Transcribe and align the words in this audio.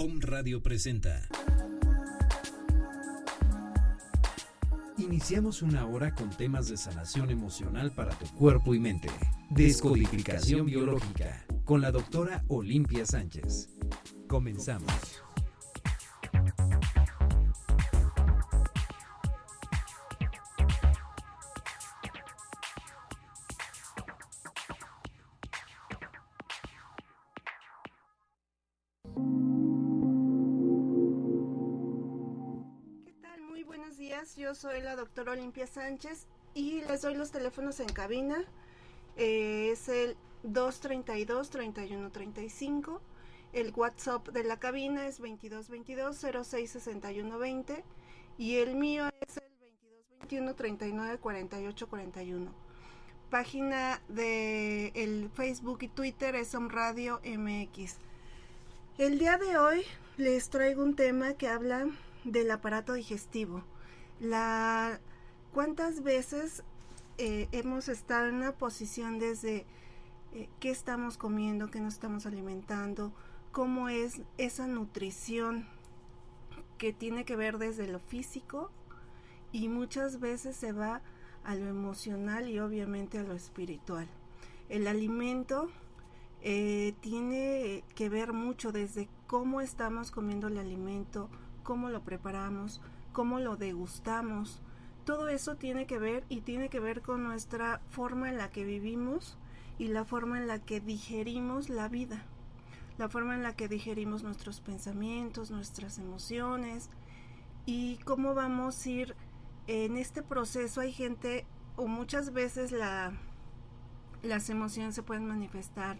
Om 0.00 0.20
Radio 0.20 0.62
presenta. 0.62 1.26
Iniciamos 4.96 5.60
una 5.60 5.86
hora 5.86 6.14
con 6.14 6.30
temas 6.30 6.68
de 6.68 6.76
sanación 6.76 7.30
emocional 7.30 7.90
para 7.90 8.16
tu 8.16 8.26
cuerpo 8.36 8.76
y 8.76 8.78
mente. 8.78 9.08
Descodificación 9.50 10.66
biológica 10.66 11.44
con 11.64 11.80
la 11.80 11.90
doctora 11.90 12.44
Olimpia 12.46 13.04
Sánchez. 13.06 13.70
Comenzamos. 14.28 14.92
Soy 34.58 34.82
la 34.82 34.96
doctora 34.96 35.32
Olimpia 35.32 35.66
Sánchez 35.68 36.26
y 36.52 36.80
les 36.80 37.02
doy 37.02 37.14
los 37.14 37.30
teléfonos 37.30 37.78
en 37.78 37.86
cabina. 37.86 38.42
Eh, 39.16 39.70
es 39.70 39.88
el 39.88 40.16
232-3135. 40.42 42.98
El 43.52 43.72
WhatsApp 43.72 44.26
de 44.30 44.42
la 44.42 44.58
cabina 44.58 45.06
es 45.06 45.22
2222-066120 45.22 47.84
y 48.36 48.56
el 48.56 48.74
mío 48.74 49.08
es 49.20 49.36
el 49.36 49.44
2221-394841. 50.28 52.48
Página 53.30 54.02
de 54.08 54.88
el 54.96 55.30
Facebook 55.34 55.78
y 55.82 55.88
Twitter 55.88 56.34
es 56.34 56.52
Om 56.56 56.68
Radio 56.68 57.20
MX. 57.24 57.98
El 58.98 59.20
día 59.20 59.38
de 59.38 59.56
hoy 59.56 59.84
les 60.16 60.50
traigo 60.50 60.82
un 60.82 60.96
tema 60.96 61.34
que 61.34 61.46
habla 61.46 61.86
del 62.24 62.50
aparato 62.50 62.94
digestivo 62.94 63.62
la 64.20 65.00
cuántas 65.52 66.02
veces 66.02 66.62
eh, 67.18 67.48
hemos 67.52 67.88
estado 67.88 68.28
en 68.28 68.36
una 68.36 68.52
posición 68.52 69.18
desde 69.18 69.66
eh, 70.32 70.48
qué 70.60 70.70
estamos 70.70 71.16
comiendo, 71.16 71.70
qué 71.70 71.80
nos 71.80 71.94
estamos 71.94 72.26
alimentando, 72.26 73.12
cómo 73.50 73.88
es 73.88 74.22
esa 74.36 74.66
nutrición 74.66 75.66
que 76.76 76.92
tiene 76.92 77.24
que 77.24 77.36
ver 77.36 77.58
desde 77.58 77.88
lo 77.88 77.98
físico 77.98 78.70
y 79.52 79.68
muchas 79.68 80.20
veces 80.20 80.56
se 80.56 80.72
va 80.72 81.02
a 81.44 81.54
lo 81.54 81.66
emocional 81.66 82.48
y 82.48 82.60
obviamente 82.60 83.18
a 83.18 83.22
lo 83.22 83.34
espiritual. 83.34 84.06
El 84.68 84.86
alimento 84.86 85.70
eh, 86.42 86.94
tiene 87.00 87.82
que 87.94 88.08
ver 88.08 88.32
mucho 88.32 88.70
desde 88.70 89.08
cómo 89.26 89.60
estamos 89.60 90.10
comiendo 90.10 90.46
el 90.46 90.58
alimento, 90.58 91.28
cómo 91.62 91.88
lo 91.88 92.02
preparamos, 92.02 92.80
cómo 93.18 93.40
lo 93.40 93.56
degustamos. 93.56 94.60
Todo 95.04 95.26
eso 95.26 95.56
tiene 95.56 95.88
que 95.88 95.98
ver 95.98 96.22
y 96.28 96.42
tiene 96.42 96.68
que 96.68 96.78
ver 96.78 97.02
con 97.02 97.24
nuestra 97.24 97.80
forma 97.90 98.28
en 98.28 98.38
la 98.38 98.48
que 98.48 98.64
vivimos 98.64 99.36
y 99.76 99.88
la 99.88 100.04
forma 100.04 100.38
en 100.38 100.46
la 100.46 100.60
que 100.60 100.80
digerimos 100.80 101.68
la 101.68 101.88
vida, 101.88 102.22
la 102.96 103.08
forma 103.08 103.34
en 103.34 103.42
la 103.42 103.56
que 103.56 103.66
digerimos 103.66 104.22
nuestros 104.22 104.60
pensamientos, 104.60 105.50
nuestras 105.50 105.98
emociones 105.98 106.90
y 107.66 107.96
cómo 108.04 108.34
vamos 108.34 108.86
a 108.86 108.88
ir 108.88 109.16
en 109.66 109.96
este 109.96 110.22
proceso. 110.22 110.80
Hay 110.80 110.92
gente 110.92 111.44
o 111.74 111.88
muchas 111.88 112.32
veces 112.32 112.70
la, 112.70 113.14
las 114.22 114.48
emociones 114.48 114.94
se 114.94 115.02
pueden 115.02 115.26
manifestar 115.26 115.98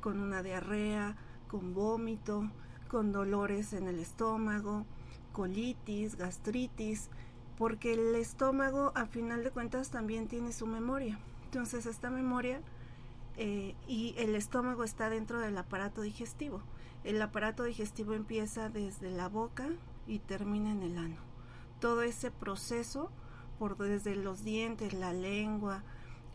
con 0.00 0.18
una 0.18 0.42
diarrea, 0.42 1.14
con 1.46 1.74
vómito, 1.74 2.50
con 2.88 3.12
dolores 3.12 3.72
en 3.72 3.86
el 3.86 4.00
estómago, 4.00 4.84
colitis, 5.36 6.16
gastritis, 6.16 7.10
porque 7.58 7.92
el 7.92 8.14
estómago 8.14 8.92
a 8.94 9.04
final 9.04 9.44
de 9.44 9.50
cuentas 9.50 9.90
también 9.90 10.28
tiene 10.28 10.50
su 10.50 10.66
memoria. 10.66 11.18
Entonces 11.44 11.84
esta 11.84 12.08
memoria 12.08 12.62
eh, 13.36 13.74
y 13.86 14.14
el 14.16 14.34
estómago 14.34 14.82
está 14.82 15.10
dentro 15.10 15.38
del 15.38 15.58
aparato 15.58 16.00
digestivo. 16.00 16.62
El 17.04 17.20
aparato 17.20 17.64
digestivo 17.64 18.14
empieza 18.14 18.70
desde 18.70 19.10
la 19.10 19.28
boca 19.28 19.68
y 20.06 20.20
termina 20.20 20.72
en 20.72 20.82
el 20.82 20.96
ano. 20.96 21.18
Todo 21.80 22.00
ese 22.00 22.30
proceso, 22.30 23.10
por 23.58 23.76
desde 23.76 24.16
los 24.16 24.42
dientes, 24.42 24.94
la 24.94 25.12
lengua, 25.12 25.82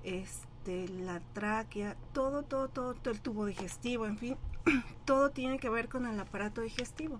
este, 0.03 0.87
la 0.89 1.21
tráquea, 1.33 1.97
todo, 2.13 2.43
todo, 2.43 2.67
todo, 2.67 2.93
todo 2.93 3.11
el 3.11 3.21
tubo 3.21 3.47
digestivo, 3.47 4.05
en 4.05 4.19
fin, 4.19 4.37
todo 5.05 5.31
tiene 5.31 5.57
que 5.57 5.69
ver 5.69 5.89
con 5.89 6.05
el 6.05 6.19
aparato 6.19 6.61
digestivo. 6.61 7.19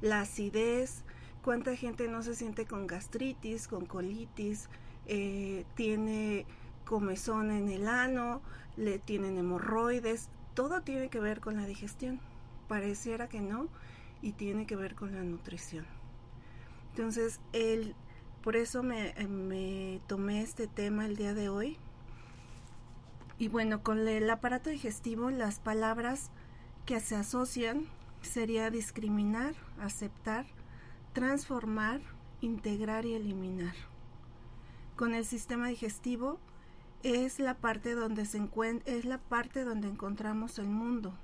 La 0.00 0.22
acidez, 0.22 1.04
cuánta 1.42 1.76
gente 1.76 2.08
no 2.08 2.22
se 2.22 2.34
siente 2.34 2.66
con 2.66 2.86
gastritis, 2.86 3.68
con 3.68 3.86
colitis, 3.86 4.68
eh, 5.06 5.64
tiene 5.74 6.46
comezón 6.84 7.50
en 7.50 7.68
el 7.68 7.88
ano, 7.88 8.42
le 8.76 8.98
tienen 8.98 9.38
hemorroides, 9.38 10.28
todo 10.54 10.82
tiene 10.82 11.08
que 11.08 11.20
ver 11.20 11.40
con 11.40 11.56
la 11.56 11.66
digestión. 11.66 12.20
Pareciera 12.68 13.28
que 13.28 13.40
no, 13.40 13.68
y 14.22 14.32
tiene 14.32 14.66
que 14.66 14.76
ver 14.76 14.94
con 14.94 15.14
la 15.14 15.22
nutrición. 15.22 15.86
Entonces, 16.90 17.40
el, 17.52 17.94
por 18.42 18.56
eso 18.56 18.82
me, 18.82 19.14
me 19.28 20.00
tomé 20.06 20.42
este 20.42 20.66
tema 20.66 21.06
el 21.06 21.16
día 21.16 21.34
de 21.34 21.48
hoy. 21.48 21.76
Y 23.38 23.48
bueno, 23.48 23.82
con 23.82 24.06
el 24.06 24.28
aparato 24.28 24.70
digestivo, 24.70 25.30
las 25.30 25.60
palabras 25.60 26.30
que 26.84 27.00
se 27.00 27.16
asocian 27.16 27.86
sería 28.20 28.70
discriminar, 28.70 29.54
aceptar, 29.80 30.46
transformar, 31.12 32.00
integrar 32.40 33.04
y 33.06 33.14
eliminar. 33.14 33.74
Con 34.96 35.14
el 35.14 35.24
sistema 35.24 35.68
digestivo 35.68 36.38
es 37.02 37.38
la 37.38 37.54
parte 37.54 37.94
donde 37.94 38.26
se 38.26 38.40
es 38.84 39.04
la 39.04 39.18
parte 39.18 39.64
donde 39.64 39.88
encontramos 39.88 40.58
el 40.58 40.66
mundo. 40.66 41.14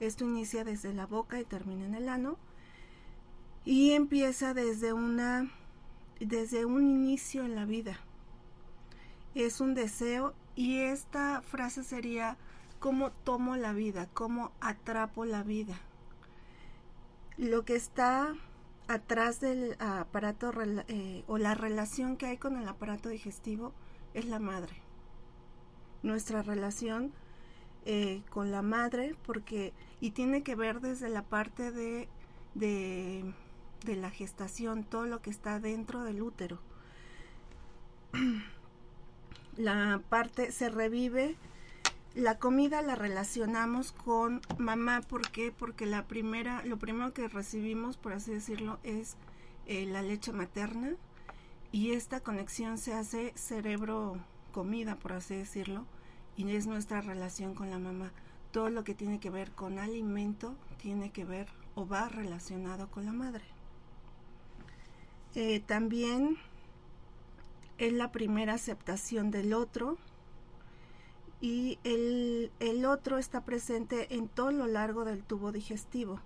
Esto 0.00 0.24
inicia 0.24 0.64
desde 0.64 0.92
la 0.92 1.06
boca 1.06 1.40
y 1.40 1.44
termina 1.44 1.84
en 1.86 1.94
el 1.94 2.08
ano 2.08 2.38
y 3.64 3.92
empieza 3.92 4.54
desde 4.54 4.92
una 4.92 5.50
desde 6.20 6.64
un 6.64 6.88
inicio 6.88 7.44
en 7.44 7.54
la 7.54 7.64
vida. 7.64 7.98
Es 9.34 9.60
un 9.60 9.74
deseo 9.74 10.34
y 10.56 10.78
esta 10.78 11.42
frase 11.42 11.84
sería 11.84 12.36
cómo 12.80 13.12
tomo 13.12 13.56
la 13.56 13.72
vida, 13.72 14.08
cómo 14.12 14.50
atrapo 14.60 15.24
la 15.24 15.44
vida. 15.44 15.78
Lo 17.36 17.64
que 17.64 17.76
está 17.76 18.34
atrás 18.88 19.38
del 19.40 19.76
aparato 19.78 20.52
eh, 20.88 21.22
o 21.26 21.38
la 21.38 21.54
relación 21.54 22.16
que 22.16 22.26
hay 22.26 22.38
con 22.38 22.56
el 22.56 22.66
aparato 22.66 23.10
digestivo 23.10 23.72
es 24.14 24.24
la 24.24 24.38
madre. 24.38 24.74
Nuestra 26.02 26.42
relación 26.42 27.12
eh, 27.84 28.22
con 28.30 28.50
la 28.50 28.62
madre, 28.62 29.14
porque, 29.24 29.72
y 30.00 30.10
tiene 30.10 30.42
que 30.42 30.54
ver 30.54 30.80
desde 30.80 31.08
la 31.08 31.22
parte 31.22 31.70
de, 31.70 32.08
de, 32.54 33.32
de 33.84 33.96
la 33.96 34.10
gestación, 34.10 34.84
todo 34.84 35.06
lo 35.06 35.20
que 35.22 35.30
está 35.30 35.60
dentro 35.60 36.02
del 36.02 36.22
útero. 36.22 36.58
La 39.56 40.00
parte 40.08 40.52
se 40.52 40.68
revive 40.68 41.36
la 42.18 42.36
comida 42.40 42.82
la 42.82 42.96
relacionamos 42.96 43.92
con 43.92 44.40
mamá, 44.58 45.02
¿por 45.02 45.30
qué? 45.30 45.52
Porque 45.52 45.86
la 45.86 46.08
primera, 46.08 46.64
lo 46.64 46.76
primero 46.76 47.14
que 47.14 47.28
recibimos, 47.28 47.96
por 47.96 48.12
así 48.12 48.32
decirlo, 48.32 48.80
es 48.82 49.16
eh, 49.66 49.86
la 49.86 50.02
leche 50.02 50.32
materna 50.32 50.96
y 51.70 51.92
esta 51.92 52.18
conexión 52.18 52.76
se 52.76 52.92
hace 52.92 53.32
cerebro-comida, 53.36 54.96
por 54.96 55.12
así 55.12 55.36
decirlo, 55.36 55.86
y 56.36 56.50
es 56.50 56.66
nuestra 56.66 57.00
relación 57.00 57.54
con 57.54 57.70
la 57.70 57.78
mamá. 57.78 58.10
Todo 58.50 58.68
lo 58.68 58.82
que 58.82 58.96
tiene 58.96 59.20
que 59.20 59.30
ver 59.30 59.52
con 59.52 59.78
alimento 59.78 60.56
tiene 60.78 61.12
que 61.12 61.24
ver 61.24 61.46
o 61.76 61.86
va 61.86 62.08
relacionado 62.08 62.90
con 62.90 63.06
la 63.06 63.12
madre. 63.12 63.44
Eh, 65.36 65.60
también 65.60 66.36
es 67.78 67.92
la 67.92 68.10
primera 68.10 68.54
aceptación 68.54 69.30
del 69.30 69.54
otro, 69.54 69.98
y 71.40 71.78
el, 71.84 72.50
el 72.58 72.84
otro 72.84 73.18
está 73.18 73.44
presente 73.44 74.14
en 74.16 74.28
todo 74.28 74.50
lo 74.50 74.66
largo 74.66 75.04
del 75.04 75.22
tubo 75.22 75.52
digestivo. 75.52 76.20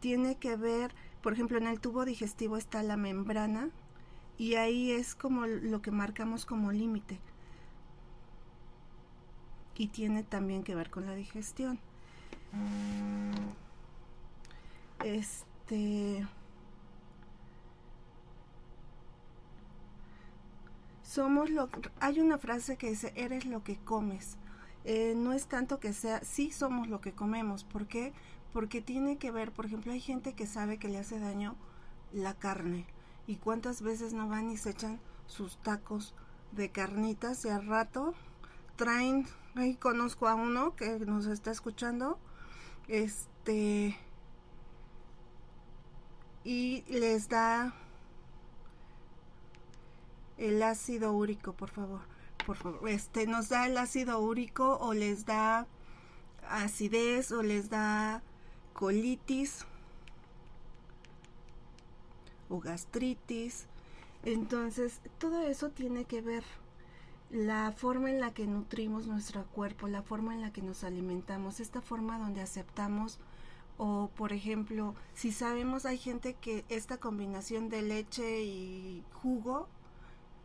Tiene 0.00 0.36
que 0.36 0.56
ver, 0.56 0.94
por 1.22 1.32
ejemplo, 1.32 1.58
en 1.58 1.66
el 1.66 1.80
tubo 1.80 2.04
digestivo 2.04 2.56
está 2.56 2.82
la 2.82 2.96
membrana 2.96 3.70
y 4.38 4.54
ahí 4.54 4.90
es 4.90 5.14
como 5.14 5.46
lo 5.46 5.82
que 5.82 5.90
marcamos 5.90 6.46
como 6.46 6.72
límite. 6.72 7.18
Y 9.76 9.88
tiene 9.88 10.22
también 10.22 10.62
que 10.62 10.74
ver 10.74 10.90
con 10.90 11.06
la 11.06 11.14
digestión. 11.14 11.80
Este 15.02 16.24
somos 21.14 21.48
lo 21.48 21.68
hay 22.00 22.18
una 22.18 22.38
frase 22.38 22.76
que 22.76 22.90
dice 22.90 23.12
eres 23.14 23.46
lo 23.46 23.62
que 23.62 23.76
comes 23.76 24.36
eh, 24.84 25.14
no 25.16 25.32
es 25.32 25.46
tanto 25.46 25.78
que 25.78 25.92
sea 25.92 26.24
sí 26.24 26.50
somos 26.50 26.88
lo 26.88 27.00
que 27.00 27.12
comemos. 27.12 27.62
¿por 27.62 27.86
qué? 27.86 28.12
porque 28.52 28.82
tiene 28.82 29.16
que 29.16 29.30
ver 29.30 29.52
por 29.52 29.66
ejemplo 29.66 29.92
hay 29.92 30.00
gente 30.00 30.34
que 30.34 30.46
sabe 30.46 30.78
que 30.78 30.88
le 30.88 30.98
hace 30.98 31.20
daño 31.20 31.54
la 32.12 32.34
carne. 32.34 32.86
Y 33.26 33.36
cuántas 33.36 33.80
veces 33.80 34.12
no 34.12 34.28
van 34.28 34.50
y 34.50 34.56
se 34.56 34.70
echan 34.70 35.00
sus 35.26 35.56
tacos 35.58 36.14
de 36.52 36.70
carnitas 36.70 37.44
y 37.44 37.48
al 37.48 37.66
rato 37.66 38.14
traen 38.76 39.26
ahí 39.54 39.76
conozco 39.76 40.26
a 40.28 40.34
uno 40.34 40.74
que 40.74 40.98
nos 40.98 41.26
está 41.26 41.52
escuchando 41.52 42.18
este 42.88 43.96
y 46.44 46.84
les 46.88 47.28
da 47.28 47.72
el 50.38 50.62
ácido 50.62 51.12
úrico, 51.12 51.52
por 51.52 51.70
favor. 51.70 52.00
Por 52.46 52.56
favor, 52.56 52.88
este 52.88 53.26
nos 53.26 53.48
da 53.48 53.66
el 53.66 53.78
ácido 53.78 54.20
úrico 54.20 54.76
o 54.78 54.92
les 54.92 55.24
da 55.24 55.66
acidez 56.48 57.32
o 57.32 57.42
les 57.42 57.70
da 57.70 58.22
colitis 58.74 59.64
o 62.48 62.60
gastritis. 62.60 63.66
Entonces, 64.24 65.00
todo 65.18 65.42
eso 65.42 65.70
tiene 65.70 66.04
que 66.04 66.20
ver 66.20 66.44
la 67.30 67.72
forma 67.72 68.10
en 68.10 68.20
la 68.20 68.32
que 68.32 68.46
nutrimos 68.46 69.06
nuestro 69.06 69.44
cuerpo, 69.46 69.88
la 69.88 70.02
forma 70.02 70.34
en 70.34 70.42
la 70.42 70.52
que 70.52 70.62
nos 70.62 70.84
alimentamos, 70.84 71.60
esta 71.60 71.80
forma 71.80 72.18
donde 72.18 72.42
aceptamos 72.42 73.18
o 73.76 74.10
por 74.14 74.32
ejemplo, 74.32 74.94
si 75.14 75.32
sabemos 75.32 75.84
hay 75.84 75.98
gente 75.98 76.34
que 76.34 76.64
esta 76.68 76.98
combinación 76.98 77.68
de 77.68 77.82
leche 77.82 78.42
y 78.44 79.02
jugo 79.12 79.68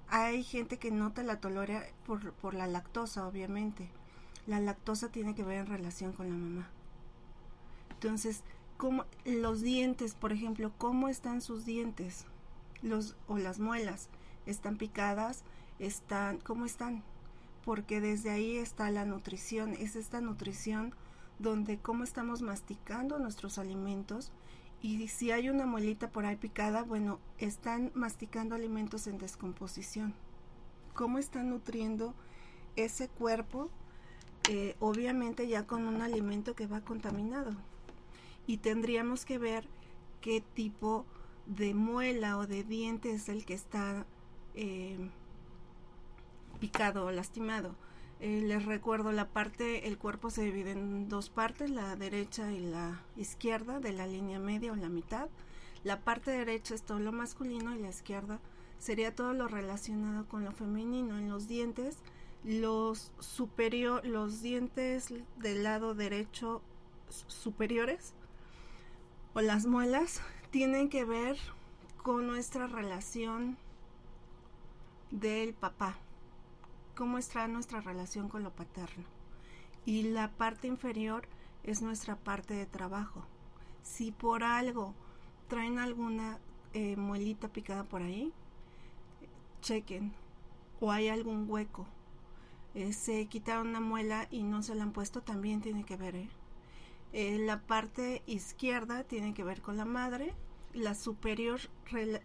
hay 0.09 0.43
gente 0.43 0.77
que 0.77 0.91
no 0.91 1.11
te 1.11 1.23
la 1.23 1.39
tolera 1.39 1.83
por, 2.05 2.33
por 2.33 2.53
la 2.53 2.67
lactosa, 2.67 3.27
obviamente. 3.27 3.89
La 4.47 4.59
lactosa 4.59 5.09
tiene 5.11 5.35
que 5.35 5.43
ver 5.43 5.59
en 5.59 5.67
relación 5.67 6.13
con 6.13 6.29
la 6.29 6.35
mamá. 6.35 6.69
Entonces, 7.91 8.43
como 8.77 9.05
los 9.25 9.61
dientes, 9.61 10.15
por 10.15 10.31
ejemplo, 10.31 10.71
¿cómo 10.77 11.09
están 11.09 11.41
sus 11.41 11.65
dientes? 11.65 12.25
Los, 12.81 13.17
o 13.27 13.37
las 13.37 13.59
muelas, 13.59 14.07
¿están 14.45 14.77
picadas? 14.77 15.43
¿Están, 15.79 16.37
¿Cómo 16.37 16.65
están? 16.65 17.03
Porque 17.65 17.99
desde 17.99 18.29
ahí 18.29 18.57
está 18.57 18.89
la 18.89 19.05
nutrición, 19.05 19.73
es 19.73 19.95
esta 19.95 20.21
nutrición 20.21 20.93
donde 21.39 21.77
cómo 21.77 22.03
estamos 22.03 22.41
masticando 22.41 23.19
nuestros 23.19 23.57
alimentos 23.57 24.31
y 24.81 25.07
si 25.09 25.31
hay 25.31 25.49
una 25.49 25.65
muelita 25.65 26.09
por 26.09 26.25
ahí 26.25 26.37
picada, 26.37 26.83
bueno, 26.83 27.19
están 27.37 27.91
masticando 27.95 28.55
alimentos 28.55 29.07
en 29.07 29.17
descomposición. 29.17 30.13
¿Cómo 30.93 31.17
están 31.17 31.49
nutriendo 31.49 32.13
ese 32.75 33.09
cuerpo? 33.09 33.69
Eh, 34.49 34.75
obviamente 34.79 35.47
ya 35.47 35.67
con 35.67 35.85
un 35.85 36.01
alimento 36.01 36.55
que 36.55 36.65
va 36.65 36.81
contaminado. 36.81 37.55
Y 38.47 38.57
tendríamos 38.57 39.25
que 39.25 39.37
ver 39.37 39.67
qué 40.21 40.41
tipo 40.41 41.05
de 41.45 41.73
muela 41.73 42.37
o 42.37 42.47
de 42.47 42.63
diente 42.63 43.11
es 43.11 43.27
el 43.27 43.45
que 43.45 43.55
está 43.55 44.05
eh, 44.55 44.97
picado 46.59 47.05
o 47.05 47.11
lastimado 47.11 47.75
eh, 48.21 48.41
les 48.41 48.65
recuerdo 48.65 49.13
la 49.13 49.29
parte, 49.29 49.87
el 49.87 49.97
cuerpo 49.97 50.29
se 50.29 50.43
divide 50.43 50.71
en 50.71 51.07
dos 51.07 51.29
partes, 51.29 51.69
la 51.69 51.95
derecha 51.95 52.51
y 52.51 52.59
la 52.59 53.01
izquierda 53.15 53.79
de 53.79 53.93
la 53.93 54.07
línea 54.07 54.39
media 54.39 54.73
o 54.73 54.75
la 54.75 54.89
mitad. 54.89 55.29
La 55.85 56.01
parte 56.01 56.31
derecha 56.31 56.75
es 56.75 56.83
todo 56.83 56.99
lo 56.99 57.13
masculino 57.13 57.73
y 57.73 57.79
la 57.79 57.89
izquierda 57.89 58.39
sería 58.77 59.15
todo 59.15 59.33
lo 59.33 59.47
relacionado 59.47 60.25
con 60.27 60.43
lo 60.43 60.51
femenino. 60.51 61.17
En 61.17 61.29
los 61.29 61.47
dientes, 61.47 61.99
los 62.43 63.13
superior, 63.19 64.05
los 64.05 64.41
dientes 64.41 65.13
del 65.37 65.63
lado 65.63 65.95
derecho 65.95 66.61
superiores 67.27 68.13
o 69.33 69.39
las 69.39 69.65
muelas 69.65 70.21
tienen 70.51 70.89
que 70.89 71.05
ver 71.05 71.37
con 72.03 72.27
nuestra 72.27 72.67
relación 72.67 73.57
del 75.09 75.53
papá 75.53 75.97
cómo 76.99 77.17
está 77.17 77.47
nuestra 77.47 77.79
relación 77.79 78.27
con 78.27 78.43
lo 78.43 78.51
paterno. 78.51 79.05
Y 79.85 80.03
la 80.03 80.31
parte 80.31 80.67
inferior 80.67 81.29
es 81.63 81.81
nuestra 81.81 82.17
parte 82.17 82.55
de 82.55 82.65
trabajo. 82.65 83.23
Si 83.83 84.11
por 84.11 84.43
algo 84.43 84.93
traen 85.47 85.79
alguna 85.79 86.39
eh, 86.73 86.97
muelita 86.97 87.47
picada 87.47 87.85
por 87.85 88.01
ahí, 88.01 88.33
chequen. 89.61 90.11
O 90.81 90.91
hay 90.91 91.07
algún 91.07 91.49
hueco. 91.49 91.87
Eh, 92.75 92.91
se 92.91 93.27
quitaron 93.27 93.69
una 93.69 93.79
muela 93.79 94.27
y 94.29 94.43
no 94.43 94.61
se 94.61 94.75
la 94.75 94.83
han 94.83 94.91
puesto, 94.91 95.21
también 95.21 95.61
tiene 95.61 95.85
que 95.85 95.95
ver. 95.95 96.15
¿eh? 96.17 96.27
la 97.39 97.61
parte 97.61 98.23
izquierda 98.27 99.05
tiene 99.05 99.33
que 99.33 99.45
ver 99.45 99.61
con 99.61 99.77
la 99.77 99.85
madre. 99.85 100.33
La 100.73 100.95
superior 100.95 101.61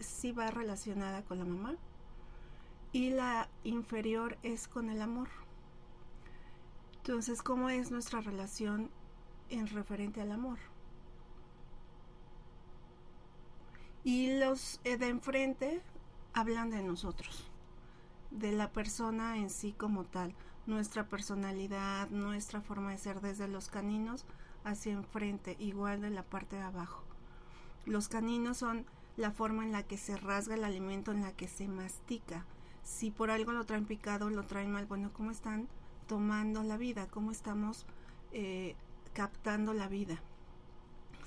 sí 0.00 0.32
va 0.32 0.50
relacionada 0.50 1.23
con 1.23 1.38
la 1.38 1.44
mamá 1.44 1.77
y 2.94 3.11
la 3.11 3.49
inferior 3.64 4.38
es 4.44 4.69
con 4.69 4.88
el 4.88 5.02
amor. 5.02 5.29
Entonces, 6.99 7.43
¿cómo 7.43 7.69
es 7.69 7.91
nuestra 7.91 8.20
relación 8.20 8.88
en 9.50 9.67
referente 9.67 10.20
al 10.20 10.31
amor? 10.31 10.58
Y 14.05 14.38
los 14.38 14.81
eh, 14.85 14.96
de 14.96 15.08
enfrente 15.08 15.82
hablan 16.35 16.70
de 16.70 16.85
nosotros, 16.85 17.50
de 18.31 18.52
la 18.52 18.70
persona 18.70 19.38
en 19.38 19.50
sí 19.50 19.73
como 19.73 20.05
tal, 20.05 20.32
nuestra 20.67 21.08
personalidad, 21.08 22.08
nuestra 22.11 22.61
forma 22.61 22.93
de 22.93 22.99
ser 22.99 23.20
desde 23.20 23.49
los 23.49 23.70
caninos 23.70 24.25
hacia 24.62 24.93
enfrente, 24.93 25.56
igual 25.58 26.00
de 26.00 26.10
la 26.10 26.22
parte 26.22 26.55
de 26.55 26.63
abajo. 26.63 27.03
Los 27.86 28.06
caninos 28.06 28.58
son 28.58 28.86
la 29.17 29.32
forma 29.32 29.65
en 29.65 29.72
la 29.72 29.82
que 29.82 29.98
se 29.98 30.17
rasga 30.17 30.55
el 30.55 30.63
alimento, 30.63 31.10
en 31.10 31.22
la 31.22 31.32
que 31.32 31.48
se 31.48 31.67
mastica, 31.67 32.46
si 32.84 33.10
por 33.10 33.31
algo 33.31 33.53
lo 33.53 33.64
traen 33.64 33.86
picado, 33.86 34.31
lo 34.31 34.44
traen 34.44 34.70
mal, 34.70 34.86
bueno, 34.86 35.10
¿cómo 35.12 35.31
están 35.31 35.69
tomando 36.06 36.62
la 36.62 36.76
vida? 36.76 37.08
¿Cómo 37.08 37.31
estamos 37.31 37.86
eh, 38.32 38.76
captando 39.14 39.72
la 39.72 39.88
vida? 39.88 40.20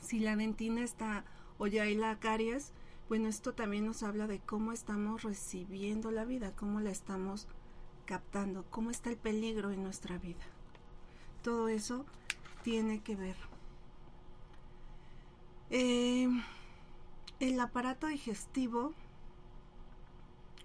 Si 0.02 0.20
la 0.20 0.36
dentina 0.36 0.84
está 0.84 1.26
o 1.58 1.68
ya 1.68 1.84
hay 1.84 1.96
la 1.96 2.20
caries, 2.20 2.72
bueno, 3.10 3.28
esto 3.28 3.54
también 3.54 3.86
nos 3.86 4.04
habla 4.04 4.28
de 4.28 4.40
cómo 4.40 4.72
estamos 4.72 5.24
recibiendo 5.24 6.12
la 6.12 6.26
vida, 6.26 6.54
cómo 6.56 6.80
la 6.80 6.92
estamos 6.92 7.48
captando, 8.06 8.66
cómo 8.70 8.92
está 8.92 9.10
el 9.10 9.18
peligro 9.18 9.72
en 9.72 9.84
nuestra 9.84 10.18
vida. 10.18 10.44
Todo 11.42 11.70
eso 11.70 12.06
tiene 12.64 13.02
que 13.02 13.16
ver. 13.16 13.36
Eh, 15.70 16.30
el 17.40 17.60
aparato 17.60 18.08
digestivo 18.08 18.94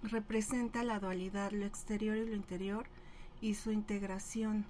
representa 0.03 0.83
la 0.83 0.99
dualidad, 0.99 1.53
lo 1.53 1.65
exterior 1.65 2.17
y 2.17 2.27
lo 2.27 2.35
interior 2.35 2.87
y 3.41 3.55
su 3.55 3.71
integración. 3.73 4.67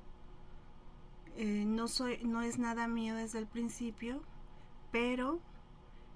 Eh, 1.37 1.65
no, 1.67 1.89
soy, 1.89 2.19
no 2.25 2.43
es 2.43 2.59
nada 2.59 2.87
mío 2.89 3.15
desde 3.15 3.39
el 3.39 3.47
principio, 3.47 4.23
pero 4.91 5.41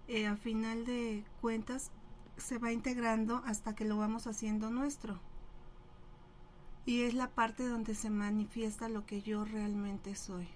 eh, 0.08 0.26
a 0.26 0.36
final 0.36 0.84
de 0.84 1.24
cuentas 1.40 1.90
se 2.36 2.58
va 2.58 2.72
integrando 2.72 3.42
hasta 3.46 3.74
que 3.74 3.84
lo 3.84 3.96
vamos 3.96 4.26
haciendo 4.26 4.70
nuestro. 4.70 5.18
Y 6.84 7.02
es 7.02 7.14
la 7.14 7.28
parte 7.28 7.66
donde 7.66 7.94
se 7.94 8.10
manifiesta 8.10 8.88
lo 8.88 9.06
que 9.06 9.22
yo 9.22 9.44
realmente 9.44 10.14
soy. 10.14 10.48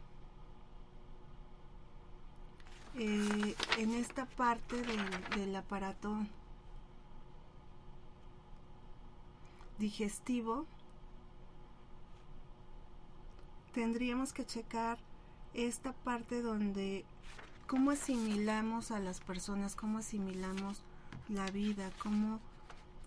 Eh, 2.97 3.55
en 3.79 3.95
esta 3.95 4.27
parte 4.27 4.83
del 5.37 5.57
aparato 5.57 6.19
digestivo, 9.81 10.67
tendríamos 13.73 14.33
que 14.33 14.47
checar 14.47 14.99
esta 15.55 15.93
parte 15.93 16.43
donde 16.43 17.05
cómo 17.67 17.91
asimilamos 17.91 18.93
a 18.93 19.01
las 19.01 19.21
personas, 19.21 19.75
cómo 19.75 19.99
asimilamos 19.99 20.83
la 21.29 21.51
vida, 21.51 21.91
cómo 22.03 22.39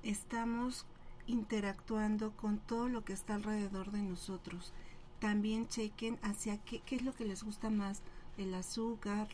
estamos 0.03 0.85
interactuando 1.27 2.31
con 2.31 2.57
todo 2.57 2.89
lo 2.89 3.05
que 3.05 3.13
está 3.13 3.35
alrededor 3.35 3.91
de 3.91 4.01
nosotros. 4.01 4.73
También 5.19 5.67
chequen 5.67 6.19
hacia 6.21 6.57
qué, 6.57 6.81
qué 6.81 6.97
es 6.97 7.03
lo 7.03 7.13
que 7.13 7.23
les 7.23 7.43
gusta 7.43 7.69
más, 7.69 8.01
el 8.37 8.53
azúcar, 8.55 9.29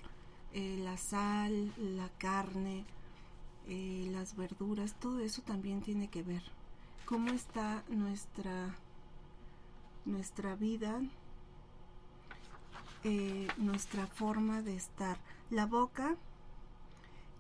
eh, 0.54 0.78
la 0.84 0.98
sal, 0.98 1.74
la 1.78 2.10
carne, 2.18 2.86
eh, 3.68 4.10
las 4.12 4.36
verduras, 4.36 4.96
todo 5.00 5.20
eso 5.20 5.42
también 5.42 5.82
tiene 5.82 6.10
que 6.10 6.22
ver. 6.22 6.59
Cómo 7.10 7.32
está 7.32 7.84
nuestra, 7.90 8.76
nuestra 10.06 10.56
vida, 10.56 11.02
eh, 13.04 13.48
nuestra 13.58 14.06
forma 14.06 14.62
de 14.62 14.76
estar. 14.76 15.18
La 15.50 15.66
boca 15.66 16.18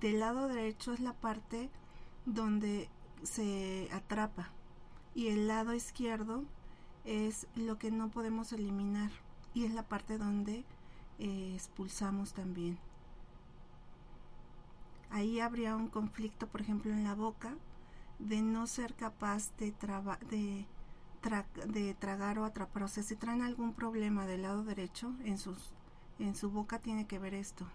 del 0.01 0.21
lado 0.21 0.47
derecho 0.47 0.91
es 0.91 1.01
la 1.01 1.13
parte 1.13 1.69
donde 2.25 2.89
se 3.21 3.88
atrapa 3.91 4.49
y 5.13 5.27
el 5.27 5.47
lado 5.47 5.75
izquierdo 5.75 6.45
es 7.05 7.45
lo 7.53 7.77
que 7.77 7.91
no 7.91 8.09
podemos 8.09 8.51
eliminar 8.53 9.11
y 9.53 9.65
es 9.65 9.73
la 9.75 9.83
parte 9.83 10.17
donde 10.17 10.65
eh, 11.19 11.51
expulsamos 11.53 12.33
también. 12.33 12.79
Ahí 15.11 15.39
habría 15.39 15.75
un 15.75 15.89
conflicto, 15.89 16.47
por 16.47 16.61
ejemplo, 16.61 16.91
en 16.91 17.03
la 17.03 17.13
boca, 17.13 17.53
de 18.19 18.41
no 18.41 18.67
ser 18.67 18.93
capaz 18.93 19.51
de, 19.57 19.73
de, 20.29 20.65
de 21.67 21.93
tragar 21.95 22.39
o 22.39 22.45
atrapar. 22.45 22.83
O 22.83 22.88
sea, 22.88 23.03
si 23.03 23.15
traen 23.15 23.41
algún 23.41 23.73
problema 23.73 24.25
del 24.25 24.43
lado 24.43 24.63
derecho, 24.63 25.13
en, 25.23 25.38
sus, 25.38 25.73
en 26.19 26.35
su 26.35 26.49
boca 26.51 26.79
tiene 26.79 27.07
que 27.07 27.19
ver 27.19 27.33
esto. 27.33 27.65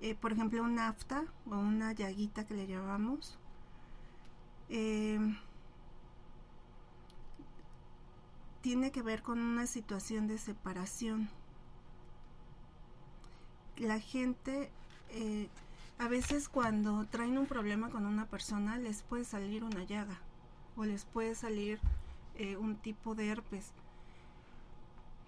Eh, 0.00 0.14
por 0.14 0.32
ejemplo, 0.32 0.62
un 0.62 0.78
afta 0.78 1.24
o 1.46 1.56
una 1.56 1.92
llaguita 1.92 2.46
que 2.46 2.54
le 2.54 2.66
llamamos. 2.66 3.38
Eh, 4.68 5.18
tiene 8.60 8.90
que 8.90 9.00
ver 9.02 9.22
con 9.22 9.38
una 9.38 9.66
situación 9.66 10.26
de 10.26 10.38
separación. 10.38 11.28
La 13.76 14.00
gente, 14.00 14.70
eh, 15.10 15.48
a 15.98 16.08
veces 16.08 16.48
cuando 16.48 17.06
traen 17.06 17.38
un 17.38 17.46
problema 17.46 17.90
con 17.90 18.06
una 18.06 18.26
persona, 18.26 18.78
les 18.78 19.02
puede 19.02 19.24
salir 19.24 19.64
una 19.64 19.84
llaga 19.84 20.20
o 20.76 20.84
les 20.84 21.04
puede 21.04 21.34
salir 21.34 21.80
eh, 22.34 22.56
un 22.56 22.76
tipo 22.76 23.14
de 23.14 23.28
herpes. 23.28 23.72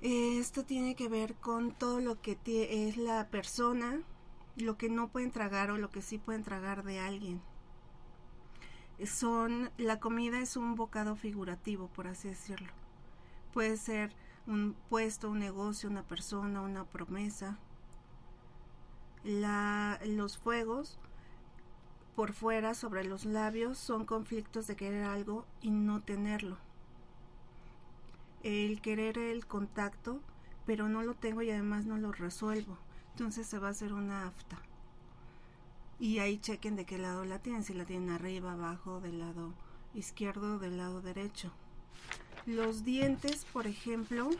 esto 0.00 0.64
tiene 0.64 0.94
que 0.94 1.08
ver 1.08 1.34
con 1.34 1.72
todo 1.72 2.00
lo 2.00 2.20
que 2.20 2.38
es 2.44 2.96
la 2.96 3.28
persona, 3.28 4.02
lo 4.56 4.76
que 4.76 4.88
no 4.90 5.08
pueden 5.08 5.30
tragar 5.30 5.70
o 5.70 5.78
lo 5.78 5.90
que 5.90 6.02
sí 6.02 6.18
pueden 6.18 6.44
tragar 6.44 6.84
de 6.84 7.00
alguien. 7.00 7.40
Son, 9.06 9.70
la 9.78 10.00
comida 10.00 10.40
es 10.40 10.56
un 10.56 10.74
bocado 10.74 11.16
figurativo, 11.16 11.88
por 11.88 12.08
así 12.08 12.28
decirlo. 12.28 12.72
Puede 13.52 13.76
ser 13.76 14.14
un 14.46 14.74
puesto, 14.88 15.30
un 15.30 15.38
negocio, 15.38 15.88
una 15.88 16.02
persona, 16.02 16.60
una 16.60 16.84
promesa. 16.84 17.58
La, 19.24 20.00
los 20.04 20.38
fuegos 20.38 20.98
por 22.14 22.32
fuera 22.32 22.74
sobre 22.74 23.04
los 23.04 23.24
labios 23.24 23.78
son 23.78 24.04
conflictos 24.04 24.66
de 24.66 24.76
querer 24.76 25.04
algo 25.04 25.44
y 25.62 25.70
no 25.70 26.00
tenerlo. 26.00 26.56
El 28.42 28.80
querer 28.80 29.18
el 29.18 29.46
contacto, 29.46 30.20
pero 30.66 30.88
no 30.88 31.02
lo 31.02 31.14
tengo 31.14 31.42
y 31.42 31.50
además 31.50 31.86
no 31.86 31.96
lo 31.96 32.12
resuelvo. 32.12 32.76
Entonces 33.12 33.46
se 33.46 33.58
va 33.58 33.68
a 33.68 33.72
hacer 33.72 33.92
una 33.92 34.26
afta. 34.26 34.58
Y 36.00 36.20
ahí 36.20 36.38
chequen 36.38 36.76
de 36.76 36.84
qué 36.84 36.98
lado 36.98 37.24
la 37.24 37.40
tienen, 37.40 37.64
si 37.64 37.74
la 37.74 37.84
tienen 37.84 38.10
arriba, 38.10 38.52
abajo, 38.52 39.00
del 39.00 39.18
lado 39.18 39.52
izquierdo 39.94 40.58
del 40.58 40.76
lado 40.76 41.00
derecho. 41.00 41.50
Los 42.46 42.84
dientes, 42.84 43.44
por 43.52 43.66
ejemplo, 43.66 44.30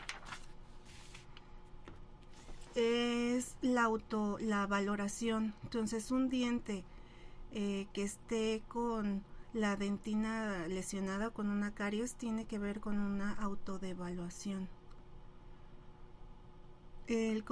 es 2.79 3.55
la 3.61 3.83
auto, 3.83 4.37
la 4.39 4.65
valoración. 4.67 5.53
Entonces, 5.63 6.11
un 6.11 6.29
diente 6.29 6.83
eh, 7.51 7.87
que 7.93 8.03
esté 8.03 8.61
con 8.67 9.23
la 9.53 9.75
dentina 9.75 10.67
lesionada 10.67 11.31
con 11.31 11.49
una 11.49 11.73
caries 11.73 12.15
tiene 12.15 12.45
que 12.45 12.59
ver 12.59 12.79
con 12.79 12.99
una 12.99 13.33
autodevaluación. 13.33 14.69
El, 17.07 17.43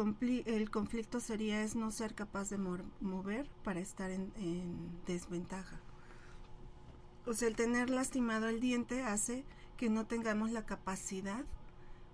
el, 0.46 0.70
conflicto 0.70 1.20
sería 1.20 1.64
es 1.64 1.76
no 1.76 1.90
ser 1.90 2.14
capaz 2.14 2.52
de 2.52 2.60
mover 2.60 3.50
para 3.64 3.80
estar 3.80 4.12
en, 4.12 4.32
en 4.36 5.02
desventaja. 5.08 5.80
O 7.26 7.34
sea, 7.34 7.48
el 7.48 7.56
tener 7.56 7.90
lastimado 7.90 8.48
el 8.48 8.60
diente 8.60 9.02
hace 9.02 9.44
que 9.76 9.90
no 9.90 10.06
tengamos 10.06 10.52
la 10.52 10.66
capacidad 10.66 11.44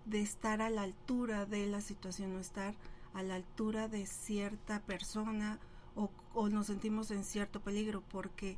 de 0.05 0.21
estar 0.21 0.61
a 0.61 0.69
la 0.69 0.83
altura 0.83 1.45
de 1.45 1.67
la 1.67 1.81
situación, 1.81 2.35
o 2.35 2.39
estar 2.39 2.75
a 3.13 3.23
la 3.23 3.35
altura 3.35 3.87
de 3.87 4.05
cierta 4.05 4.79
persona 4.81 5.59
o, 5.95 6.49
nos 6.49 6.67
sentimos 6.67 7.11
en 7.11 7.23
cierto 7.23 7.61
peligro, 7.61 8.01
porque 8.09 8.57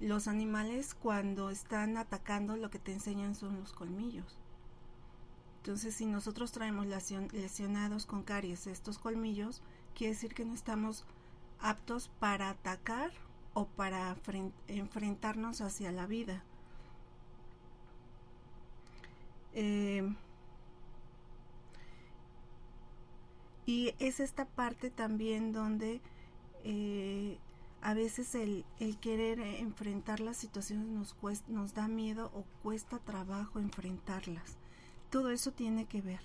los 0.00 0.26
animales 0.28 0.94
cuando 0.94 1.50
están 1.50 1.98
atacando 1.98 2.56
lo 2.56 2.70
que 2.70 2.78
te 2.78 2.92
enseñan 2.92 3.34
son 3.34 3.60
los 3.60 3.72
colmillos. 3.72 4.38
Entonces, 5.58 5.94
si 5.94 6.06
nosotros 6.06 6.52
traemos 6.52 6.86
lesionados 6.86 8.06
con 8.06 8.22
caries 8.22 8.66
estos 8.66 8.98
colmillos, 8.98 9.60
quiere 9.94 10.14
decir 10.14 10.32
que 10.32 10.46
no 10.46 10.54
estamos 10.54 11.04
aptos 11.60 12.08
para 12.18 12.48
atacar 12.48 13.12
o 13.52 13.66
para 13.66 14.16
enfrentarnos 14.68 15.60
hacia 15.60 15.92
la 15.92 16.06
vida. 16.06 16.42
Eh, 19.52 20.08
y 23.70 23.94
es 24.00 24.18
esta 24.18 24.46
parte 24.46 24.90
también 24.90 25.52
donde 25.52 26.00
eh, 26.64 27.38
a 27.82 27.94
veces 27.94 28.34
el, 28.34 28.64
querer 29.00 29.38
enfrentar 29.38 30.18
las 30.18 30.38
situaciones 30.38 30.88
nos, 30.88 31.14
nos 31.46 31.72
da 31.72 31.86
miedo 31.86 32.32
o 32.34 32.42
cuesta 32.64 32.98
trabajo 32.98 33.60
enfrentarlas. 33.60 34.58
Todo 35.08 35.30
eso 35.30 35.52
tiene 35.52 35.84
que 35.84 36.00
ver. 36.00 36.20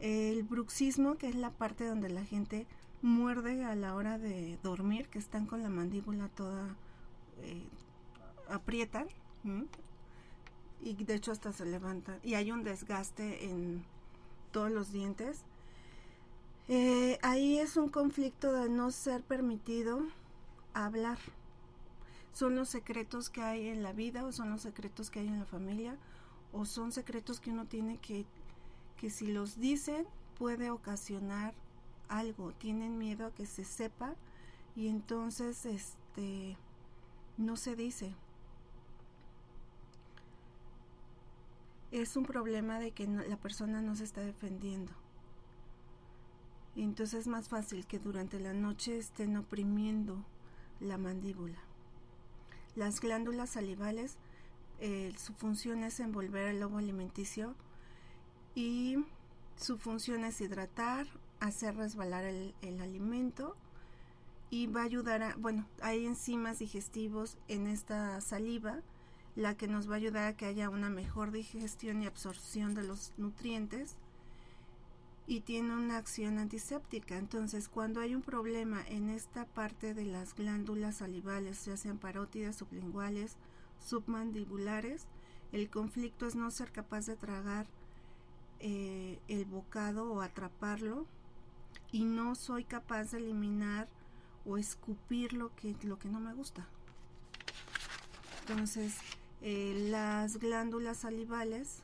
El 0.00 0.42
bruxismo, 0.42 1.14
que 1.14 1.30
es 1.30 1.34
la 1.34 1.50
parte 1.50 1.86
donde 1.86 2.10
la 2.10 2.26
gente 2.26 2.66
muerde 3.00 3.64
a 3.64 3.74
la 3.74 3.94
hora 3.94 4.18
de 4.18 4.58
dormir, 4.62 5.08
que 5.08 5.20
están 5.20 5.46
con 5.46 5.62
la 5.62 5.70
mandíbula 5.70 6.28
toda 6.28 6.76
eh, 7.40 7.66
aprietan, 8.50 9.06
y 10.82 10.92
de 11.04 11.14
hecho 11.14 11.32
hasta 11.32 11.54
se 11.54 11.64
levanta 11.64 12.18
y 12.22 12.34
hay 12.34 12.50
un 12.50 12.64
desgaste 12.64 13.46
en 13.46 13.82
todos 14.52 14.70
los 14.70 14.92
dientes. 14.92 15.42
Eh, 16.68 17.18
ahí 17.22 17.58
es 17.58 17.76
un 17.76 17.88
conflicto 17.88 18.52
de 18.52 18.68
no 18.68 18.90
ser 18.90 19.22
permitido 19.22 20.00
hablar. 20.72 21.18
Son 22.32 22.56
los 22.56 22.68
secretos 22.68 23.30
que 23.30 23.42
hay 23.42 23.68
en 23.68 23.82
la 23.82 23.92
vida 23.92 24.24
o 24.24 24.32
son 24.32 24.50
los 24.50 24.62
secretos 24.62 25.10
que 25.10 25.20
hay 25.20 25.28
en 25.28 25.38
la 25.38 25.44
familia 25.44 25.96
o 26.52 26.64
son 26.64 26.90
secretos 26.90 27.40
que 27.40 27.50
uno 27.50 27.66
tiene 27.66 27.98
que, 27.98 28.26
que 28.96 29.10
si 29.10 29.26
los 29.26 29.58
dicen 29.60 30.06
puede 30.38 30.70
ocasionar 30.70 31.54
algo. 32.08 32.52
Tienen 32.52 32.98
miedo 32.98 33.26
a 33.26 33.34
que 33.34 33.46
se 33.46 33.64
sepa 33.64 34.14
y 34.74 34.88
entonces 34.88 35.66
este 35.66 36.56
no 37.36 37.56
se 37.56 37.76
dice. 37.76 38.14
es 42.02 42.16
un 42.16 42.24
problema 42.24 42.80
de 42.80 42.90
que 42.90 43.06
la 43.06 43.36
persona 43.36 43.80
no 43.80 43.94
se 43.94 44.04
está 44.04 44.20
defendiendo. 44.20 44.92
Y 46.76 46.82
entonces 46.82 47.20
es 47.20 47.26
más 47.28 47.48
fácil 47.48 47.86
que 47.86 47.98
durante 47.98 48.40
la 48.40 48.52
noche 48.52 48.98
estén 48.98 49.36
oprimiendo 49.36 50.24
la 50.80 50.98
mandíbula. 50.98 51.58
Las 52.74 53.00
glándulas 53.00 53.50
salivales, 53.50 54.16
eh, 54.80 55.12
su 55.16 55.32
función 55.34 55.84
es 55.84 56.00
envolver 56.00 56.48
el 56.48 56.60
lobo 56.60 56.78
alimenticio 56.78 57.54
y 58.54 58.96
su 59.56 59.78
función 59.78 60.24
es 60.24 60.40
hidratar, 60.40 61.06
hacer 61.38 61.76
resbalar 61.76 62.24
el, 62.24 62.54
el 62.62 62.80
alimento 62.80 63.56
y 64.50 64.66
va 64.66 64.82
a 64.82 64.84
ayudar 64.84 65.22
a, 65.22 65.36
bueno, 65.36 65.66
hay 65.80 66.06
enzimas 66.06 66.58
digestivos 66.58 67.38
en 67.48 67.66
esta 67.66 68.20
saliva 68.20 68.80
la 69.36 69.56
que 69.56 69.66
nos 69.66 69.88
va 69.88 69.94
a 69.94 69.96
ayudar 69.96 70.26
a 70.26 70.36
que 70.36 70.46
haya 70.46 70.70
una 70.70 70.90
mejor 70.90 71.32
digestión 71.32 72.02
y 72.02 72.06
absorción 72.06 72.74
de 72.74 72.84
los 72.84 73.12
nutrientes 73.16 73.96
y 75.26 75.40
tiene 75.40 75.74
una 75.74 75.96
acción 75.96 76.38
antiséptica. 76.38 77.16
Entonces, 77.16 77.68
cuando 77.68 78.00
hay 78.00 78.14
un 78.14 78.22
problema 78.22 78.82
en 78.86 79.08
esta 79.08 79.46
parte 79.46 79.94
de 79.94 80.04
las 80.04 80.34
glándulas 80.34 80.96
salivales, 80.96 81.64
ya 81.64 81.76
sean 81.76 81.98
parótidas, 81.98 82.56
sublinguales, 82.56 83.36
submandibulares, 83.78 85.06
el 85.52 85.70
conflicto 85.70 86.26
es 86.26 86.34
no 86.34 86.50
ser 86.50 86.72
capaz 86.72 87.06
de 87.06 87.16
tragar 87.16 87.66
eh, 88.60 89.18
el 89.28 89.44
bocado 89.44 90.10
o 90.12 90.20
atraparlo 90.20 91.06
y 91.92 92.04
no 92.04 92.34
soy 92.34 92.64
capaz 92.64 93.12
de 93.12 93.18
eliminar 93.18 93.88
o 94.44 94.58
escupir 94.58 95.32
lo 95.32 95.54
que, 95.54 95.76
lo 95.84 95.98
que 95.98 96.08
no 96.08 96.20
me 96.20 96.34
gusta. 96.34 96.66
Entonces, 98.40 98.96
eh, 99.42 99.88
las 99.90 100.38
glándulas 100.38 100.98
salivales 100.98 101.83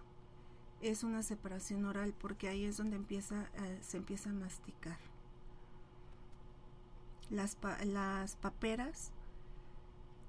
es 0.80 1.04
una 1.04 1.22
separación 1.22 1.84
oral 1.84 2.14
porque 2.18 2.48
ahí 2.48 2.64
es 2.64 2.76
donde 2.76 2.96
empieza, 2.96 3.48
eh, 3.54 3.78
se 3.82 3.98
empieza 3.98 4.30
a 4.30 4.34
masticar. 4.34 4.98
Las, 7.28 7.56
las 7.84 8.36
paperas 8.36 9.12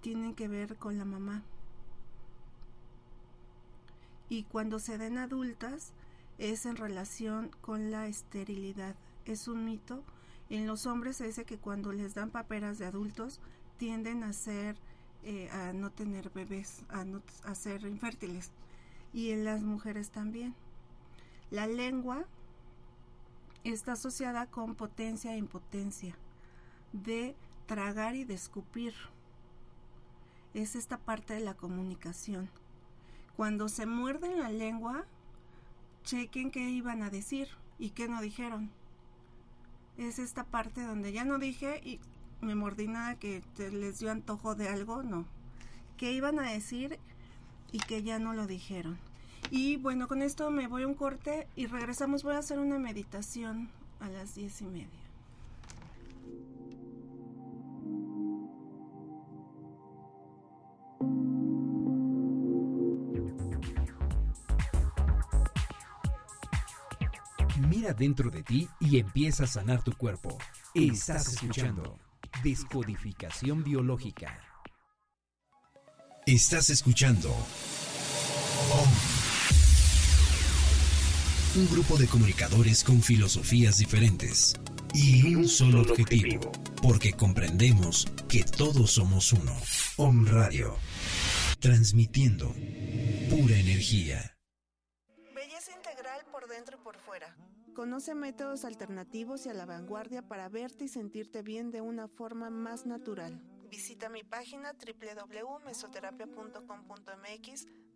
tienen 0.01 0.36
que 0.36 0.48
ver 0.48 0.77
con 0.77 0.98
la 0.98 1.05
mamá. 1.05 1.43
Y 4.29 4.43
cuando 4.43 4.79
se 4.79 4.98
den 4.98 5.17
adultas 5.17 5.93
es 6.38 6.65
en 6.65 6.75
relación 6.75 7.51
con 7.62 7.91
la 7.91 8.08
esterilidad. 8.08 8.96
Es 9.25 9.48
un 9.48 9.65
mito. 9.65 10.03
En 10.50 10.67
los 10.67 10.86
hombres 10.86 11.17
se 11.17 11.27
dice 11.27 11.46
que 11.46 11.58
cuando 11.58 11.91
les 11.91 12.13
dan 12.13 12.29
paperas 12.29 12.77
de 12.77 12.86
adultos 12.86 13.39
tienden 13.77 14.24
a 14.24 14.34
ser 14.34 14.77
eh, 15.24 15.50
a 15.51 15.72
no 15.72 15.91
tener 15.91 16.31
bebés, 16.31 16.84
a, 16.89 17.05
no, 17.05 17.22
a 17.43 17.53
ser 17.53 17.86
infértiles. 17.86 18.51
Y 19.13 19.32
en 19.32 19.46
las 19.46 19.62
mujeres 19.62 20.10
también. 20.10 20.56
La 21.50 21.68
lengua 21.68 22.25
está 23.63 23.94
asociada 23.94 24.48
con 24.48 24.75
potencia 24.75 25.34
e 25.34 25.38
impotencia, 25.38 26.15
de 26.94 27.36
tragar 27.65 28.15
y 28.15 28.24
de 28.24 28.34
escupir. 28.34 28.94
Es 30.53 30.75
esta 30.75 30.98
parte 30.98 31.34
de 31.34 31.41
la 31.41 31.53
comunicación. 31.53 32.50
Cuando 33.36 33.70
se 33.70 33.86
muerden 33.86 34.39
la 34.39 34.50
lengua, 34.50 35.06
chequen 36.03 36.51
qué 36.51 36.70
iban 36.70 37.03
a 37.03 37.10
decir 37.10 37.48
y 37.80 37.91
qué 37.91 38.08
no 38.08 38.22
dijeron. 38.22 38.72
Es 39.98 40.20
esta 40.20 40.44
parte 40.44 40.84
donde 40.84 41.12
ya 41.12 41.25
no 41.25 41.38
dije 41.38 41.82
y 41.84 42.00
me 42.41 42.56
mordí 42.56 42.88
nada 42.88 43.15
que 43.15 43.44
les 43.58 44.00
dio 44.00 44.12
antojo 44.12 44.56
de 44.56 44.68
algo, 44.68 45.03
no. 45.03 45.25
¿Qué 45.98 46.12
iban 46.12 46.39
a 46.39 46.51
decir 46.51 47.00
y 47.72 47.80
que 47.80 48.04
ya 48.04 48.20
no 48.20 48.34
lo 48.34 48.48
dijeron? 48.48 48.98
Y 49.50 49.78
bueno, 49.78 50.08
con 50.08 50.22
esto 50.22 50.51
me 50.51 50.68
voy 50.68 50.84
a 50.84 50.88
un 50.88 50.94
corte 50.94 51.48
y 51.56 51.66
regresamos. 51.66 52.24
Voy 52.24 52.36
a 52.36 52.40
hacer 52.40 52.60
una 52.60 52.78
meditación 52.78 53.70
a 54.00 54.10
las 54.10 54.36
diez 54.36 54.62
y 54.62 54.66
media. 54.66 54.88
Mira 67.70 67.94
dentro 67.94 68.30
de 68.30 68.44
ti 68.44 68.68
y 68.80 69.00
empieza 69.00 69.46
a 69.46 69.48
sanar 69.48 69.84
tu 69.84 69.94
cuerpo. 69.94 70.38
Estás 70.74 71.34
escuchando 71.34 72.00
Descodificación 72.44 73.63
Biológica. 73.63 74.50
Estás 76.28 76.70
escuchando 76.70 77.36
un 81.56 81.70
grupo 81.72 81.98
de 81.98 82.06
comunicadores 82.06 82.84
con 82.84 83.01
filosofías 83.01 83.80
diferentes 83.80 84.54
y 84.94 85.34
un 85.34 85.48
solo 85.48 85.82
objetivo, 85.82 86.51
porque 86.84 87.13
comprendemos 87.13 88.06
que 88.30 88.44
todos 88.44 88.92
somos 88.92 89.34
uno. 89.34 89.51
Om 89.98 90.28
Radio, 90.28 90.75
transmitiendo 91.60 92.54
pura 93.32 93.58
energía. 93.58 94.38
Belleza 95.34 95.72
integral 95.75 96.22
por 96.32 96.48
dentro 96.48 96.78
y 96.80 96.84
por 96.84 96.98
fuera. 97.00 97.36
Conoce 97.74 98.13
métodos 98.13 98.63
alternativos 98.63 99.48
y 99.48 99.50
a 99.50 99.54
la 99.56 99.66
vanguardia 99.66 100.22
para 100.22 100.50
verte 100.50 100.84
y 100.84 100.88
sentirte 100.88 101.42
bien 101.42 101.72
de 101.72 101.82
una 101.82 102.08
forma 102.08 102.51
más 102.51 102.86
natural. 102.86 103.42
Visita 103.72 104.10
mi 104.10 104.24
página 104.24 104.74
www.mesoterapia.com.mx 104.74 107.66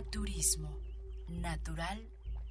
Turismo, 0.00 0.78
natural 1.28 2.08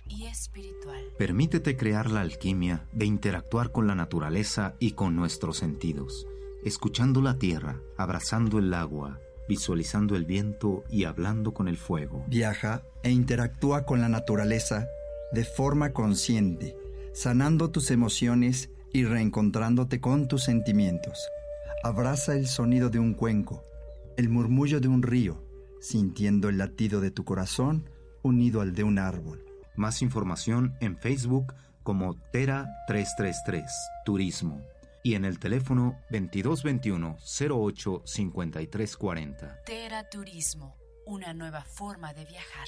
y 0.07 0.25
espiritual. 0.25 1.03
Permítete 1.17 1.75
crear 1.75 2.11
la 2.11 2.21
alquimia 2.21 2.85
de 2.93 3.05
interactuar 3.05 3.71
con 3.71 3.87
la 3.87 3.95
naturaleza 3.95 4.75
y 4.79 4.91
con 4.91 5.15
nuestros 5.15 5.57
sentidos, 5.57 6.27
escuchando 6.63 7.21
la 7.21 7.39
tierra, 7.39 7.81
abrazando 7.97 8.59
el 8.59 8.71
agua, 8.75 9.19
visualizando 9.49 10.15
el 10.15 10.25
viento 10.25 10.83
y 10.91 11.05
hablando 11.05 11.53
con 11.53 11.67
el 11.67 11.77
fuego. 11.77 12.23
Viaja 12.27 12.83
e 13.01 13.09
interactúa 13.09 13.85
con 13.85 14.01
la 14.01 14.09
naturaleza 14.09 14.87
de 15.31 15.43
forma 15.43 15.93
consciente, 15.93 16.77
sanando 17.13 17.71
tus 17.71 17.89
emociones 17.89 18.69
y 18.93 19.05
reencontrándote 19.05 19.99
con 19.99 20.27
tus 20.27 20.43
sentimientos. 20.43 21.27
Abraza 21.83 22.35
el 22.35 22.45
sonido 22.47 22.91
de 22.91 22.99
un 22.99 23.15
cuenco, 23.15 23.63
el 24.15 24.29
murmullo 24.29 24.79
de 24.79 24.87
un 24.87 25.01
río, 25.01 25.41
sintiendo 25.81 26.47
el 26.47 26.57
latido 26.57 27.01
de 27.01 27.11
tu 27.11 27.25
corazón 27.25 27.89
unido 28.21 28.61
al 28.61 28.73
de 28.73 28.83
un 28.83 28.99
árbol. 28.99 29.43
Más 29.75 30.01
información 30.01 30.75
en 30.79 30.97
Facebook 30.97 31.53
como 31.83 32.15
Tera 32.31 32.67
333 32.87 33.65
Turismo 34.05 34.61
y 35.03 35.15
en 35.15 35.25
el 35.25 35.39
teléfono 35.39 35.97
2221 36.11 37.17
08 37.49 38.01
5340. 38.05 39.63
Tera 39.65 40.09
Turismo, 40.09 40.77
una 41.05 41.33
nueva 41.33 41.63
forma 41.63 42.13
de 42.13 42.25
viajar. 42.25 42.67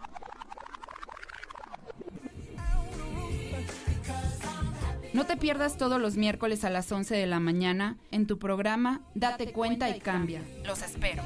No 5.13 5.25
te 5.25 5.35
pierdas 5.35 5.77
todos 5.77 5.99
los 5.99 6.15
miércoles 6.15 6.63
a 6.63 6.69
las 6.69 6.89
11 6.89 7.15
de 7.15 7.25
la 7.25 7.41
mañana 7.41 7.97
en 8.11 8.27
tu 8.27 8.39
programa 8.39 9.01
Date, 9.13 9.51
cuenta, 9.51 9.89
y 9.89 9.99
cambia. 9.99 10.41
Los 10.63 10.81
espero. 10.81 11.21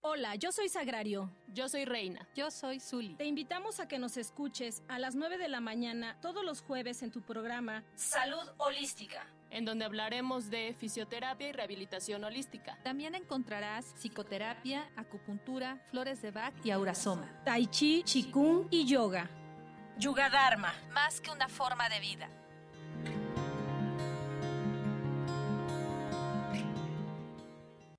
Hola, 0.00 0.36
yo 0.36 0.52
soy 0.52 0.70
Sagrario. 0.70 1.30
Yo 1.52 1.68
soy 1.68 1.84
Reina. 1.84 2.26
Yo 2.34 2.50
soy 2.50 2.80
Zuli. 2.80 3.14
Te 3.16 3.26
invitamos 3.26 3.78
a 3.78 3.88
que 3.88 3.98
nos 3.98 4.16
escuches 4.16 4.82
a 4.88 4.98
las 4.98 5.14
9 5.14 5.36
de 5.36 5.48
la 5.48 5.60
mañana 5.60 6.16
todos 6.22 6.42
los 6.42 6.62
jueves 6.62 7.02
en 7.02 7.10
tu 7.10 7.20
programa 7.20 7.84
Salud 7.94 8.48
Holística 8.56 9.26
en 9.50 9.64
donde 9.64 9.84
hablaremos 9.84 10.50
de 10.50 10.74
fisioterapia 10.76 11.48
y 11.48 11.52
rehabilitación 11.52 12.24
holística. 12.24 12.76
También 12.82 13.14
encontrarás 13.14 13.94
psicoterapia, 13.96 14.90
acupuntura, 14.96 15.80
flores 15.92 16.20
de 16.22 16.32
Bach 16.32 16.54
y 16.64 16.72
aurasoma, 16.72 17.30
tai 17.44 17.66
chi, 17.66 18.02
qigong 18.02 18.66
y 18.70 18.84
yoga. 18.84 19.30
Yuga 19.98 20.28
Dharma, 20.28 20.74
más 20.92 21.20
que 21.20 21.30
una 21.30 21.48
forma 21.48 21.88
de 21.88 22.00
vida. 22.00 22.28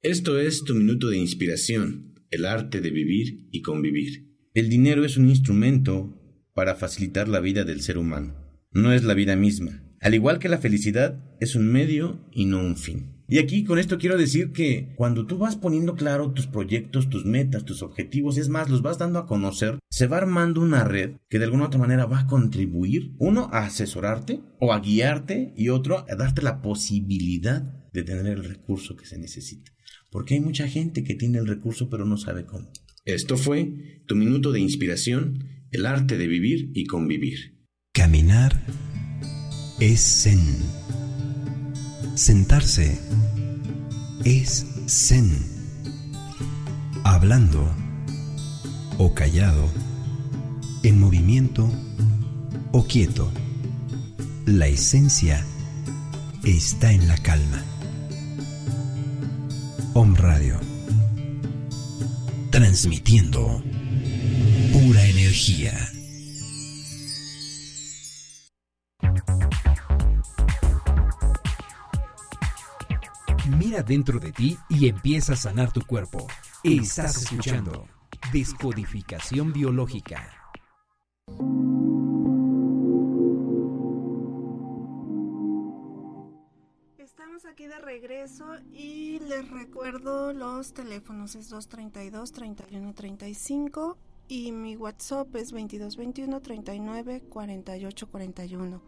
Esto 0.01 0.37
es 0.37 0.65
tu 0.65 0.75
minuto 0.75 1.09
de 1.09 1.17
inspiración, 1.17 2.15
el 2.29 2.45
arte 2.45 2.81
de 2.81 2.91
vivir 2.91 3.47
y 3.49 3.61
convivir. 3.61 4.27
El 4.53 4.69
dinero 4.69 5.05
es 5.05 5.15
un 5.15 5.29
instrumento 5.29 6.21
para 6.53 6.75
facilitar 6.75 7.29
la 7.29 7.39
vida 7.39 7.63
del 7.63 7.81
ser 7.81 7.97
humano. 7.97 8.35
No 8.71 8.91
es 8.91 9.03
la 9.03 9.13
vida 9.13 9.37
misma. 9.37 9.81
Al 10.01 10.13
igual 10.13 10.39
que 10.39 10.49
la 10.49 10.57
felicidad, 10.57 11.23
es 11.39 11.55
un 11.55 11.71
medio 11.71 12.29
y 12.31 12.45
no 12.45 12.59
un 12.59 12.75
fin. 12.75 13.14
Y 13.27 13.39
aquí 13.39 13.63
con 13.63 13.79
esto 13.79 13.97
quiero 13.97 14.17
decir 14.17 14.51
que 14.51 14.93
cuando 14.95 15.25
tú 15.25 15.37
vas 15.37 15.55
poniendo 15.55 15.95
claro 15.95 16.31
tus 16.31 16.45
proyectos, 16.45 17.09
tus 17.09 17.25
metas, 17.25 17.65
tus 17.65 17.81
objetivos, 17.81 18.37
es 18.37 18.49
más, 18.49 18.69
los 18.69 18.81
vas 18.81 18.99
dando 18.99 19.19
a 19.19 19.25
conocer, 19.25 19.79
se 19.89 20.07
va 20.07 20.17
armando 20.17 20.61
una 20.61 20.83
red 20.83 21.17
que 21.29 21.39
de 21.39 21.45
alguna 21.45 21.65
otra 21.65 21.79
manera 21.79 22.05
va 22.05 22.21
a 22.21 22.27
contribuir, 22.27 23.13
uno, 23.17 23.49
a 23.51 23.65
asesorarte 23.65 24.41
o 24.59 24.73
a 24.73 24.79
guiarte 24.79 25.53
y 25.57 25.69
otro, 25.69 26.05
a 26.07 26.15
darte 26.15 26.43
la 26.43 26.61
posibilidad 26.61 27.61
de 27.93 28.03
tener 28.03 28.27
el 28.27 28.43
recurso 28.43 28.95
que 28.95 29.05
se 29.05 29.17
necesita. 29.17 29.71
Porque 30.11 30.35
hay 30.35 30.39
mucha 30.39 30.67
gente 30.67 31.03
que 31.03 31.15
tiene 31.15 31.39
el 31.39 31.47
recurso 31.47 31.89
pero 31.89 32.05
no 32.05 32.17
sabe 32.17 32.45
cómo. 32.45 32.69
Esto 33.05 33.37
fue 33.37 34.01
tu 34.05 34.15
minuto 34.15 34.51
de 34.51 34.59
inspiración 34.59 35.45
el 35.71 35.85
arte 35.85 36.17
de 36.17 36.27
vivir 36.27 36.71
y 36.73 36.85
convivir. 36.85 37.55
Caminar 37.93 38.61
es 39.79 40.23
zen. 40.23 41.04
Sentarse 42.15 42.97
es 44.23 44.65
zen. 44.87 45.37
Hablando 47.03 47.69
o 48.97 49.13
callado, 49.13 49.69
en 50.83 50.97
movimiento 51.01 51.69
o 52.71 52.85
quieto, 52.85 53.29
la 54.45 54.67
esencia 54.67 55.45
está 56.45 56.93
en 56.93 57.05
la 57.09 57.17
calma. 57.17 57.61
Om 59.93 60.15
Radio. 60.15 60.57
Transmitiendo 62.49 63.61
pura 64.71 65.05
energía. 65.05 65.94
Mira 73.75 73.83
dentro 73.83 74.21
de 74.21 74.31
ti 74.31 74.57
y 74.69 74.87
empieza 74.87 75.33
a 75.33 75.35
sanar 75.35 75.73
tu 75.73 75.81
cuerpo. 75.85 76.25
Estás 76.63 77.23
escuchando 77.23 77.85
Descodificación 78.31 79.51
Biológica. 79.51 80.31
Estamos 86.97 87.45
aquí 87.45 87.67
de 87.67 87.77
regreso 87.79 88.45
y 88.71 89.19
les 89.19 89.49
recuerdo 89.51 90.31
los 90.31 90.73
teléfonos 90.73 91.35
es 91.35 91.49
232 91.49 92.31
3135 92.31 93.97
y 94.29 94.53
mi 94.53 94.77
WhatsApp 94.77 95.35
es 95.35 95.51
2221 95.51 96.39
39 96.39 97.23
48 97.27 98.07
41. 98.07 98.81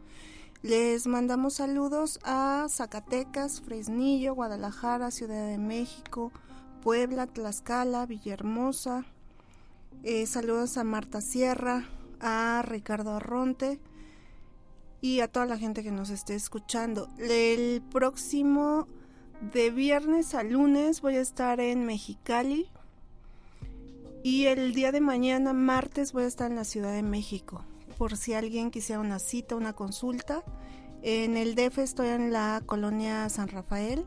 Les 0.63 1.05
mandamos 1.05 1.53
saludos 1.53 2.19
a 2.23 2.65
Zacatecas, 2.67 3.61
Fresnillo, 3.61 4.33
Guadalajara, 4.33 5.11
Ciudad 5.11 5.47
de 5.47 5.59
México, 5.59 6.31
Puebla, 6.81 7.27
Tlaxcala, 7.27 8.07
Villahermosa. 8.07 9.05
Eh, 10.03 10.25
saludos 10.25 10.77
a 10.77 10.83
Marta 10.83 11.21
Sierra, 11.21 11.85
a 12.19 12.63
Ricardo 12.65 13.11
Arronte 13.11 13.79
y 14.99 15.19
a 15.19 15.27
toda 15.27 15.45
la 15.45 15.59
gente 15.59 15.83
que 15.83 15.91
nos 15.91 16.09
esté 16.09 16.33
escuchando. 16.33 17.07
El 17.19 17.83
próximo 17.91 18.87
de 19.53 19.69
viernes 19.69 20.33
a 20.33 20.41
lunes 20.41 21.01
voy 21.01 21.17
a 21.17 21.21
estar 21.21 21.59
en 21.59 21.85
Mexicali 21.85 22.67
y 24.23 24.47
el 24.47 24.73
día 24.73 24.91
de 24.91 25.01
mañana, 25.01 25.53
martes, 25.53 26.13
voy 26.13 26.23
a 26.23 26.27
estar 26.27 26.49
en 26.49 26.57
la 26.57 26.63
Ciudad 26.63 26.93
de 26.93 27.03
México. 27.03 27.63
Por 27.97 28.15
si 28.17 28.33
alguien 28.33 28.71
quisiera 28.71 29.01
una 29.01 29.19
cita, 29.19 29.55
una 29.55 29.73
consulta. 29.73 30.43
En 31.01 31.37
el 31.37 31.55
DF 31.55 31.79
estoy 31.79 32.09
en 32.09 32.31
la 32.31 32.61
colonia 32.65 33.27
San 33.29 33.47
Rafael. 33.47 34.05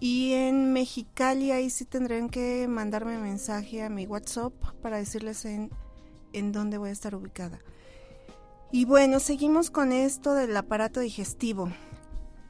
Y 0.00 0.32
en 0.32 0.72
Mexicali 0.72 1.50
ahí 1.50 1.70
sí 1.70 1.84
tendrán 1.84 2.28
que 2.28 2.68
mandarme 2.68 3.18
mensaje 3.18 3.82
a 3.82 3.88
mi 3.88 4.06
WhatsApp 4.06 4.52
para 4.82 4.98
decirles 4.98 5.44
en, 5.44 5.70
en 6.32 6.52
dónde 6.52 6.78
voy 6.78 6.90
a 6.90 6.92
estar 6.92 7.14
ubicada. 7.14 7.58
Y 8.70 8.84
bueno, 8.84 9.20
seguimos 9.20 9.70
con 9.70 9.92
esto 9.92 10.34
del 10.34 10.56
aparato 10.56 11.00
digestivo. 11.00 11.70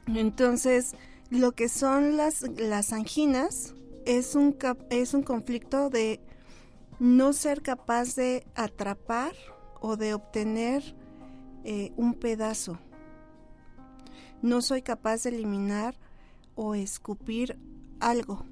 Entonces, 0.07 0.95
lo 1.29 1.53
que 1.53 1.69
son 1.69 2.17
las, 2.17 2.41
las 2.57 2.93
anginas 2.93 3.73
es 4.05 4.35
un, 4.35 4.57
es 4.89 5.13
un 5.13 5.23
conflicto 5.23 5.89
de 5.89 6.19
no 6.99 7.33
ser 7.33 7.61
capaz 7.61 8.15
de 8.15 8.45
atrapar 8.55 9.33
o 9.81 9.97
de 9.97 10.13
obtener 10.13 10.95
eh, 11.63 11.91
un 11.97 12.13
pedazo. 12.13 12.77
No 14.41 14.61
soy 14.61 14.81
capaz 14.81 15.23
de 15.23 15.29
eliminar 15.29 15.95
o 16.55 16.75
escupir 16.75 17.57
algo. 17.99 18.45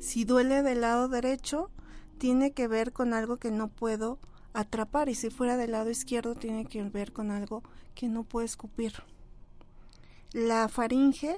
Si 0.00 0.24
duele 0.24 0.62
del 0.62 0.80
lado 0.80 1.08
derecho, 1.08 1.70
tiene 2.18 2.52
que 2.52 2.68
ver 2.68 2.92
con 2.92 3.14
algo 3.14 3.36
que 3.36 3.50
no 3.50 3.68
puedo 3.68 4.18
atrapar 4.52 5.08
y 5.08 5.14
si 5.14 5.30
fuera 5.30 5.56
del 5.56 5.72
lado 5.72 5.90
izquierdo 5.90 6.34
tiene 6.34 6.66
que 6.66 6.82
ver 6.82 7.12
con 7.12 7.30
algo 7.30 7.62
que 7.94 8.08
no 8.08 8.24
puedo 8.24 8.44
escupir. 8.44 8.94
La 10.32 10.68
faringe 10.68 11.36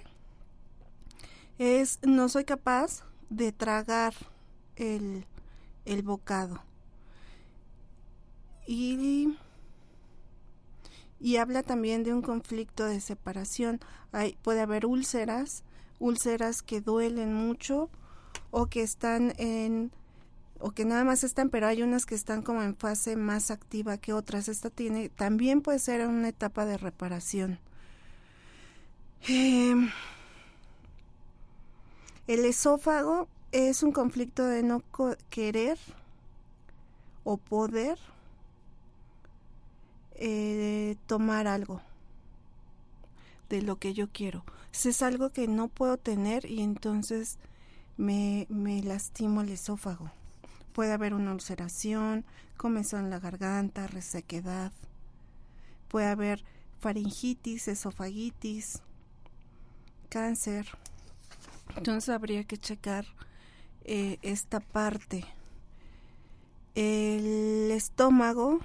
es 1.59 1.99
no 2.03 2.29
soy 2.29 2.45
capaz 2.45 3.05
de 3.29 3.53
tragar 3.53 4.15
el, 4.77 5.27
el 5.85 6.03
bocado. 6.03 6.63
Y, 8.73 9.37
habla 11.39 11.65
también 11.65 12.05
de 12.05 12.15
un 12.15 12.23
conflicto 12.23 12.85
de 12.85 13.01
separación. 13.01 13.81
Hay, 14.13 14.39
puede 14.43 14.61
haber 14.61 14.87
úlceras, 14.87 15.65
úlceras 15.99 16.63
que 16.63 16.81
duelen 16.81 17.35
mucho 17.35 17.91
o 18.53 18.67
que 18.67 18.83
están 18.83 19.35
en 19.39 19.91
o 20.61 20.71
que 20.71 20.85
nada 20.85 21.03
más 21.03 21.25
están, 21.25 21.49
pero 21.49 21.67
hay 21.67 21.83
unas 21.83 22.07
que 22.07 22.15
están 22.15 22.43
como 22.43 22.63
en 22.63 22.77
fase 22.77 23.17
más 23.17 23.51
activa 23.51 23.97
que 23.97 24.13
otras. 24.13 24.47
Esta 24.49 24.71
tiene 24.71 25.09
también 25.09 25.63
puede 25.63 25.81
ser 25.81 26.07
una 26.07 26.29
etapa 26.29 26.65
de 26.65 26.79
reparación. 26.79 27.59
Em, 29.27 29.91
el 32.29 32.45
esófago 32.45 33.27
es 33.51 33.83
un 33.83 33.91
conflicto 33.91 34.45
de 34.45 34.63
no 34.63 34.85
querer 35.29 35.77
o 37.25 37.37
poder 37.37 37.99
eh, 40.21 40.97
tomar 41.07 41.47
algo 41.47 41.81
de 43.49 43.63
lo 43.63 43.79
que 43.79 43.95
yo 43.95 44.09
quiero. 44.13 44.45
Si 44.71 44.91
es 44.91 45.03
algo 45.03 45.31
que 45.31 45.49
no 45.49 45.69
puedo 45.69 45.97
tener 45.97 46.45
y 46.45 46.61
entonces 46.61 47.39
me, 47.97 48.47
me 48.51 48.83
lastimo 48.83 49.41
el 49.41 49.49
esófago. 49.49 50.11
Puede 50.73 50.93
haber 50.93 51.15
una 51.15 51.33
ulceración, 51.33 52.25
comezón 52.57 53.05
en 53.05 53.11
la 53.11 53.19
garganta, 53.19 53.87
resequedad. 53.87 54.73
Puede 55.89 56.07
haber 56.07 56.45
faringitis, 56.79 57.67
esofagitis, 57.67 58.83
cáncer. 60.11 60.67
Entonces 61.77 62.11
habría 62.11 62.45
que 62.45 62.59
checar 62.59 63.07
eh, 63.85 64.19
esta 64.21 64.61
parte. 64.61 65.25
El 66.75 67.71
estómago 67.71 68.61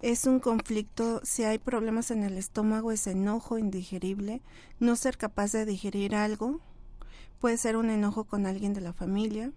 es 0.00 0.26
un 0.26 0.38
conflicto, 0.38 1.20
si 1.24 1.44
hay 1.44 1.58
problemas 1.58 2.10
en 2.10 2.22
el 2.22 2.38
estómago 2.38 2.92
es 2.92 3.06
enojo 3.06 3.58
indigerible, 3.58 4.40
no 4.78 4.94
ser 4.94 5.16
capaz 5.18 5.52
de 5.52 5.66
digerir 5.66 6.14
algo, 6.14 6.60
puede 7.40 7.56
ser 7.56 7.76
un 7.76 7.90
enojo 7.90 8.24
con 8.24 8.46
alguien 8.46 8.74
de 8.74 8.80
la 8.80 8.92
familia, 8.92 9.50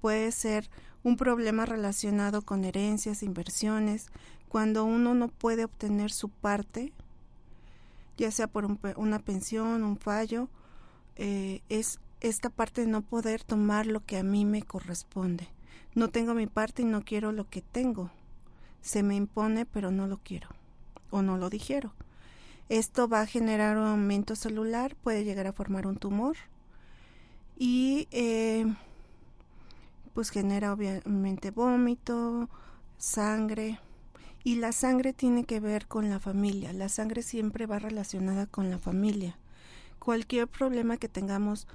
puede 0.00 0.32
ser 0.32 0.68
un 1.04 1.16
problema 1.16 1.66
relacionado 1.66 2.42
con 2.42 2.64
herencias, 2.64 3.22
inversiones, 3.22 4.08
cuando 4.48 4.84
uno 4.84 5.14
no 5.14 5.28
puede 5.28 5.64
obtener 5.64 6.10
su 6.10 6.28
parte, 6.28 6.92
ya 8.16 8.30
sea 8.30 8.46
por 8.46 8.66
una 8.96 9.18
pensión, 9.18 9.82
un 9.82 9.98
fallo, 9.98 10.48
eh, 11.16 11.60
es 11.68 12.00
esta 12.20 12.50
parte 12.50 12.80
de 12.80 12.86
no 12.86 13.02
poder 13.02 13.42
tomar 13.42 13.86
lo 13.86 14.04
que 14.04 14.16
a 14.16 14.22
mí 14.22 14.44
me 14.44 14.62
corresponde. 14.62 15.48
No 15.94 16.08
tengo 16.08 16.34
mi 16.34 16.46
parte 16.46 16.82
y 16.82 16.86
no 16.86 17.04
quiero 17.04 17.32
lo 17.32 17.48
que 17.48 17.60
tengo. 17.60 18.10
Se 18.84 19.02
me 19.02 19.16
impone 19.16 19.64
pero 19.64 19.90
no 19.90 20.06
lo 20.06 20.18
quiero 20.18 20.48
o 21.10 21.22
no 21.22 21.38
lo 21.38 21.48
digiero. 21.48 21.94
Esto 22.68 23.08
va 23.08 23.22
a 23.22 23.26
generar 23.26 23.78
un 23.78 23.86
aumento 23.86 24.36
celular, 24.36 24.94
puede 24.94 25.24
llegar 25.24 25.46
a 25.46 25.54
formar 25.54 25.86
un 25.86 25.96
tumor 25.96 26.36
y 27.56 28.08
eh, 28.10 28.66
pues 30.12 30.28
genera 30.28 30.74
obviamente 30.74 31.50
vómito, 31.50 32.50
sangre 32.98 33.80
y 34.44 34.56
la 34.56 34.72
sangre 34.72 35.14
tiene 35.14 35.44
que 35.44 35.60
ver 35.60 35.86
con 35.86 36.10
la 36.10 36.20
familia. 36.20 36.74
La 36.74 36.90
sangre 36.90 37.22
siempre 37.22 37.64
va 37.64 37.78
relacionada 37.78 38.46
con 38.46 38.70
la 38.70 38.78
familia. 38.78 39.38
Cualquier 39.98 40.46
problema 40.46 40.98
que 40.98 41.08
tengamos 41.08 41.66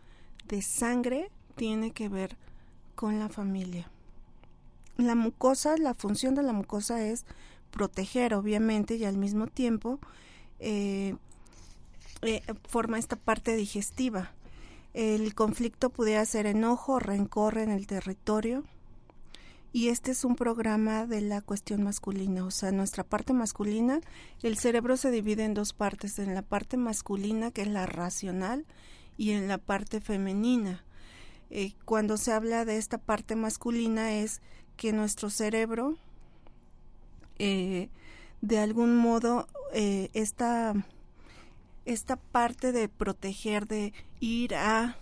de 0.48 0.62
sangre 0.62 1.32
tiene 1.56 1.89
que 1.89 2.08
ver 2.08 2.38
con 2.93 3.17
la 3.17 3.30
familia. 3.30 3.89
La 4.99 5.15
mucosa, 5.15 5.77
la 5.77 5.93
función 5.93 6.35
de 6.35 6.43
la 6.43 6.51
mucosa 6.51 7.01
es 7.05 7.23
proteger, 7.71 8.33
obviamente, 8.33 8.97
y 8.97 9.05
al 9.05 9.17
mismo 9.17 9.47
tiempo 9.47 9.97
eh, 10.59 11.15
eh, 12.21 12.41
forma 12.67 12.99
esta 12.99 13.15
parte 13.15 13.55
digestiva. 13.55 14.33
El 14.93 15.33
conflicto 15.35 15.89
pudiera 15.89 16.25
ser 16.25 16.47
enojo 16.47 16.99
rencor 16.99 17.59
en 17.59 17.69
el 17.69 17.88
territorio. 17.88 18.65
Y 19.71 19.88
este 19.88 20.12
es 20.12 20.25
un 20.25 20.35
programa 20.35 21.05
de 21.05 21.21
la 21.21 21.39
cuestión 21.39 21.81
masculina, 21.81 22.43
o 22.43 22.51
sea, 22.51 22.73
nuestra 22.73 23.05
parte 23.05 23.31
masculina, 23.31 24.01
el 24.41 24.57
cerebro 24.57 24.97
se 24.97 25.12
divide 25.12 25.45
en 25.45 25.53
dos 25.53 25.71
partes, 25.71 26.19
en 26.19 26.33
la 26.33 26.41
parte 26.41 26.75
masculina 26.75 27.51
que 27.51 27.62
es 27.62 27.67
la 27.67 27.85
racional 27.85 28.65
y 29.15 29.31
en 29.31 29.47
la 29.47 29.59
parte 29.59 30.01
femenina. 30.01 30.83
Eh, 31.51 31.73
cuando 31.85 32.17
se 32.17 32.31
habla 32.31 32.65
de 32.65 32.77
esta 32.77 32.97
parte 32.97 33.35
masculina 33.35 34.12
es 34.12 34.41
que 34.79 34.93
nuestro 34.93 35.29
cerebro 35.29 35.97
eh, 37.37 37.89
de 38.39 38.59
algún 38.59 38.95
modo 38.95 39.45
eh, 39.73 40.09
esta, 40.13 40.73
esta 41.83 42.15
parte 42.15 42.71
de 42.71 42.87
proteger, 42.87 43.67
de 43.67 43.91
ir 44.21 44.55
a, 44.55 44.95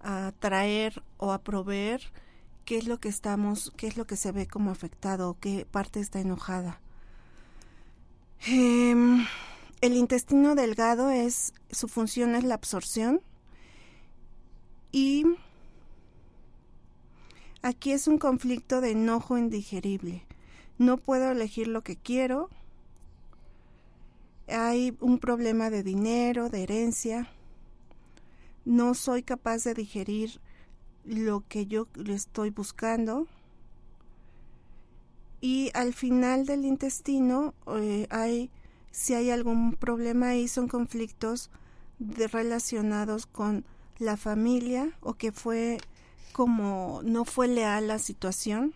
a 0.00 0.32
traer 0.38 1.02
o 1.16 1.32
a 1.32 1.42
proveer, 1.42 2.12
qué 2.64 2.78
es 2.78 2.86
lo 2.86 3.00
que 3.00 3.08
estamos, 3.08 3.72
qué 3.76 3.88
es 3.88 3.96
lo 3.96 4.06
que 4.06 4.16
se 4.16 4.30
ve 4.30 4.46
como 4.46 4.70
afectado, 4.70 5.36
qué 5.40 5.66
parte 5.68 5.98
está 5.98 6.20
enojada. 6.20 6.80
Em, 8.46 9.26
el 9.80 9.96
intestino 9.96 10.54
delgado 10.54 11.10
es, 11.10 11.54
su 11.72 11.88
función 11.88 12.36
es 12.36 12.44
la 12.44 12.54
absorción 12.54 13.20
y 14.92 15.24
aquí 17.62 17.92
es 17.92 18.08
un 18.08 18.18
conflicto 18.18 18.80
de 18.80 18.90
enojo 18.90 19.38
indigerible. 19.38 20.24
No 20.78 20.96
puedo 20.98 21.30
elegir 21.30 21.68
lo 21.68 21.82
que 21.82 21.96
quiero. 21.96 22.50
Hay 24.48 24.96
un 25.00 25.18
problema 25.18 25.70
de 25.70 25.82
dinero, 25.82 26.50
de 26.50 26.64
herencia. 26.64 27.28
No 28.64 28.94
soy 28.94 29.22
capaz 29.22 29.64
de 29.64 29.74
digerir 29.74 30.40
lo 31.04 31.44
que 31.48 31.66
yo 31.66 31.86
le 31.94 32.14
estoy 32.14 32.50
buscando. 32.50 33.26
Y 35.40 35.70
al 35.74 35.92
final 35.92 36.46
del 36.46 36.64
intestino 36.64 37.54
eh, 37.66 38.06
hay, 38.10 38.50
si 38.90 39.14
hay 39.14 39.30
algún 39.30 39.74
problema 39.74 40.28
ahí, 40.28 40.46
son 40.46 40.68
conflictos 40.68 41.50
relacionados 41.98 43.26
con 43.26 43.64
la 43.98 44.16
familia 44.16 44.96
o 45.00 45.14
que 45.14 45.32
fue 45.32 45.78
como 46.32 47.00
no 47.04 47.24
fue 47.24 47.48
leal 47.48 47.88
la 47.88 47.98
situación 47.98 48.74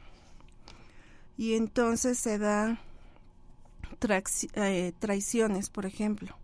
y 1.36 1.54
entonces 1.54 2.18
se 2.18 2.38
da 2.38 2.78
eh, 4.54 4.92
traiciones, 4.98 5.70
por 5.70 5.86
ejemplo. 5.86 6.36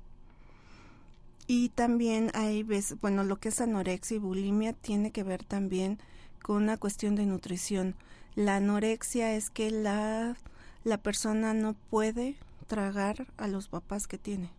Y 1.46 1.70
también 1.70 2.30
hay 2.34 2.62
veces, 2.62 3.00
bueno, 3.00 3.24
lo 3.24 3.36
que 3.36 3.48
es 3.50 3.60
anorexia 3.60 4.16
y 4.16 4.20
bulimia 4.20 4.72
tiene 4.72 5.10
que 5.10 5.22
ver 5.22 5.44
también 5.44 5.98
con 6.42 6.56
una 6.56 6.76
cuestión 6.76 7.14
de 7.14 7.26
nutrición. 7.26 7.94
La 8.34 8.56
anorexia 8.56 9.34
es 9.34 9.50
que 9.50 9.70
la, 9.70 10.36
la 10.84 10.98
persona 10.98 11.52
no 11.52 11.74
puede 11.90 12.36
tragar 12.66 13.26
a 13.36 13.48
los 13.48 13.68
papás 13.68 14.06
que 14.06 14.18
tiene. 14.18 14.50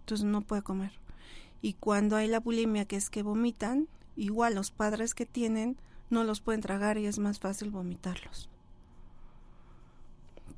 Entonces 0.00 0.26
no 0.26 0.42
puede 0.42 0.62
comer. 0.62 0.92
Y 1.62 1.74
cuando 1.74 2.16
hay 2.16 2.26
la 2.26 2.40
bulimia, 2.40 2.84
que 2.84 2.96
es 2.96 3.10
que 3.10 3.22
vomitan, 3.22 3.88
igual 4.20 4.54
los 4.54 4.70
padres 4.70 5.14
que 5.14 5.26
tienen 5.26 5.76
no 6.10 6.24
los 6.24 6.40
pueden 6.40 6.60
tragar 6.60 6.98
y 6.98 7.06
es 7.06 7.18
más 7.18 7.38
fácil 7.38 7.70
vomitarlos. 7.70 8.48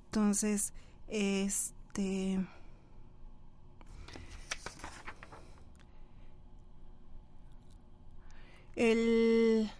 Entonces, 0.06 0.72
este 1.08 2.44
el 8.74 9.70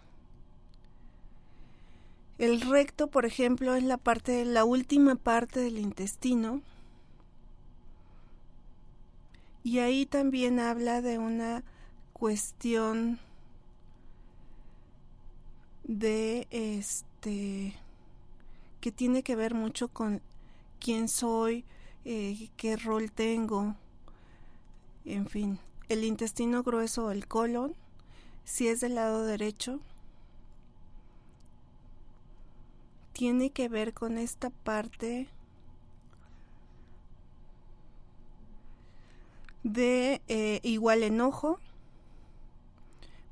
el 2.38 2.60
recto, 2.60 3.08
por 3.08 3.24
ejemplo, 3.24 3.74
es 3.74 3.82
la 3.82 3.96
parte 3.96 4.44
la 4.44 4.64
última 4.64 5.16
parte 5.16 5.60
del 5.60 5.78
intestino 5.78 6.62
y 9.64 9.78
ahí 9.80 10.06
también 10.06 10.60
habla 10.60 11.02
de 11.02 11.18
una 11.18 11.64
cuestión 12.12 13.18
de 15.98 16.46
este 16.50 17.74
que 18.80 18.90
tiene 18.90 19.22
que 19.22 19.36
ver 19.36 19.54
mucho 19.54 19.88
con 19.88 20.20
quién 20.80 21.08
soy, 21.08 21.64
eh, 22.04 22.48
qué 22.56 22.76
rol 22.76 23.12
tengo, 23.12 23.76
en 25.04 25.26
fin, 25.26 25.58
el 25.88 26.04
intestino 26.04 26.62
grueso 26.62 27.10
el 27.10 27.28
colon, 27.28 27.74
si 28.44 28.68
es 28.68 28.80
del 28.80 28.96
lado 28.96 29.24
derecho, 29.24 29.80
tiene 33.12 33.50
que 33.50 33.68
ver 33.68 33.92
con 33.92 34.18
esta 34.18 34.50
parte 34.50 35.28
de 39.62 40.20
eh, 40.26 40.60
igual 40.64 41.02
enojo, 41.02 41.60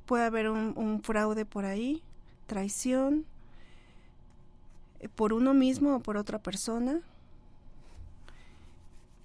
puede 0.05 0.25
haber 0.25 0.49
un, 0.49 1.01
fraude 1.03 1.45
por 1.45 1.65
ahí, 1.65 2.03
traición, 2.51 3.25
eh, 4.99 5.07
por 5.07 5.31
uno 5.31 5.53
mismo 5.53 5.95
o 5.95 5.99
por 6.01 6.17
otra 6.17 6.43
persona. 6.43 6.99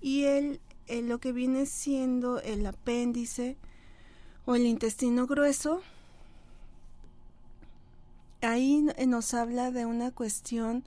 Y 0.00 0.26
el, 0.26 0.60
lo 1.08 1.18
que 1.18 1.32
viene 1.32 1.66
siendo 1.66 2.40
el 2.40 2.64
apéndice 2.64 3.56
o 4.44 4.54
el 4.54 4.64
intestino 4.64 5.26
grueso, 5.26 5.82
ahí 8.42 8.86
nos 9.08 9.34
habla 9.34 9.72
de 9.72 9.86
una 9.86 10.12
cuestión 10.12 10.84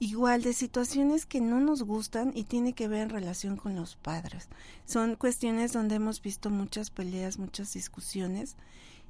igual 0.00 0.42
de 0.42 0.52
situaciones 0.52 1.24
que 1.24 1.40
no 1.40 1.60
nos 1.60 1.82
gustan 1.82 2.32
y 2.34 2.44
tiene 2.44 2.74
que 2.74 2.88
ver 2.88 3.00
en 3.04 3.08
relación 3.08 3.56
con 3.56 3.74
los 3.74 3.96
padres. 3.96 4.50
Son 4.84 5.16
cuestiones 5.16 5.72
donde 5.72 5.94
hemos 5.94 6.20
visto 6.20 6.50
muchas 6.50 6.90
peleas, 6.90 7.38
muchas 7.38 7.72
discusiones 7.72 8.56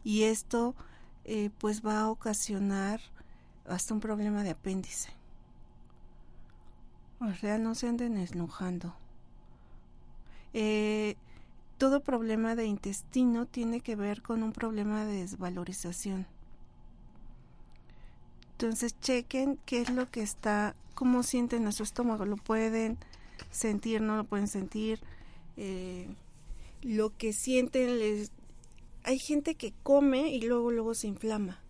y 0.04 0.22
esto 0.22 0.76
eh, 1.30 1.50
pues 1.58 1.84
va 1.84 2.00
a 2.00 2.10
ocasionar 2.10 3.00
hasta 3.66 3.94
un 3.94 4.00
problema 4.00 4.42
de 4.42 4.50
apéndice. 4.50 5.10
O 7.20 7.32
sea, 7.34 7.58
no 7.58 7.74
se 7.74 7.88
anden 7.88 8.16
enojando. 8.16 8.94
Eh, 10.52 11.16
todo 11.78 12.00
problema 12.00 12.54
de 12.56 12.66
intestino 12.66 13.46
tiene 13.46 13.80
que 13.80 13.96
ver 13.96 14.22
con 14.22 14.42
un 14.42 14.52
problema 14.52 15.04
de 15.04 15.20
desvalorización 15.20 16.26
entonces 18.60 18.94
chequen 19.00 19.58
qué 19.64 19.80
es 19.80 19.88
lo 19.88 20.10
que 20.10 20.20
está, 20.20 20.74
cómo 20.94 21.22
sienten 21.22 21.66
a 21.66 21.72
su 21.72 21.82
estómago, 21.82 22.26
lo 22.26 22.36
pueden 22.36 22.98
sentir, 23.50 24.02
no 24.02 24.16
lo 24.16 24.24
pueden 24.24 24.48
sentir, 24.48 25.00
eh, 25.56 26.06
lo 26.82 27.16
que 27.16 27.32
sienten 27.32 27.98
les... 27.98 28.32
Hay 29.02 29.18
gente 29.18 29.54
que 29.54 29.72
come 29.82 30.30
y 30.30 30.42
luego 30.42 30.70
luego 30.70 30.94
se 30.94 31.08
inflama. 31.08 31.62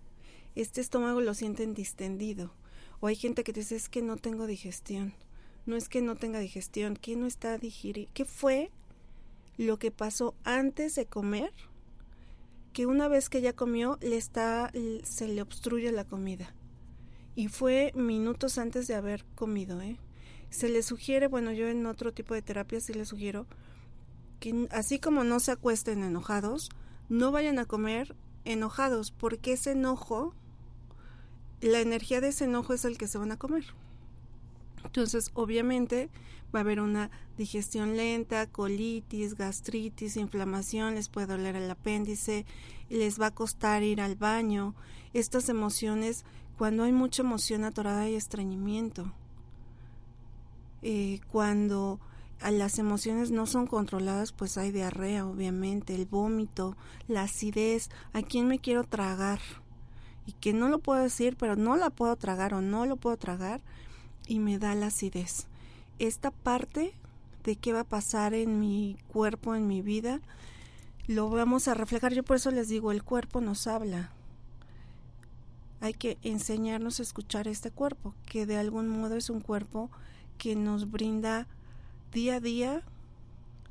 Este 0.54 0.80
estómago 0.80 1.20
lo 1.20 1.34
sienten 1.34 1.74
distendido. 1.74 2.52
O 3.00 3.06
hay 3.06 3.16
gente 3.16 3.44
que 3.44 3.52
dice 3.52 3.76
es 3.76 3.88
que 3.88 4.02
no 4.02 4.16
tengo 4.16 4.46
digestión. 4.46 5.14
No 5.66 5.76
es 5.76 5.88
que 5.88 6.02
no 6.02 6.16
tenga 6.16 6.38
digestión, 6.40 6.96
¿qué 6.96 7.16
no 7.16 7.26
está 7.26 7.58
digiriendo? 7.58 8.10
¿Qué 8.14 8.24
fue 8.24 8.70
lo 9.56 9.78
que 9.78 9.90
pasó 9.90 10.34
antes 10.42 10.94
de 10.94 11.06
comer? 11.06 11.52
Que 12.72 12.86
una 12.86 13.08
vez 13.08 13.28
que 13.28 13.40
ya 13.40 13.52
comió 13.52 13.98
le 14.00 14.16
está 14.16 14.72
se 15.04 15.28
le 15.28 15.42
obstruye 15.42 15.92
la 15.92 16.04
comida 16.04 16.54
y 17.34 17.48
fue 17.48 17.92
minutos 17.94 18.58
antes 18.58 18.86
de 18.86 18.94
haber 18.94 19.24
comido. 19.34 19.80
¿eh? 19.80 19.96
Se 20.50 20.68
le 20.68 20.82
sugiere, 20.82 21.26
bueno, 21.26 21.52
yo 21.52 21.68
en 21.68 21.86
otro 21.86 22.12
tipo 22.12 22.34
de 22.34 22.42
terapia 22.42 22.80
sí 22.80 22.92
les 22.92 23.08
sugiero 23.08 23.46
que 24.40 24.68
así 24.70 24.98
como 24.98 25.22
no 25.24 25.38
se 25.40 25.52
acuesten 25.52 26.02
enojados, 26.02 26.70
no 27.10 27.32
vayan 27.32 27.58
a 27.58 27.66
comer 27.66 28.16
enojados, 28.46 29.10
porque 29.10 29.52
ese 29.52 29.72
enojo, 29.72 30.32
la 31.60 31.80
energía 31.80 32.22
de 32.22 32.28
ese 32.28 32.44
enojo 32.44 32.72
es 32.72 32.86
el 32.86 32.96
que 32.96 33.08
se 33.08 33.18
van 33.18 33.32
a 33.32 33.36
comer. 33.36 33.64
Entonces, 34.84 35.30
obviamente, 35.34 36.08
va 36.54 36.60
a 36.60 36.62
haber 36.62 36.80
una 36.80 37.10
digestión 37.36 37.96
lenta, 37.96 38.46
colitis, 38.46 39.34
gastritis, 39.34 40.16
inflamación, 40.16 40.94
les 40.94 41.08
puede 41.08 41.26
doler 41.26 41.56
el 41.56 41.70
apéndice, 41.70 42.46
les 42.88 43.20
va 43.20 43.26
a 43.26 43.34
costar 43.34 43.82
ir 43.82 44.00
al 44.00 44.14
baño. 44.14 44.74
Estas 45.12 45.48
emociones 45.48 46.24
cuando 46.56 46.84
hay 46.84 46.92
mucha 46.92 47.22
emoción 47.22 47.64
atorada 47.64 48.08
y 48.08 48.14
estreñimiento. 48.14 49.12
Eh, 50.82 51.20
cuando 51.30 52.00
las 52.50 52.78
emociones 52.78 53.30
no 53.30 53.46
son 53.46 53.66
controladas, 53.66 54.32
pues 54.32 54.56
hay 54.56 54.70
diarrea, 54.70 55.26
obviamente, 55.26 55.94
el 55.94 56.06
vómito, 56.06 56.76
la 57.06 57.22
acidez, 57.22 57.90
a 58.12 58.22
quién 58.22 58.48
me 58.48 58.58
quiero 58.58 58.84
tragar 58.84 59.40
y 60.26 60.32
que 60.32 60.52
no 60.52 60.68
lo 60.68 60.78
puedo 60.78 61.02
decir, 61.02 61.36
pero 61.38 61.56
no 61.56 61.76
la 61.76 61.90
puedo 61.90 62.16
tragar 62.16 62.54
o 62.54 62.62
no 62.62 62.86
lo 62.86 62.96
puedo 62.96 63.16
tragar 63.18 63.60
y 64.26 64.38
me 64.38 64.58
da 64.58 64.74
la 64.74 64.86
acidez. 64.86 65.46
Esta 65.98 66.30
parte 66.30 66.94
de 67.44 67.56
qué 67.56 67.72
va 67.72 67.80
a 67.80 67.84
pasar 67.84 68.32
en 68.32 68.58
mi 68.58 68.96
cuerpo, 69.08 69.54
en 69.54 69.66
mi 69.66 69.82
vida, 69.82 70.20
lo 71.06 71.28
vamos 71.28 71.68
a 71.68 71.74
reflejar. 71.74 72.14
Yo 72.14 72.22
por 72.22 72.36
eso 72.36 72.50
les 72.50 72.68
digo, 72.68 72.92
el 72.92 73.02
cuerpo 73.02 73.40
nos 73.40 73.66
habla 73.66 74.12
hay 75.80 75.94
que 75.94 76.18
enseñarnos 76.22 77.00
a 77.00 77.02
escuchar 77.02 77.48
este 77.48 77.70
cuerpo, 77.70 78.14
que 78.26 78.46
de 78.46 78.58
algún 78.58 78.88
modo 78.88 79.16
es 79.16 79.30
un 79.30 79.40
cuerpo 79.40 79.90
que 80.38 80.54
nos 80.54 80.90
brinda 80.90 81.46
día 82.12 82.36
a 82.36 82.40
día 82.40 82.82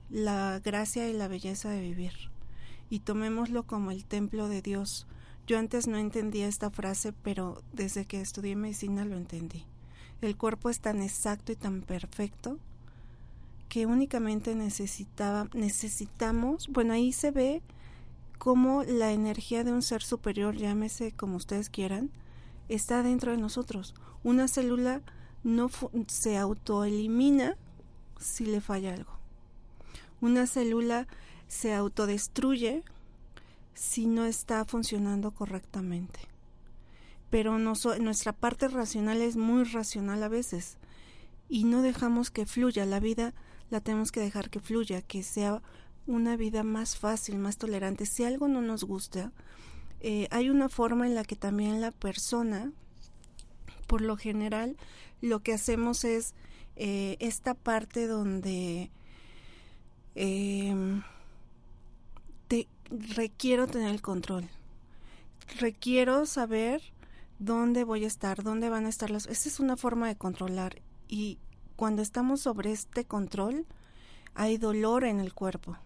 la 0.10 0.60
gracia 0.64 1.10
y 1.10 1.14
la 1.14 1.28
belleza 1.28 1.70
de 1.70 1.82
vivir. 1.82 2.14
Y 2.90 3.00
tomémoslo 3.00 3.64
como 3.64 3.92
el 3.92 4.06
templo 4.06 4.48
de 4.48 4.62
Dios. 4.62 5.06
Yo 5.46 5.58
antes 5.60 5.88
no 5.88 5.98
entendía 5.98 6.48
esta 6.48 6.70
frase, 6.70 7.14
pero 7.14 7.62
desde 7.74 8.06
que 8.06 8.22
estudié 8.22 8.56
medicina 8.56 9.06
lo 9.06 9.18
entendí. 9.18 9.66
el 10.22 10.36
cuerpo 10.36 10.70
es 10.70 10.80
tan 10.80 11.02
exacto 11.02 11.52
y 11.52 11.56
tan 11.56 11.82
perfecto 11.82 12.58
que 13.70 13.86
únicamente 13.86 14.56
necesitaba, 14.56 15.48
necesitamos, 15.54 16.68
bueno, 16.68 16.94
ahí 16.94 17.14
se 17.14 17.32
ve 17.32 17.62
cómo 18.38 18.84
la 18.84 19.12
energía 19.12 19.64
de 19.64 19.72
un 19.72 19.82
ser 19.82 20.02
superior, 20.02 20.56
llámese 20.56 21.12
como 21.12 21.38
ustedes 21.38 21.70
quieran, 21.70 22.10
está 22.68 23.04
dentro 23.04 23.32
de 23.32 23.38
nosotros. 23.38 23.94
Una 24.24 24.48
célula 24.48 25.02
no 25.44 25.70
se 26.08 26.38
autoelimina 26.38 27.56
si 28.20 28.46
le 28.46 28.62
falla 28.62 28.94
algo. 28.94 29.18
Una 30.22 30.46
célula 30.48 31.08
se 31.48 31.74
autodestruye 31.74 32.84
si 33.74 34.06
no 34.06 34.26
está 34.26 34.66
funcionando 34.66 35.32
correctamente. 35.32 36.20
Pero 37.30 37.58
nuestra 37.58 38.34
parte 38.34 38.68
racional 38.68 39.22
es 39.22 39.38
muy 39.38 39.64
racional 39.64 40.22
a 40.24 40.28
veces 40.28 40.78
y 41.48 41.64
no 41.64 41.82
dejamos 41.82 42.32
que 42.32 42.46
fluya. 42.46 42.86
La 42.86 43.00
vida 43.00 43.34
la 43.70 43.82
tenemos 43.82 44.12
que 44.12 44.20
dejar 44.20 44.50
que 44.50 44.60
fluya, 44.60 45.02
que 45.02 45.24
sea 45.24 45.62
una 46.08 46.36
vida 46.36 46.64
más 46.64 46.98
fácil, 46.98 47.38
más 47.38 47.58
tolerante. 47.58 48.06
Si 48.06 48.24
algo 48.24 48.48
no 48.48 48.62
nos 48.62 48.84
gusta, 48.84 49.32
eh, 50.02 50.28
hay 50.32 50.50
una 50.50 50.70
forma 50.70 51.08
en 51.08 51.16
la 51.16 51.24
que 51.24 51.36
también 51.36 51.82
la 51.82 51.92
persona, 51.92 52.72
por 53.88 54.02
lo 54.02 54.18
general, 54.18 54.76
lo 55.22 55.42
que 55.42 55.54
hacemos 55.54 56.04
es 56.04 56.34
eh, 56.82 57.18
esta 57.20 57.56
parte 57.56 58.08
donde 58.08 58.90
em, 60.16 61.04
te, 62.48 62.70
requiero 62.90 63.68
tener 63.68 63.90
el 63.90 64.02
control. 64.02 64.48
Requiero 65.60 66.26
saber 66.26 66.82
dónde 67.38 67.84
voy 67.84 68.06
a 68.06 68.08
estar, 68.08 68.44
dónde 68.44 68.70
van 68.70 68.86
a 68.86 68.90
estar 68.90 69.10
las... 69.10 69.28
Esa 69.28 69.50
es 69.50 69.60
una 69.60 69.76
forma 69.76 70.08
de 70.08 70.16
controlar 70.16 70.82
y 71.10 71.38
cuando 71.76 72.02
estamos 72.02 72.40
sobre 72.40 72.72
este 72.72 73.04
control 73.04 73.66
hay 74.34 74.58
dolor 74.58 75.04
en 75.04 75.20
el 75.20 75.34
cuerpo 75.34 75.78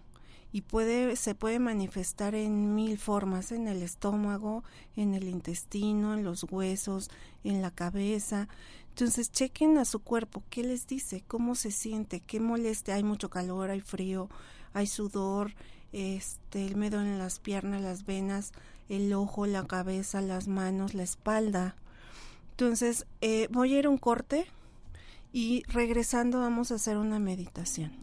y 0.51 0.61
puede 0.61 1.15
se 1.15 1.33
puede 1.33 1.57
manifestar 1.57 2.35
en 2.35 2.75
mil 2.75 2.99
formas 2.99 3.51
en 3.51 3.67
el 3.67 3.81
estómago, 3.81 4.63
en 4.95 5.15
el 5.15 5.27
intestino, 5.27 6.13
en 6.13 6.23
los 6.23 6.43
huesos, 6.43 7.09
en 7.43 7.63
la 7.63 7.71
cabeza. 7.71 8.47
Entonces 8.93 9.31
chequen 9.31 9.79
a 9.79 9.85
su 9.85 10.01
cuerpo, 10.03 10.43
qué 10.51 10.61
les 10.61 10.85
dice, 10.85 11.23
cómo 11.27 11.55
se 11.55 11.71
siente, 11.71 12.19
qué 12.19 12.39
moleste, 12.39 12.91
hay 12.91 13.01
mucho 13.01 13.31
calor, 13.31 13.71
hay 13.71 13.81
frío, 13.81 14.29
hay 14.71 14.85
sudor, 14.85 15.55
este, 15.93 16.67
el 16.67 16.75
medo 16.75 17.01
en 17.01 17.17
las 17.17 17.39
piernas, 17.39 17.81
las 17.81 18.05
venas, 18.05 18.51
el 18.89 19.11
ojo, 19.13 19.47
la 19.47 19.65
cabeza, 19.65 20.21
las 20.21 20.47
manos, 20.47 20.93
la 20.93 21.01
espalda. 21.01 21.75
Entonces, 22.51 23.07
eh, 23.21 23.47
voy 23.49 23.73
a 23.73 23.79
ir 23.79 23.87
a 23.87 23.89
un 23.89 23.97
corte 23.97 24.45
y 25.31 25.63
regresando 25.69 26.41
vamos 26.41 26.71
a 26.71 26.75
hacer 26.75 26.97
una 26.97 27.17
meditación. 27.17 27.93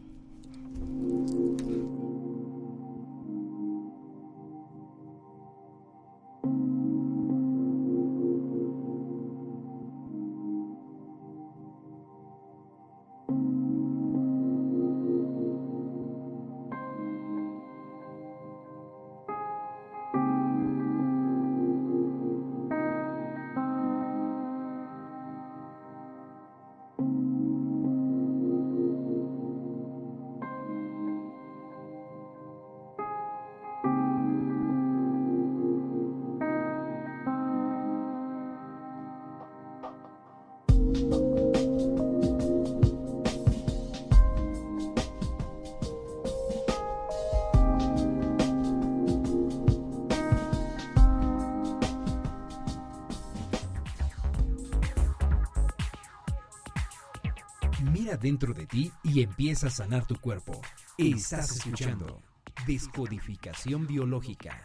Dentro 58.21 58.53
de 58.53 58.67
ti 58.67 58.91
y 59.03 59.21
empieza 59.21 59.67
a 59.67 59.71
sanar 59.71 60.05
tu 60.05 60.15
cuerpo. 60.15 60.61
Estás 60.97 61.57
escuchando 61.57 62.21
Descodificación 62.65 63.87
Biológica. 63.87 64.63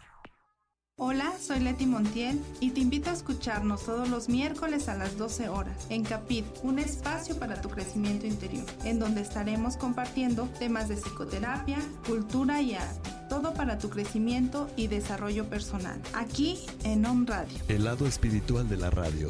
Hola, 0.99 1.31
soy 1.39 1.59
Leti 1.59 1.85
Montiel 1.85 2.41
y 2.59 2.71
te 2.71 2.79
invito 2.79 3.11
a 3.11 3.13
escucharnos 3.13 3.85
todos 3.85 4.09
los 4.09 4.29
miércoles 4.29 4.89
a 4.89 4.95
las 4.95 5.15
12 5.15 5.47
horas 5.47 5.85
en 5.89 6.03
Capit, 6.03 6.43
un 6.63 6.79
espacio 6.79 7.37
para 7.37 7.61
tu 7.61 7.69
crecimiento 7.69 8.25
interior, 8.25 8.65
en 8.83 8.97
donde 8.97 9.21
estaremos 9.21 9.77
compartiendo 9.77 10.49
temas 10.57 10.87
de 10.89 10.95
psicoterapia, 10.95 11.77
cultura 12.07 12.63
y 12.63 12.73
arte, 12.73 13.11
todo 13.29 13.53
para 13.53 13.77
tu 13.77 13.91
crecimiento 13.91 14.71
y 14.75 14.87
desarrollo 14.87 15.47
personal, 15.47 16.01
aquí 16.15 16.65
en 16.83 17.05
Home 17.05 17.27
Radio. 17.27 17.59
El 17.67 17.83
lado 17.83 18.07
espiritual 18.07 18.67
de 18.67 18.77
la 18.77 18.89
radio. 18.89 19.29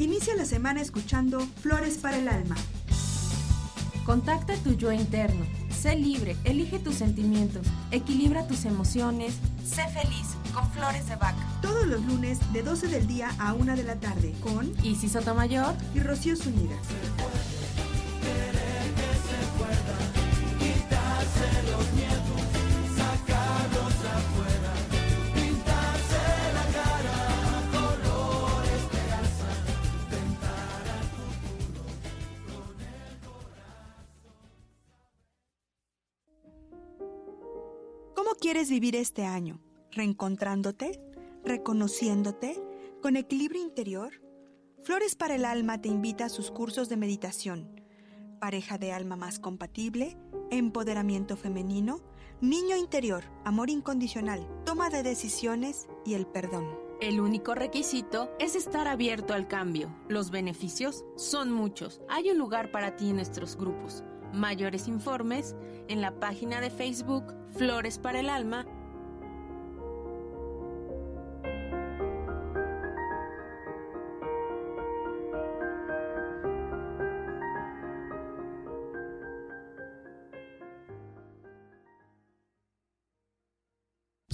Inicia 0.00 0.34
la 0.34 0.46
semana 0.46 0.80
escuchando 0.80 1.40
Flores 1.60 1.98
para 1.98 2.16
el 2.16 2.26
Alma. 2.26 2.56
Contacta 4.06 4.54
tu 4.54 4.72
yo 4.72 4.90
interno. 4.92 5.44
Sé 5.68 5.94
libre, 5.94 6.38
elige 6.44 6.78
tus 6.78 6.94
sentimientos, 6.94 7.66
equilibra 7.90 8.48
tus 8.48 8.64
emociones, 8.64 9.34
sé 9.62 9.86
feliz 9.88 10.28
con 10.54 10.70
Flores 10.72 11.06
de 11.06 11.16
Vaca. 11.16 11.46
Todos 11.60 11.86
los 11.86 12.02
lunes 12.06 12.38
de 12.54 12.62
12 12.62 12.88
del 12.88 13.06
día 13.06 13.28
a 13.38 13.52
1 13.52 13.76
de 13.76 13.84
la 13.84 13.96
tarde 13.96 14.34
con 14.42 14.72
Isis 14.82 15.12
Sotomayor 15.12 15.74
y 15.94 16.00
Rocío 16.00 16.34
Zúñiga. 16.34 16.76
Vivir 38.68 38.96
este 38.96 39.24
año? 39.24 39.60
¿Reencontrándote? 39.92 41.00
¿Reconociéndote? 41.44 42.62
¿Con 43.00 43.16
equilibrio 43.16 43.62
interior? 43.62 44.12
Flores 44.82 45.14
para 45.14 45.36
el 45.36 45.44
Alma 45.46 45.80
te 45.80 45.88
invita 45.88 46.26
a 46.26 46.28
sus 46.28 46.50
cursos 46.50 46.88
de 46.88 46.96
meditación. 46.96 47.80
Pareja 48.40 48.76
de 48.76 48.92
alma 48.92 49.16
más 49.16 49.38
compatible, 49.38 50.16
empoderamiento 50.50 51.36
femenino, 51.36 52.00
niño 52.40 52.76
interior, 52.76 53.24
amor 53.44 53.70
incondicional, 53.70 54.46
toma 54.64 54.90
de 54.90 55.02
decisiones 55.02 55.88
y 56.04 56.14
el 56.14 56.26
perdón. 56.26 56.66
El 57.00 57.20
único 57.20 57.54
requisito 57.54 58.30
es 58.38 58.56
estar 58.56 58.86
abierto 58.86 59.32
al 59.32 59.48
cambio. 59.48 59.94
Los 60.08 60.30
beneficios 60.30 61.04
son 61.16 61.50
muchos. 61.50 62.02
Hay 62.10 62.30
un 62.30 62.38
lugar 62.38 62.70
para 62.70 62.96
ti 62.96 63.08
en 63.08 63.16
nuestros 63.16 63.56
grupos. 63.56 64.04
Mayores 64.32 64.88
informes 64.88 65.56
en 65.88 66.00
la 66.00 66.12
página 66.12 66.60
de 66.60 66.70
Facebook 66.70 67.34
Flores 67.56 67.98
para 67.98 68.20
el 68.20 68.28
Alma 68.28 68.66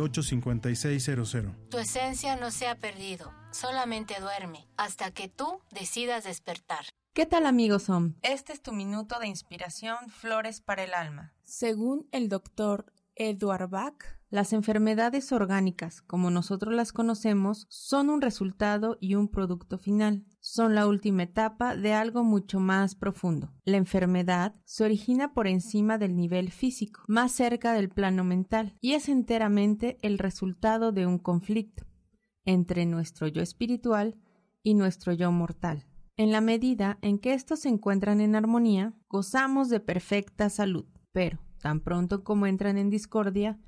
668-5600. 0.00 1.68
Tu 1.70 1.78
esencia 1.78 2.36
no 2.36 2.50
se 2.50 2.68
ha 2.68 2.76
perdido, 2.76 3.32
solamente 3.50 4.14
duerme, 4.20 4.66
hasta 4.76 5.10
que 5.10 5.28
tú 5.28 5.60
decidas 5.70 6.24
despertar. 6.24 6.86
¿Qué 7.12 7.26
tal 7.26 7.46
amigos 7.46 7.82
son? 7.84 8.16
Este 8.22 8.52
es 8.52 8.62
tu 8.62 8.72
minuto 8.72 9.18
de 9.18 9.26
inspiración 9.26 9.96
Flores 10.10 10.60
para 10.60 10.84
el 10.84 10.94
alma. 10.94 11.34
Según 11.42 12.08
el 12.12 12.28
doctor 12.28 12.92
Edward 13.16 13.68
Bach, 13.68 14.19
las 14.30 14.52
enfermedades 14.52 15.32
orgánicas, 15.32 16.02
como 16.02 16.30
nosotros 16.30 16.72
las 16.72 16.92
conocemos, 16.92 17.66
son 17.68 18.10
un 18.10 18.20
resultado 18.20 18.96
y 19.00 19.16
un 19.16 19.28
producto 19.28 19.76
final. 19.76 20.24
Son 20.38 20.76
la 20.76 20.86
última 20.86 21.24
etapa 21.24 21.74
de 21.74 21.92
algo 21.92 22.22
mucho 22.22 22.60
más 22.60 22.94
profundo. 22.94 23.52
La 23.64 23.76
enfermedad 23.76 24.54
se 24.64 24.84
origina 24.84 25.34
por 25.34 25.48
encima 25.48 25.98
del 25.98 26.16
nivel 26.16 26.52
físico, 26.52 27.02
más 27.08 27.32
cerca 27.32 27.72
del 27.72 27.90
plano 27.90 28.22
mental, 28.22 28.76
y 28.80 28.92
es 28.92 29.08
enteramente 29.08 29.98
el 30.02 30.16
resultado 30.18 30.92
de 30.92 31.06
un 31.06 31.18
conflicto 31.18 31.84
entre 32.44 32.86
nuestro 32.86 33.26
yo 33.26 33.42
espiritual 33.42 34.16
y 34.62 34.74
nuestro 34.74 35.12
yo 35.12 35.32
mortal. 35.32 35.86
En 36.16 36.30
la 36.30 36.40
medida 36.40 36.98
en 37.02 37.18
que 37.18 37.34
estos 37.34 37.60
se 37.60 37.68
encuentran 37.68 38.20
en 38.20 38.36
armonía, 38.36 38.94
gozamos 39.08 39.68
de 39.70 39.80
perfecta 39.80 40.50
salud, 40.50 40.86
pero 41.12 41.40
tan 41.60 41.80
pronto 41.80 42.24
como 42.24 42.46
entran 42.46 42.78
en 42.78 42.90
discordia, 42.90 43.58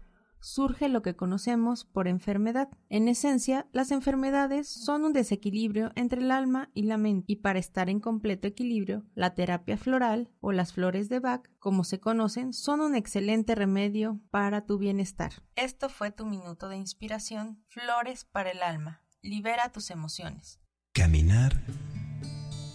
surge 0.43 0.89
lo 0.89 1.01
que 1.01 1.17
conocemos 1.17 1.85
por 1.85 2.09
enfermedad. 2.09 2.69
En 2.91 3.09
esencia, 3.09 3.67
las 3.73 3.91
enfermedades 3.91 4.69
son 4.69 5.05
un 5.05 5.13
desequilibrio 5.13 5.93
entre 5.95 6.21
el 6.21 6.31
alma 6.31 6.71
y 6.75 6.83
la 6.83 6.99
mente, 6.99 7.25
y 7.29 7.37
para 7.37 7.59
estar 7.59 7.89
en 7.89 8.01
completo 8.01 8.49
equilibrio, 8.49 9.05
la 9.15 9.35
terapia 9.35 9.79
floral 9.79 10.29
o 10.41 10.53
las 10.53 10.75
flores 10.75 11.09
de 11.09 11.21
Bach, 11.21 11.49
como 11.59 11.85
se 11.85 12.01
conocen, 12.01 12.53
son 12.53 12.81
un 12.81 12.95
excelente 12.95 13.55
remedio 13.55 14.21
para 14.31 14.67
tu 14.67 14.79
bienestar. 14.79 15.33
Esto 15.57 15.89
fue 15.89 16.11
tu 16.11 16.27
minuto 16.27 16.69
de 16.69 16.77
inspiración, 16.77 17.63
Flores 17.69 18.25
para 18.25 18.51
el 18.51 18.63
alma. 18.63 19.03
Libera 19.23 19.71
tus 19.71 19.91
emociones. 19.91 20.61
Caminar 20.93 21.63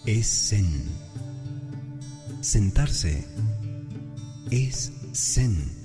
es 0.06 0.48
zen. 0.48 0.66
Sentarse 2.40 3.26
es 4.50 4.92
zen 5.12 5.77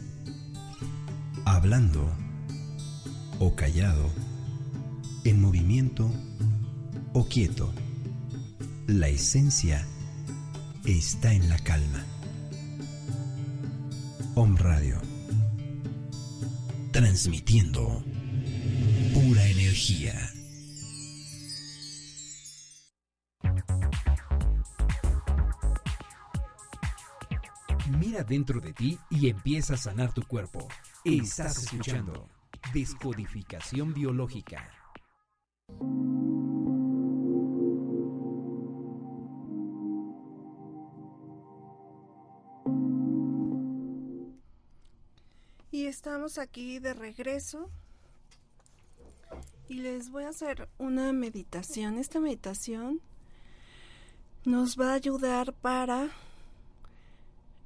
hablando 1.45 2.11
o 3.39 3.55
callado, 3.55 4.09
en 5.23 5.41
movimiento 5.41 6.11
o 7.13 7.27
quieto. 7.27 7.73
La 8.87 9.07
esencia 9.07 9.85
está 10.85 11.33
en 11.33 11.49
la 11.49 11.57
calma. 11.59 12.03
Om 14.35 14.57
Radio. 14.57 15.01
Transmitiendo 16.91 18.03
pura 19.13 19.47
energía. 19.47 20.32
Dentro 28.23 28.59
de 28.59 28.73
ti 28.73 28.97
y 29.09 29.29
empieza 29.29 29.73
a 29.73 29.77
sanar 29.77 30.13
tu 30.13 30.23
cuerpo. 30.23 30.67
Estás 31.03 31.63
escuchando 31.63 32.29
Descodificación 32.73 33.93
Biológica. 33.93 34.69
Y 45.71 45.87
estamos 45.87 46.37
aquí 46.37 46.79
de 46.79 46.93
regreso. 46.93 47.69
Y 49.67 49.75
les 49.75 50.11
voy 50.11 50.23
a 50.23 50.29
hacer 50.29 50.69
una 50.77 51.11
meditación. 51.11 51.97
Esta 51.97 52.19
meditación 52.19 53.01
nos 54.45 54.79
va 54.79 54.91
a 54.91 54.95
ayudar 54.95 55.53
para 55.53 56.09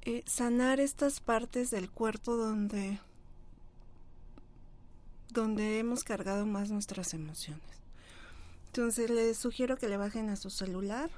eh, 0.02 0.22
sanar 0.26 0.80
estas 0.80 1.20
partes 1.20 1.70
del 1.70 1.90
cuerpo 1.90 2.36
donde 2.36 3.00
donde 5.30 5.78
hemos 5.78 6.04
cargado 6.04 6.46
más 6.46 6.70
nuestras 6.70 7.12
emociones. 7.14 7.62
Entonces 8.68 9.10
les 9.10 9.36
sugiero 9.36 9.76
que 9.76 9.88
le 9.88 9.96
bajen 9.96 10.30
a 10.30 10.36
su 10.36 10.50
celular 10.50 11.10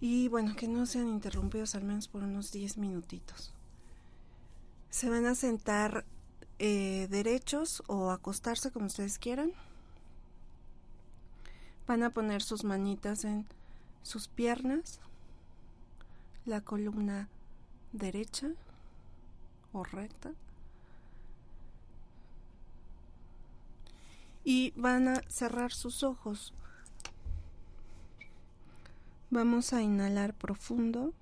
y 0.00 0.28
bueno, 0.28 0.56
que 0.56 0.66
no 0.66 0.86
sean 0.86 1.08
interrumpidos 1.08 1.74
al 1.74 1.84
menos 1.84 2.08
por 2.08 2.22
unos 2.22 2.52
10 2.52 2.78
minutitos. 2.78 3.52
Se 4.88 5.10
van 5.10 5.26
a 5.26 5.34
sentar 5.34 6.04
eh, 6.58 7.06
derechos 7.10 7.82
o 7.86 8.10
acostarse 8.10 8.70
como 8.70 8.86
ustedes 8.86 9.18
quieran. 9.18 9.52
Van 11.86 12.02
a 12.02 12.10
poner 12.10 12.42
sus 12.42 12.64
manitas 12.64 13.24
en 13.24 13.46
sus 14.02 14.28
piernas, 14.28 15.00
la 16.50 16.60
columna 16.60 17.28
derecha 17.92 18.48
o 19.72 19.84
recta 19.84 20.32
y 24.42 24.72
van 24.74 25.06
a 25.06 25.22
cerrar 25.28 25.70
sus 25.70 26.02
ojos. 26.02 26.52
Vamos 29.30 29.72
a 29.72 29.80
inhalar 29.80 30.34
profundo. 30.34 31.12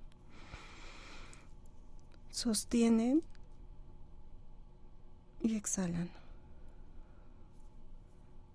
Sostienen 2.31 3.21
y 5.43 5.55
exhalan. 5.55 6.09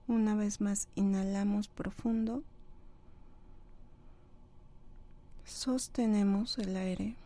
Una 0.09 0.35
vez 0.35 0.61
más, 0.61 0.89
inhalamos 0.97 1.68
profundo. 1.68 2.43
Sostenemos 5.45 6.59
el 6.59 6.76
aire 6.76 7.16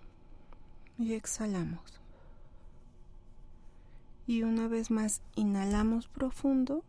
y 0.99 1.15
exhalamos. 1.15 2.01
Y 4.27 4.43
una 4.43 4.69
vez 4.69 4.91
más, 4.91 5.23
inhalamos 5.37 6.09
profundo. 6.09 6.85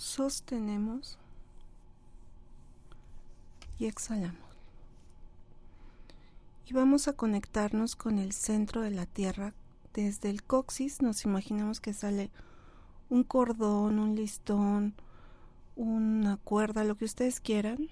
sostenemos 0.00 1.18
y 3.78 3.84
exhalamos. 3.84 4.38
Y 6.66 6.72
vamos 6.72 7.06
a 7.06 7.12
conectarnos 7.12 7.96
con 7.96 8.18
el 8.18 8.32
centro 8.32 8.80
de 8.80 8.90
la 8.90 9.04
Tierra. 9.04 9.52
Desde 9.92 10.30
el 10.30 10.42
coxis 10.42 11.02
nos 11.02 11.24
imaginamos 11.24 11.80
que 11.80 11.92
sale 11.92 12.30
un 13.10 13.24
cordón, 13.24 13.98
un 13.98 14.16
listón, 14.16 14.94
una 15.76 16.38
cuerda, 16.38 16.84
lo 16.84 16.96
que 16.96 17.04
ustedes 17.04 17.40
quieran. 17.40 17.90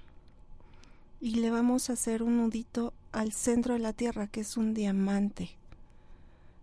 Y 1.21 1.37
le 1.37 1.51
vamos 1.51 1.91
a 1.91 1.95
hacer 1.95 2.23
un 2.23 2.37
nudito 2.37 2.93
al 3.13 3.33
centro 3.33 3.75
de 3.75 3.81
la 3.81 3.93
Tierra, 3.93 4.29
que 4.29 4.41
es 4.41 4.57
un 4.57 4.73
diamante. 4.73 5.51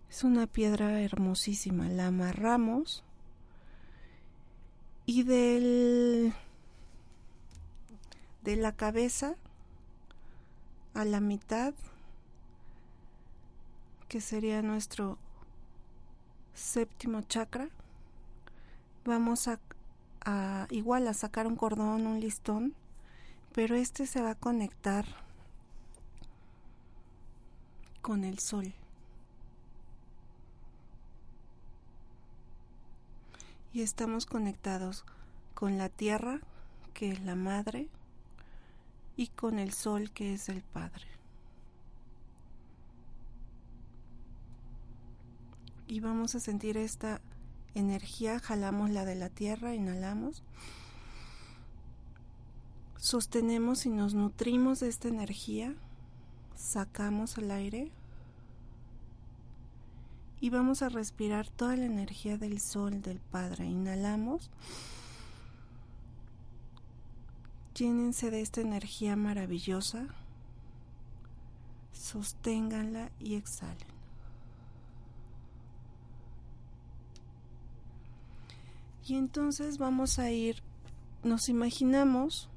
Es 0.10 0.24
una 0.24 0.48
piedra 0.48 1.02
hermosísima. 1.02 1.90
La 1.90 2.08
amarramos 2.08 3.04
y 5.06 5.24
del 5.24 6.34
de 8.44 8.56
la 8.56 8.72
cabeza 8.72 9.36
a 10.94 11.06
la 11.06 11.20
mitad 11.20 11.74
que 14.08 14.22
sería 14.22 14.62
nuestro 14.62 15.18
séptimo 16.54 17.22
chakra 17.22 17.70
vamos 19.04 19.48
a, 19.48 19.60
a 20.24 20.68
igual 20.70 21.08
a 21.08 21.14
sacar 21.14 21.48
un 21.48 21.56
cordón 21.56 22.08
un 22.08 22.20
listón 22.20 22.74
pero 23.56 23.76
este 23.76 24.06
se 24.06 24.22
va 24.22 24.32
a 24.32 24.36
conectar 24.36 25.06
con 28.02 28.26
el 28.26 28.38
sol. 28.40 28.74
Y 33.72 33.82
estamos 33.82 34.26
conectados 34.26 35.06
con 35.54 35.78
la 35.78 35.88
tierra, 35.88 36.42
que 36.94 37.12
es 37.12 37.22
la 37.22 37.36
madre, 37.36 37.88
y 39.16 39.28
con 39.28 39.58
el 39.58 39.72
sol, 39.72 40.12
que 40.12 40.34
es 40.34 40.50
el 40.50 40.62
padre. 40.62 41.08
Y 45.88 46.02
vamos 46.02 46.36
a 46.36 46.42
sentir 46.42 46.76
esta 46.76 47.22
energía, 47.74 48.38
jalamos 48.40 48.90
la 48.90 49.06
de 49.06 49.16
la 49.16 49.30
tierra, 49.30 49.74
inhalamos, 49.74 50.44
sostenemos 53.06 53.86
y 53.86 53.90
nos 53.90 54.16
nutrimos 54.16 54.80
de 54.80 54.90
esta 54.90 55.08
energía, 55.08 55.76
sacamos 56.56 57.38
el 57.38 57.52
aire 57.52 57.92
y 60.42 60.50
vamos 60.50 60.82
a 60.82 60.90
respirar 60.90 61.48
toda 61.48 61.78
la 61.78 61.86
energía 61.86 62.40
del 62.40 62.60
sol, 62.60 63.04
del 63.04 63.20
Padre. 63.20 63.66
Inhalamos. 63.66 64.50
Llénense 67.76 68.32
de 68.32 68.42
esta 68.42 68.62
energía 68.62 69.16
maravillosa. 69.16 70.08
Sosténganla 71.94 73.12
y 73.20 73.36
exhalen. 73.36 73.88
Y 79.08 79.16
entonces 79.16 79.78
vamos 79.78 80.18
a 80.18 80.32
ir, 80.32 80.64
nos 81.24 81.50
imaginamos 81.50 82.50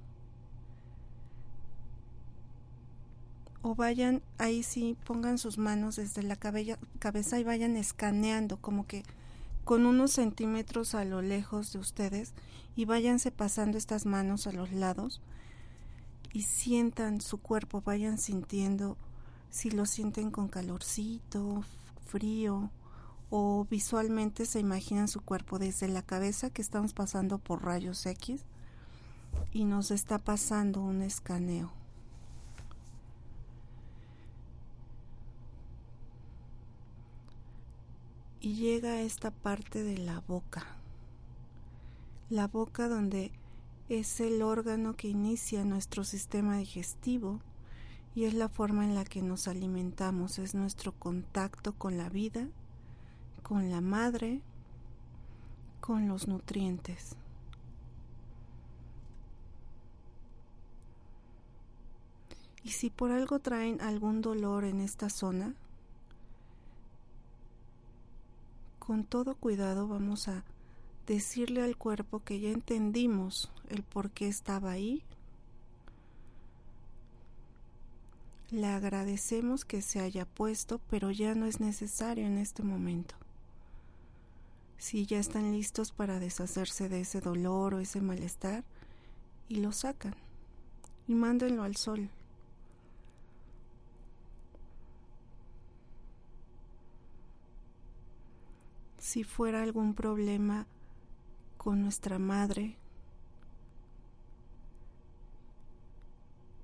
o 3.68 3.74
vayan, 3.74 4.22
ahí 4.38 4.62
sí, 4.62 4.96
pongan 5.04 5.36
sus 5.36 5.58
manos 5.58 5.96
desde 5.96 6.22
la 6.22 6.36
cabeza 6.36 7.38
y 7.38 7.44
vayan 7.44 7.76
escaneando, 7.76 8.56
como 8.56 8.86
que 8.86 9.02
con 9.64 9.84
unos 9.84 10.12
centímetros 10.12 10.94
a 10.94 11.04
lo 11.04 11.20
lejos 11.20 11.72
de 11.72 11.78
ustedes, 11.78 12.32
y 12.76 12.84
váyanse 12.84 13.30
pasando 13.30 13.76
estas 13.76 14.06
manos 14.06 14.46
a 14.46 14.52
los 14.52 14.72
lados 14.72 15.20
y 16.32 16.42
sientan 16.42 17.20
su 17.20 17.38
cuerpo, 17.38 17.82
vayan 17.84 18.18
sintiendo 18.18 18.96
si 19.50 19.70
lo 19.70 19.84
sienten 19.84 20.30
con 20.30 20.48
calorcito, 20.48 21.64
frío, 22.06 22.70
o 23.30 23.66
visualmente 23.70 24.46
se 24.46 24.60
imaginan 24.60 25.08
su 25.08 25.20
cuerpo 25.20 25.58
desde 25.58 25.88
la 25.88 26.02
cabeza 26.02 26.50
que 26.50 26.62
estamos 26.62 26.94
pasando 26.94 27.38
por 27.38 27.64
rayos 27.64 28.06
X 28.06 28.42
y 29.52 29.64
nos 29.64 29.90
está 29.90 30.18
pasando 30.18 30.80
un 30.80 31.02
escaneo. 31.02 31.77
Y 38.40 38.54
llega 38.54 38.90
a 38.90 39.00
esta 39.00 39.30
parte 39.30 39.82
de 39.82 39.98
la 39.98 40.20
boca. 40.20 40.66
La 42.30 42.46
boca 42.46 42.88
donde 42.88 43.32
es 43.88 44.20
el 44.20 44.42
órgano 44.42 44.94
que 44.96 45.08
inicia 45.08 45.64
nuestro 45.64 46.04
sistema 46.04 46.58
digestivo 46.58 47.40
y 48.14 48.24
es 48.24 48.34
la 48.34 48.48
forma 48.48 48.84
en 48.84 48.94
la 48.94 49.04
que 49.04 49.22
nos 49.22 49.48
alimentamos, 49.48 50.38
es 50.38 50.54
nuestro 50.54 50.92
contacto 50.92 51.72
con 51.72 51.96
la 51.96 52.08
vida 52.08 52.48
con 53.48 53.70
la 53.70 53.80
madre, 53.80 54.42
con 55.80 56.06
los 56.06 56.28
nutrientes. 56.28 57.16
Y 62.62 62.72
si 62.72 62.90
por 62.90 63.10
algo 63.10 63.38
traen 63.38 63.80
algún 63.80 64.20
dolor 64.20 64.64
en 64.64 64.80
esta 64.80 65.08
zona, 65.08 65.54
con 68.88 69.04
todo 69.04 69.34
cuidado 69.34 69.86
vamos 69.86 70.28
a 70.28 70.44
decirle 71.06 71.62
al 71.62 71.76
cuerpo 71.76 72.24
que 72.24 72.40
ya 72.40 72.48
entendimos 72.48 73.50
el 73.68 73.82
por 73.82 74.10
qué 74.10 74.28
estaba 74.28 74.70
ahí. 74.70 75.02
Le 78.50 78.66
agradecemos 78.66 79.66
que 79.66 79.82
se 79.82 80.00
haya 80.00 80.24
puesto, 80.24 80.80
pero 80.88 81.10
ya 81.10 81.34
no 81.34 81.44
es 81.44 81.60
necesario 81.60 82.26
en 82.26 82.38
este 82.38 82.62
momento 82.62 83.14
si 84.78 85.04
ya 85.04 85.18
están 85.18 85.52
listos 85.52 85.92
para 85.92 86.18
deshacerse 86.18 86.88
de 86.88 87.02
ese 87.02 87.20
dolor 87.20 87.74
o 87.74 87.80
ese 87.80 88.00
malestar 88.00 88.64
y 89.50 89.56
lo 89.56 89.72
sacan 89.72 90.14
y 91.06 91.14
mándenlo 91.14 91.62
al 91.62 91.76
sol. 91.76 92.08
Si 99.08 99.24
fuera 99.24 99.62
algún 99.62 99.94
problema 99.94 100.66
con 101.56 101.80
nuestra 101.80 102.18
madre, 102.18 102.76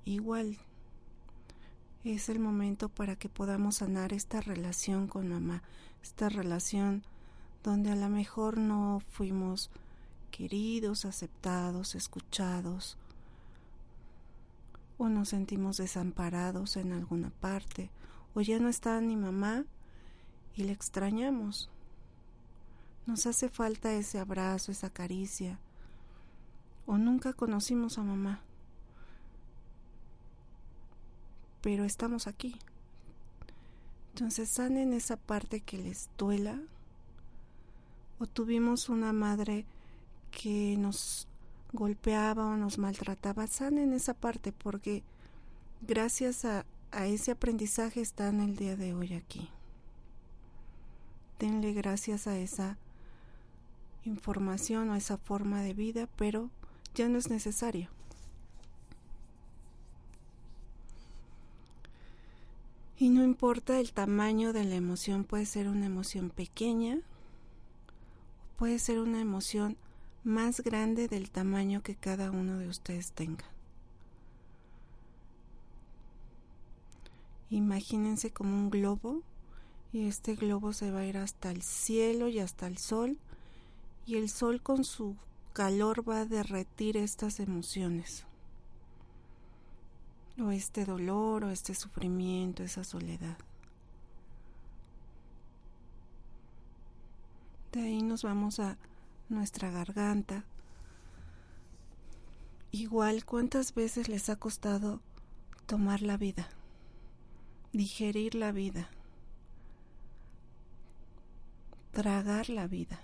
igual 0.05 0.59
es 2.05 2.29
el 2.29 2.41
momento 2.41 2.91
para 2.91 3.17
que 3.17 3.31
podamos 3.31 3.77
sanar 3.77 4.13
esta 4.13 4.43
relación 4.43 5.07
con 5.07 5.31
mamá, 5.31 5.63
esta 6.03 6.29
relación 6.29 7.03
donde 7.63 7.91
a 7.91 7.97
lo 7.97 8.11
mejor 8.11 8.59
no 8.59 9.01
fuimos 9.09 9.71
queridos, 10.31 11.07
aceptados, 11.07 11.95
escuchados, 11.95 12.99
o 14.99 15.09
nos 15.09 15.31
sentimos 15.31 15.79
desamparados 15.79 16.77
en 16.77 16.93
alguna 16.93 17.31
parte, 17.31 17.91
o 18.35 18.43
ya 18.43 18.59
no 18.59 18.69
está 18.69 19.01
ni 19.01 19.17
mamá 19.17 19.65
y 20.55 20.65
le 20.65 20.73
extrañamos. 20.73 21.71
Nos 23.07 23.27
hace 23.27 23.51
falta 23.51 23.93
ese 23.93 24.19
abrazo, 24.19 24.73
esa 24.73 24.89
caricia, 24.89 25.59
o 26.87 26.97
nunca 26.97 27.35
conocimos 27.35 27.99
a 27.99 28.03
mamá, 28.03 28.41
pero 31.61 31.85
estamos 31.85 32.27
aquí. 32.27 32.57
Entonces 34.15 34.49
sanen 34.49 34.93
esa 34.93 35.17
parte 35.17 35.61
que 35.61 35.77
les 35.77 36.09
duela, 36.17 36.59
o 38.19 38.27
tuvimos 38.27 38.89
una 38.89 39.13
madre 39.13 39.67
que 40.31 40.77
nos 40.79 41.29
golpeaba 41.73 42.47
o 42.47 42.57
nos 42.57 42.79
maltrataba, 42.79 43.47
sanen 43.49 43.93
esa 43.93 44.15
parte 44.15 44.53
porque 44.53 45.03
gracias 45.83 46.45
a, 46.45 46.65
a 46.91 47.07
ese 47.07 47.33
aprendizaje 47.33 48.01
están 48.01 48.41
el 48.41 48.57
día 48.57 48.77
de 48.77 48.95
hoy 48.95 49.15
aquí. 49.15 49.51
Denle 51.39 51.73
gracias 51.73 52.27
a 52.27 52.39
esa 52.39 52.79
información 54.05 54.91
o 54.91 54.97
esa 54.97 55.17
forma 55.17 55.63
de 55.63 55.75
vida, 55.75 56.09
pero 56.17 56.51
ya 56.95 57.09
no 57.09 57.19
es 57.19 57.31
necesario. 57.31 57.89
Y 62.97 63.09
no 63.09 63.25
importa 63.25 63.81
el 63.81 63.93
tamaño 63.93 64.53
de 64.53 64.65
la 64.65 64.77
emoción, 64.77 65.25
puede 65.25 65.47
ser 65.47 65.69
una 65.69 65.87
emoción 65.87 66.31
pequeña 66.31 67.01
puede 68.57 68.79
ser 68.79 68.99
una 69.01 69.21
emoción 69.21 69.77
más 70.23 70.61
grande 70.61 71.09
del 71.09 71.31
tamaño 71.31 71.83
que 71.83 71.97
cada 71.97 72.31
uno 72.31 72.59
de 72.59 72.69
ustedes 72.69 73.13
tenga. 73.13 73.45
Imagínense 77.51 78.31
como 78.31 78.57
un 78.57 78.71
globo 78.71 79.23
y 79.93 80.07
este 80.07 80.35
globo 80.35 80.73
se 80.73 80.91
va 80.91 81.01
a 81.01 81.07
ir 81.07 81.19
hasta 81.19 81.51
el 81.51 81.63
cielo 81.63 82.29
y 82.29 82.39
hasta 82.39 82.67
el 82.67 82.79
sol 82.79 83.19
y 84.07 84.17
el 84.17 84.29
sol 84.29 84.61
con 84.63 84.85
su 84.85 85.17
calor 85.53 86.09
va 86.09 86.21
a 86.21 86.27
derretir 86.27 86.97
estas 86.97 87.41
emociones 87.41 88.27
o 90.39 90.51
este 90.51 90.85
dolor 90.85 91.45
o 91.45 91.51
este 91.51 91.75
sufrimiento, 91.75 92.63
esa 92.63 92.85
soledad. 92.85 93.39
De 97.73 97.83
ahí 97.83 98.03
nos 98.03 98.23
vamos 98.23 98.61
a 98.61 98.77
nuestra 99.29 99.71
garganta. 99.71 100.45
Igual, 102.73 103.25
¿cuántas 103.25 103.75
veces 103.75 104.09
les 104.09 104.29
ha 104.29 104.37
costado 104.37 105.01
tomar 105.67 106.03
la 106.03 106.17
vida? 106.17 106.49
Digerir 107.73 108.35
la 108.35 108.53
vida. 108.53 108.91
Tragar 111.93 112.49
la 112.49 112.67
vida. 112.67 113.01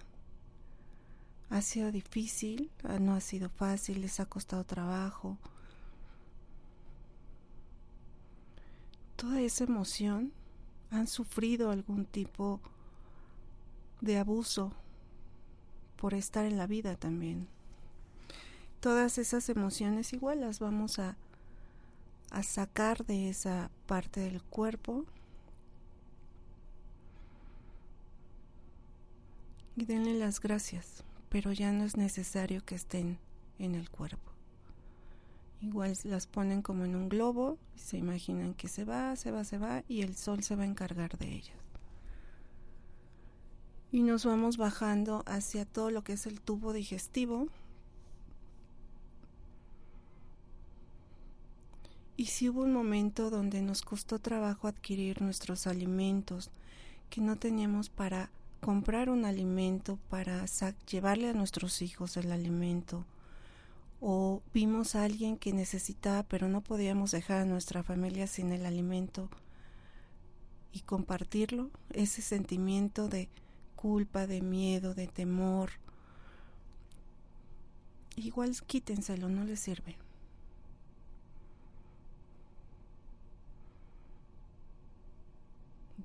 Ha 1.51 1.62
sido 1.62 1.90
difícil, 1.90 2.70
ah, 2.84 2.98
no 2.98 3.14
ha 3.14 3.20
sido 3.20 3.48
fácil, 3.48 4.01
les 4.01 4.20
ha 4.20 4.26
costado 4.26 4.64
trabajo. 4.64 5.36
Toda 9.16 9.40
esa 9.40 9.64
emoción 9.64 10.32
han 10.90 11.07
sufrido 11.07 11.70
algún 11.70 12.07
tipo 12.07 12.61
de 14.01 14.18
abuso 14.18 14.72
por 15.96 16.14
estar 16.14 16.46
en 16.46 16.57
la 16.57 16.66
vida 16.66 16.96
también. 16.96 17.48
Todas 18.80 19.18
esas 19.18 19.48
emociones 19.51 20.12
igual 20.12 20.40
las 20.40 20.59
vamos 20.59 20.98
a, 20.98 21.16
a 22.30 22.42
sacar 22.42 23.05
de 23.05 23.28
esa 23.28 23.70
parte 23.86 24.20
del 24.20 24.42
cuerpo 24.42 25.05
y 29.76 29.84
denle 29.84 30.14
las 30.14 30.40
gracias, 30.40 31.05
pero 31.31 31.53
ya 31.53 31.72
no 31.72 31.85
es 31.85 31.97
necesario 31.97 32.62
que 32.64 32.74
estén 32.74 33.18
en 33.59 33.74
el 33.74 33.89
cuerpo. 33.89 34.31
Igual 35.62 35.97
las 36.05 36.26
ponen 36.26 36.61
como 36.61 36.85
en 36.85 36.95
un 36.95 37.09
globo, 37.09 37.57
se 37.76 37.97
imaginan 37.97 38.53
que 38.53 38.68
se 38.68 38.85
va, 38.85 39.16
se 39.16 39.31
va, 39.31 39.45
se 39.45 39.57
va 39.57 39.83
y 39.89 40.03
el 40.03 40.14
sol 40.14 40.43
se 40.43 40.57
va 40.57 40.64
a 40.64 40.66
encargar 40.66 41.16
de 41.16 41.33
ellas 41.33 41.61
y 43.93 44.03
nos 44.03 44.24
vamos 44.24 44.57
bajando 44.57 45.24
hacia 45.26 45.64
todo 45.64 45.91
lo 45.91 46.05
que 46.05 46.12
es 46.12 46.26
el 46.26 46.41
tubo 46.41 46.72
digestivo. 46.72 47.49
Y 52.16 52.26
si 52.26 52.49
hubo 52.49 52.62
un 52.62 52.72
momento 52.72 53.31
donde 53.31 53.62
nos 53.62 53.83
costó 53.83 54.18
trabajo 54.18 54.68
adquirir 54.68 55.22
nuestros 55.22 55.66
alimentos, 55.66 56.51
que 57.09 57.20
no 57.20 57.37
teníamos 57.37 57.89
para 57.89 58.31
comprar 58.61 59.09
un 59.11 59.25
alimento, 59.25 59.99
para 60.09 60.45
llevarle 60.91 61.31
a 61.31 61.33
nuestros 61.33 61.83
hijos 61.83 62.17
el 62.17 62.31
alimento, 62.33 63.05
o 64.01 64.43
vimos 64.55 64.95
a 64.95 65.05
alguien 65.05 65.37
que 65.37 65.53
necesitaba 65.53 66.23
pero 66.23 66.49
no 66.49 66.63
podíamos 66.63 67.11
dejar 67.11 67.43
a 67.43 67.45
nuestra 67.45 67.83
familia 67.83 68.27
sin 68.27 68.53
el 68.53 68.65
alimento 68.65 69.29
y 70.73 70.81
compartirlo, 70.81 71.71
ese 71.91 72.23
sentimiento 72.23 73.09
de 73.09 73.29
culpa, 73.77 74.27
de 74.27 74.41
miedo, 74.41 74.95
de 74.95 75.07
temor, 75.07 75.71
igual 78.17 78.55
quítenselo, 78.67 79.29
no 79.29 79.45
les 79.45 79.61
sirve. 79.61 79.97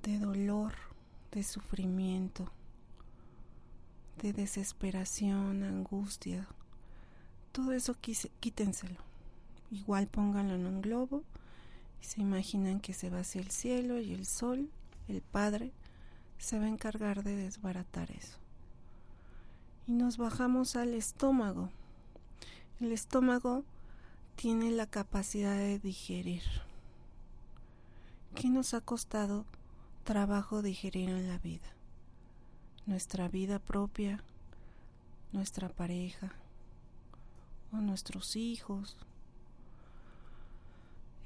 De 0.02 0.18
dolor, 0.18 0.72
de 1.36 1.42
sufrimiento, 1.42 2.50
de 4.22 4.32
desesperación, 4.32 5.64
angustia, 5.64 6.48
todo 7.52 7.72
eso 7.72 7.94
quítenselo. 8.40 8.96
Igual 9.70 10.06
pónganlo 10.06 10.54
en 10.54 10.64
un 10.64 10.80
globo 10.80 11.24
y 12.00 12.06
se 12.06 12.22
imaginan 12.22 12.80
que 12.80 12.94
se 12.94 13.10
va 13.10 13.18
hacia 13.18 13.42
el 13.42 13.50
cielo 13.50 14.00
y 14.00 14.14
el 14.14 14.24
sol, 14.24 14.70
el 15.08 15.20
Padre, 15.20 15.72
se 16.38 16.58
va 16.58 16.64
a 16.64 16.70
encargar 16.70 17.22
de 17.22 17.36
desbaratar 17.36 18.10
eso. 18.12 18.38
Y 19.86 19.92
nos 19.92 20.16
bajamos 20.16 20.74
al 20.74 20.94
estómago. 20.94 21.68
El 22.80 22.92
estómago 22.92 23.62
tiene 24.36 24.70
la 24.70 24.86
capacidad 24.86 25.54
de 25.54 25.78
digerir. 25.78 26.44
¿Qué 28.34 28.48
nos 28.48 28.72
ha 28.72 28.80
costado 28.80 29.44
trabajo 30.06 30.62
digerir 30.62 31.10
en 31.10 31.28
la 31.28 31.36
vida? 31.38 31.66
Nuestra 32.86 33.28
vida 33.28 33.58
propia, 33.58 34.22
nuestra 35.32 35.68
pareja 35.68 36.32
o 37.72 37.78
nuestros 37.78 38.36
hijos, 38.36 38.96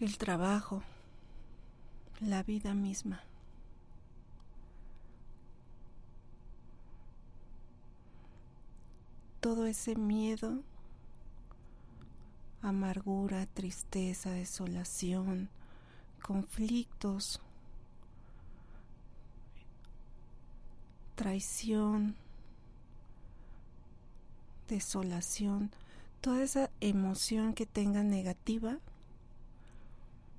el 0.01 0.16
trabajo, 0.16 0.83
la 2.20 2.43
vida 2.43 2.72
misma. 2.72 3.20
Todo 9.41 9.66
ese 9.66 9.95
miedo 9.95 10.62
amargura, 12.62 13.45
tristeza, 13.45 14.31
desolación, 14.31 15.51
conflictos, 16.22 17.41
traición, 21.20 22.16
desolación, 24.70 25.70
toda 26.22 26.42
esa 26.42 26.70
emoción 26.80 27.52
que 27.52 27.66
tenga 27.66 28.02
negativa, 28.02 28.78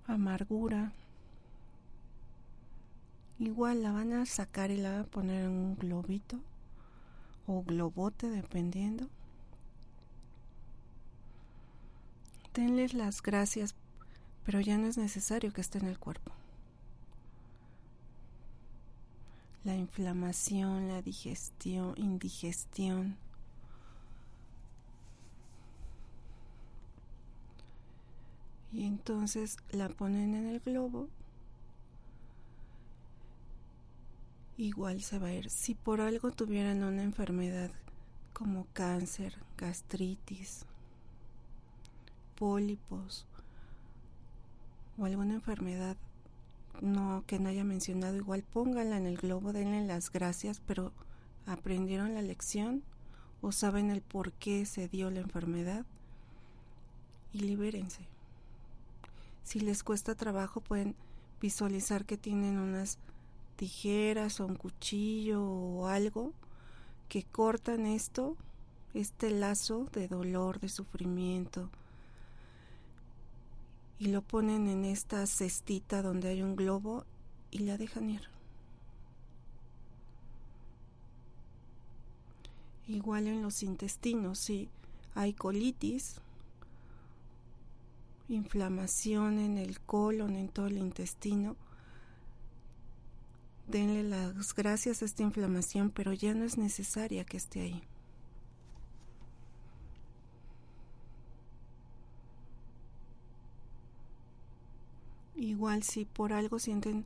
amargura, 0.08 0.92
igual 3.38 3.84
la 3.84 3.92
van 3.92 4.12
a 4.14 4.26
sacar 4.26 4.72
y 4.72 4.78
la 4.78 4.90
van 4.90 5.02
a 5.02 5.04
poner 5.04 5.44
en 5.44 5.52
un 5.52 5.76
globito 5.76 6.40
o 7.46 7.62
globote 7.62 8.32
dependiendo 8.32 9.08
denles 12.56 12.96
las 12.96 13.22
gracias, 13.22 13.76
pero 14.48 14.60
ya 14.60 14.80
no 14.80 14.88
es 14.88 14.98
necesario 14.98 15.54
que 15.54 15.62
esté 15.62 15.78
en 15.78 15.86
el 15.86 16.00
cuerpo. 16.00 16.32
La 19.64 19.76
inflamación, 19.76 20.88
la 20.88 21.02
digestión, 21.02 21.94
indigestión. 21.98 23.18
Y 28.74 28.86
entonces 28.86 29.58
la 29.72 29.90
ponen 29.90 30.34
en 30.34 30.48
el 30.48 30.60
globo. 30.62 31.10
Igual 34.58 35.02
se 35.02 35.20
va 35.20 35.28
a 35.28 35.34
ir. 35.34 35.50
Si 35.50 35.76
por 35.76 36.02
algo 36.02 36.32
tuvieran 36.32 36.84
una 36.84 37.04
enfermedad 37.04 37.72
como 38.34 38.66
cáncer, 38.74 39.36
gastritis, 39.58 40.66
pólipos 42.36 43.28
o 44.98 45.06
alguna 45.06 45.36
enfermedad 45.36 45.98
no 46.82 47.24
que 47.28 47.40
no 47.40 47.50
haya 47.50 47.64
mencionado, 47.64 48.16
igual 48.16 48.44
pónganla 48.44 48.98
en 48.98 49.06
el 49.06 49.18
globo, 49.18 49.54
denle 49.54 49.86
las 49.86 50.12
gracias, 50.12 50.62
pero 50.66 50.92
aprendieron 51.46 52.16
la 52.16 52.22
lección 52.22 52.84
o 53.42 53.52
saben 53.52 53.90
el 53.90 54.02
por 54.02 54.34
qué 54.34 54.66
se 54.66 54.88
dio 54.88 55.10
la 55.10 55.20
enfermedad 55.20 55.86
y 57.34 57.40
libérense. 57.40 58.08
Si 59.44 59.60
les 59.60 59.84
cuesta 59.84 60.16
trabajo 60.16 60.62
pueden 60.62 60.96
visualizar 61.40 62.06
que 62.06 62.18
tienen 62.18 62.60
unas 62.60 62.98
tijeras 63.56 64.40
o 64.40 64.46
un 64.46 64.56
cuchillo 64.56 65.44
o 65.44 65.88
algo 65.88 66.34
que 67.10 67.24
cortan 67.24 67.86
esto, 67.86 68.38
este 68.94 69.32
lazo 69.32 69.88
de 69.94 70.08
dolor, 70.08 70.60
de 70.60 70.70
sufrimiento, 70.70 71.70
y 74.02 74.08
lo 74.08 74.24
ponen 74.24 74.68
en 74.68 74.84
esta 74.84 75.28
cestita 75.28 76.02
donde 76.02 76.30
hay 76.30 76.42
un 76.42 76.56
globo 76.56 77.06
y 77.52 77.60
la 77.60 77.78
dejan 77.78 78.10
ir. 78.10 78.24
Igual 82.88 83.28
en 83.28 83.44
los 83.44 83.62
intestinos, 83.62 84.40
si 84.40 84.70
hay 85.14 85.34
colitis, 85.34 86.16
inflamación 88.28 89.38
en 89.38 89.60
el 89.60 89.80
colon, 89.80 90.36
en 90.36 90.50
todo 90.50 90.66
el 90.66 90.80
intestino, 90.80 91.56
denle 93.68 94.02
las 94.02 94.56
gracias 94.56 95.04
a 95.04 95.06
esta 95.06 95.22
inflamación, 95.22 95.92
pero 95.92 96.12
ya 96.12 96.34
no 96.34 96.44
es 96.44 96.58
necesaria 96.58 97.24
que 97.24 97.38
esté 97.38 97.62
ahí. 97.62 97.84
Igual 105.52 105.84
si 105.84 106.06
por 106.06 106.32
algo 106.32 106.60
sienten 106.60 107.04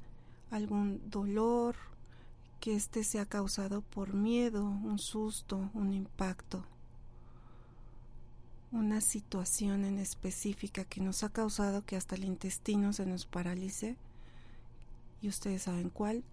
algún 0.52 1.02
dolor, 1.10 1.76
que 2.60 2.76
este 2.76 3.04
sea 3.04 3.26
causado 3.26 3.82
por 3.82 4.14
miedo, 4.14 4.64
un 4.64 5.00
susto, 5.00 5.72
un 5.74 5.92
impacto, 5.92 6.64
una 8.72 9.02
situación 9.02 9.84
en 9.84 9.98
específica 9.98 10.84
que 10.84 11.02
nos 11.02 11.24
ha 11.24 11.30
causado 11.30 11.84
que 11.88 11.96
hasta 11.96 12.14
el 12.14 12.24
intestino 12.24 12.94
se 12.94 13.08
nos 13.08 13.26
paralice, 13.26 13.96
y 15.24 15.28
ustedes 15.28 15.64
saben 15.64 15.90
cuál, 15.90 16.24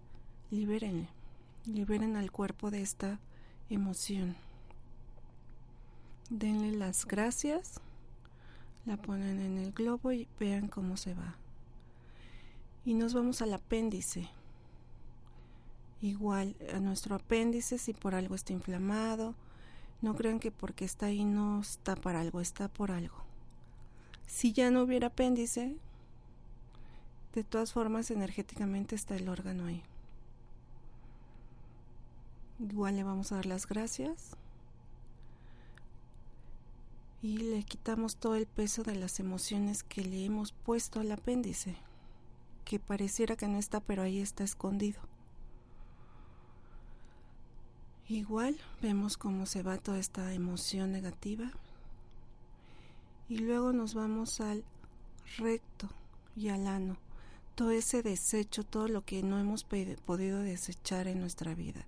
libérenle, 0.51 1.09
liberen 1.65 2.15
al 2.15 2.31
cuerpo 2.31 2.69
de 2.69 2.83
esta 2.83 3.19
emoción. 3.71 4.35
Denle 6.29 6.73
las 6.73 7.07
gracias, 7.07 7.81
la 8.85 8.97
ponen 8.97 9.41
en 9.41 9.57
el 9.57 9.71
globo 9.71 10.11
y 10.11 10.27
vean 10.39 10.67
cómo 10.67 10.95
se 10.95 11.15
va. 11.15 11.37
Y 12.85 12.93
nos 12.93 13.13
vamos 13.13 13.41
al 13.41 13.53
apéndice. 13.53 14.29
Igual 16.01 16.55
a 16.73 16.79
nuestro 16.79 17.15
apéndice, 17.15 17.77
si 17.77 17.93
por 17.93 18.13
algo 18.13 18.35
está 18.35 18.51
inflamado, 18.51 19.35
no 20.01 20.15
crean 20.15 20.39
que 20.41 20.51
porque 20.51 20.83
está 20.83 21.05
ahí 21.05 21.23
no 21.23 21.61
está 21.61 21.95
para 21.95 22.19
algo, 22.19 22.41
está 22.41 22.67
por 22.67 22.91
algo. 22.91 23.15
Si 24.27 24.51
ya 24.51 24.69
no 24.69 24.83
hubiera 24.83 25.07
apéndice, 25.07 25.77
de 27.33 27.43
todas 27.45 27.71
formas 27.71 28.11
energéticamente 28.11 28.95
está 28.95 29.15
el 29.15 29.29
órgano 29.29 29.67
ahí. 29.67 29.81
Igual 32.59 32.97
le 32.97 33.03
vamos 33.03 33.31
a 33.31 33.35
dar 33.35 33.45
las 33.45 33.65
gracias 33.65 34.35
y 37.21 37.37
le 37.37 37.63
quitamos 37.63 38.17
todo 38.17 38.35
el 38.35 38.45
peso 38.45 38.83
de 38.83 38.95
las 38.95 39.21
emociones 39.21 39.83
que 39.83 40.03
le 40.03 40.25
hemos 40.25 40.51
puesto 40.51 40.99
al 40.99 41.13
apéndice 41.13 41.77
que 42.63 42.79
pareciera 42.79 43.35
que 43.35 43.47
no 43.47 43.57
está, 43.57 43.79
pero 43.79 44.01
ahí 44.01 44.19
está 44.19 44.43
escondido. 44.43 44.99
Igual 48.09 48.57
vemos 48.81 49.17
cómo 49.17 49.45
se 49.45 49.63
va 49.63 49.77
toda 49.77 49.97
esta 49.97 50.33
emoción 50.33 50.91
negativa 50.91 51.51
y 53.29 53.37
luego 53.37 53.71
nos 53.71 53.93
vamos 53.93 54.41
al 54.41 54.63
recto 55.37 55.89
y 56.35 56.49
al 56.49 56.67
ano, 56.67 56.97
todo 57.55 57.71
ese 57.71 58.03
desecho, 58.03 58.63
todo 58.63 58.87
lo 58.87 59.05
que 59.05 59.23
no 59.23 59.39
hemos 59.39 59.63
podido 59.63 60.39
desechar 60.39 61.07
en 61.07 61.21
nuestra 61.21 61.55
vida, 61.55 61.85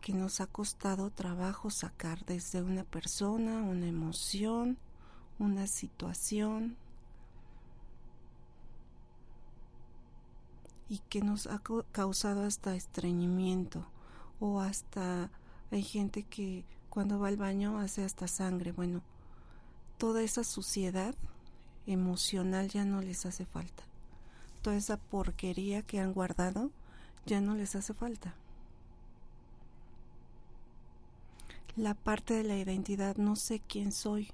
que 0.00 0.12
nos 0.12 0.40
ha 0.40 0.46
costado 0.46 1.10
trabajo 1.10 1.70
sacar 1.70 2.24
desde 2.24 2.62
una 2.62 2.84
persona, 2.84 3.62
una 3.62 3.86
emoción, 3.86 4.78
una 5.38 5.66
situación, 5.66 6.76
y 10.88 10.98
que 11.08 11.20
nos 11.20 11.46
ha 11.46 11.60
causado 11.92 12.44
hasta 12.44 12.74
estreñimiento 12.74 13.86
o 14.40 14.60
hasta 14.60 15.30
hay 15.70 15.82
gente 15.82 16.22
que 16.22 16.64
cuando 16.90 17.18
va 17.18 17.28
al 17.28 17.36
baño 17.36 17.78
hace 17.78 18.04
hasta 18.04 18.28
sangre. 18.28 18.72
Bueno, 18.72 19.02
toda 19.98 20.22
esa 20.22 20.44
suciedad 20.44 21.14
emocional 21.86 22.68
ya 22.68 22.84
no 22.84 23.00
les 23.00 23.26
hace 23.26 23.46
falta. 23.46 23.84
Toda 24.62 24.76
esa 24.76 24.96
porquería 24.96 25.82
que 25.82 26.00
han 26.00 26.12
guardado 26.12 26.70
ya 27.26 27.40
no 27.40 27.54
les 27.54 27.74
hace 27.74 27.94
falta. 27.94 28.34
la 31.76 31.94
parte 31.94 32.34
de 32.34 32.44
la 32.44 32.56
identidad, 32.56 33.16
no 33.16 33.34
sé 33.36 33.60
quién 33.60 33.90
soy, 33.90 34.30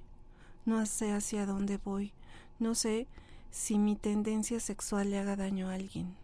no 0.66 0.84
sé 0.84 1.12
hacia 1.12 1.46
dónde 1.46 1.78
voy, 1.78 2.12
no 2.58 2.74
sé 2.74 3.06
si 3.50 3.78
mi 3.78 3.96
tendencia 3.96 4.60
sexual 4.60 5.10
le 5.10 5.18
haga 5.18 5.36
daño 5.36 5.68
a 5.68 5.74
alguien. 5.74 6.14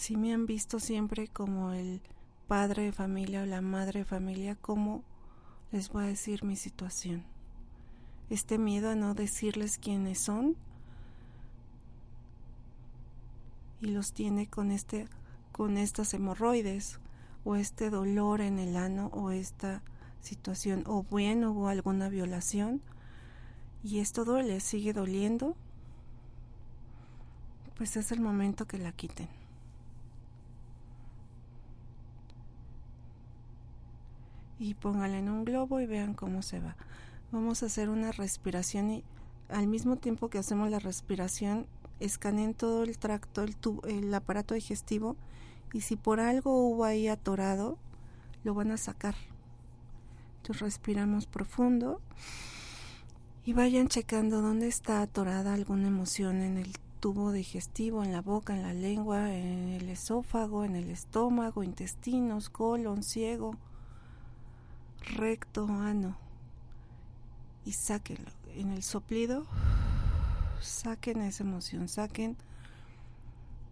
Si 0.00 0.16
me 0.16 0.32
han 0.32 0.46
visto 0.46 0.80
siempre 0.80 1.28
como 1.28 1.72
el 1.72 2.00
padre 2.48 2.84
de 2.84 2.92
familia 2.92 3.42
o 3.42 3.44
la 3.44 3.60
madre 3.60 3.98
de 4.00 4.04
familia, 4.06 4.56
¿cómo 4.56 5.04
les 5.72 5.90
voy 5.90 6.04
a 6.04 6.06
decir 6.06 6.42
mi 6.42 6.56
situación? 6.56 7.22
Este 8.30 8.56
miedo 8.56 8.88
a 8.88 8.94
no 8.94 9.12
decirles 9.12 9.76
quiénes 9.76 10.18
son 10.18 10.56
y 13.82 13.88
los 13.88 14.14
tiene 14.14 14.48
con 14.48 14.70
este 14.70 15.06
con 15.52 15.76
estas 15.76 16.14
hemorroides 16.14 16.98
o 17.44 17.56
este 17.56 17.90
dolor 17.90 18.40
en 18.40 18.58
el 18.58 18.78
ano 18.78 19.08
o 19.08 19.32
esta 19.32 19.82
situación 20.22 20.82
o 20.86 21.02
bien 21.02 21.44
hubo 21.44 21.68
alguna 21.68 22.08
violación 22.08 22.80
y 23.84 23.98
esto 23.98 24.24
duele, 24.24 24.60
sigue 24.60 24.94
doliendo, 24.94 25.56
pues 27.76 27.98
es 27.98 28.12
el 28.12 28.20
momento 28.20 28.66
que 28.66 28.78
la 28.78 28.92
quiten. 28.92 29.39
Y 34.60 34.74
póngala 34.74 35.18
en 35.18 35.28
un 35.28 35.44
globo 35.44 35.80
y 35.80 35.86
vean 35.86 36.14
cómo 36.14 36.42
se 36.42 36.60
va. 36.60 36.76
Vamos 37.32 37.62
a 37.62 37.66
hacer 37.66 37.88
una 37.88 38.12
respiración 38.12 38.90
y 38.90 39.04
al 39.48 39.66
mismo 39.66 39.96
tiempo 39.96 40.28
que 40.28 40.38
hacemos 40.38 40.70
la 40.70 40.78
respiración, 40.78 41.66
escaneen 41.98 42.54
todo 42.54 42.84
el 42.84 42.98
tracto, 42.98 43.42
el, 43.42 43.56
el 43.88 44.14
aparato 44.14 44.54
digestivo 44.54 45.16
y 45.72 45.80
si 45.80 45.96
por 45.96 46.20
algo 46.20 46.68
hubo 46.68 46.84
ahí 46.84 47.08
atorado, 47.08 47.78
lo 48.44 48.54
van 48.54 48.70
a 48.70 48.76
sacar. 48.76 49.14
Entonces 50.38 50.62
respiramos 50.62 51.26
profundo 51.26 52.00
y 53.44 53.52
vayan 53.52 53.88
checando 53.88 54.42
dónde 54.42 54.68
está 54.68 55.02
atorada 55.02 55.54
alguna 55.54 55.88
emoción 55.88 56.42
en 56.42 56.58
el 56.58 56.72
tubo 57.00 57.32
digestivo, 57.32 58.04
en 58.04 58.12
la 58.12 58.20
boca, 58.20 58.54
en 58.54 58.62
la 58.62 58.74
lengua, 58.74 59.34
en 59.34 59.70
el 59.70 59.88
esófago, 59.88 60.64
en 60.64 60.76
el 60.76 60.90
estómago, 60.90 61.62
intestinos, 61.62 62.50
colon, 62.50 63.02
ciego, 63.02 63.56
recto, 65.00 65.66
ano. 65.66 66.16
Y 67.64 67.72
sáquenlo. 67.72 68.30
En 68.54 68.72
el 68.72 68.82
soplido, 68.82 69.46
saquen 70.60 71.22
esa 71.22 71.44
emoción, 71.44 71.88
saquen 71.88 72.36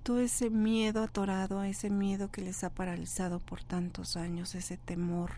todo 0.03 0.21
ese 0.21 0.49
miedo 0.51 1.03
atorado, 1.03 1.63
ese 1.65 1.91
miedo 1.91 2.31
que 2.31 2.41
les 2.41 2.65
ha 2.65 2.71
paralizado 2.71 3.41
por 3.41 3.63
tantos 3.63 4.17
años, 4.17 4.55
ese 4.55 4.77
temor, 4.79 5.33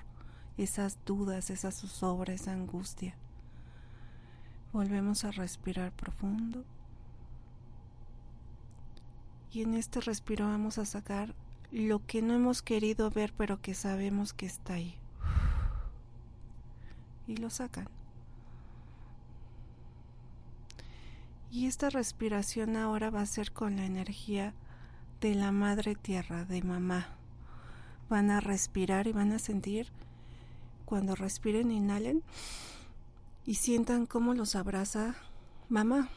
esas 0.58 0.98
dudas, 1.04 1.50
esa 1.50 1.72
zozobra, 1.72 2.34
esa 2.34 2.52
angustia. 2.52 3.16
Volvemos 4.72 5.24
a 5.24 5.32
respirar 5.32 5.90
profundo. 5.90 6.64
Y 9.52 9.62
en 9.62 9.74
este 9.74 10.00
respiro 10.00 10.46
vamos 10.46 10.78
a 10.78 10.86
sacar 10.86 11.34
lo 11.72 12.06
que 12.06 12.22
no 12.22 12.34
hemos 12.34 12.62
querido 12.62 13.10
ver, 13.10 13.32
pero 13.36 13.60
que 13.60 13.74
sabemos 13.74 14.32
que 14.32 14.46
está 14.46 14.74
ahí. 14.74 14.99
Y 17.30 17.36
lo 17.36 17.48
sacan. 17.48 17.86
Y 21.48 21.66
esta 21.66 21.88
respiración 21.88 22.76
ahora 22.76 23.10
va 23.10 23.20
a 23.20 23.26
ser 23.26 23.52
con 23.52 23.76
la 23.76 23.84
energía 23.84 24.52
de 25.20 25.36
la 25.36 25.52
madre 25.52 25.94
tierra, 25.94 26.44
de 26.44 26.60
mamá. 26.64 27.06
Van 28.08 28.32
a 28.32 28.40
respirar 28.40 29.06
y 29.06 29.12
van 29.12 29.30
a 29.30 29.38
sentir, 29.38 29.92
cuando 30.84 31.14
respiren, 31.14 31.70
inhalen 31.70 32.24
y 33.46 33.54
sientan 33.54 34.06
cómo 34.06 34.34
los 34.34 34.56
abraza 34.56 35.14
mamá. 35.68 36.08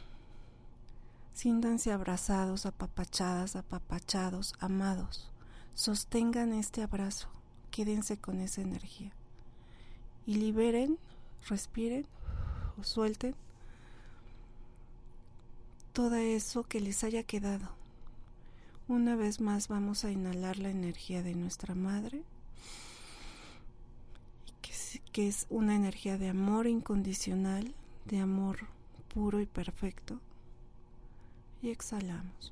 Siéntanse 1.34 1.91
abrazados, 1.91 2.66
apapachadas, 2.66 3.55
apapachados, 3.55 4.55
amados. 4.59 5.32
Sostengan 5.76 6.53
este 6.53 6.82
abrazo, 6.82 7.28
quédense 7.70 8.18
con 8.18 8.41
esa 8.41 8.61
energía. 8.61 9.14
Y 10.26 10.36
liberen, 10.36 10.97
respiren 11.47 12.05
o 12.80 12.84
suelten 12.84 13.36
todo 15.93 16.15
eso 16.15 16.63
que 16.63 16.82
les 16.82 17.03
haya 17.03 17.24
quedado. 17.24 17.69
Una 18.88 19.15
vez 19.15 19.39
más 19.39 19.67
vamos 19.67 20.03
a 20.03 20.11
inhalar 20.11 20.57
la 20.57 20.69
energía 20.69 21.21
de 21.21 21.36
nuestra 21.36 21.76
madre, 21.76 22.24
que 25.11 25.28
es 25.28 25.45
una 25.51 25.76
energía 25.76 26.17
de 26.17 26.30
amor 26.30 26.65
incondicional, 26.65 27.76
de 28.05 28.19
amor 28.19 28.57
puro 29.13 29.39
y 29.39 29.45
perfecto. 29.45 30.19
Y 31.61 31.69
exhalamos. 31.69 32.51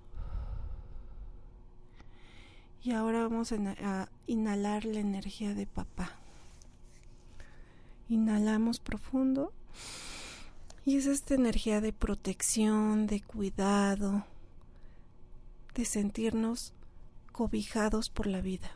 Y 2.83 2.91
ahora 2.91 3.23
vamos 3.23 3.51
a 3.51 4.09
inhalar 4.27 4.85
la 4.85 4.99
energía 4.99 5.53
de 5.53 5.65
papá. 5.65 6.20
Inhalamos 8.11 8.81
profundo. 8.81 9.53
Y 10.83 10.97
es 10.97 11.05
esta 11.05 11.33
energía 11.33 11.79
de 11.79 11.93
protección, 11.93 13.07
de 13.07 13.21
cuidado, 13.21 14.25
de 15.75 15.85
sentirnos 15.85 16.73
cobijados 17.31 18.09
por 18.09 18.27
la 18.27 18.41
vida. 18.41 18.69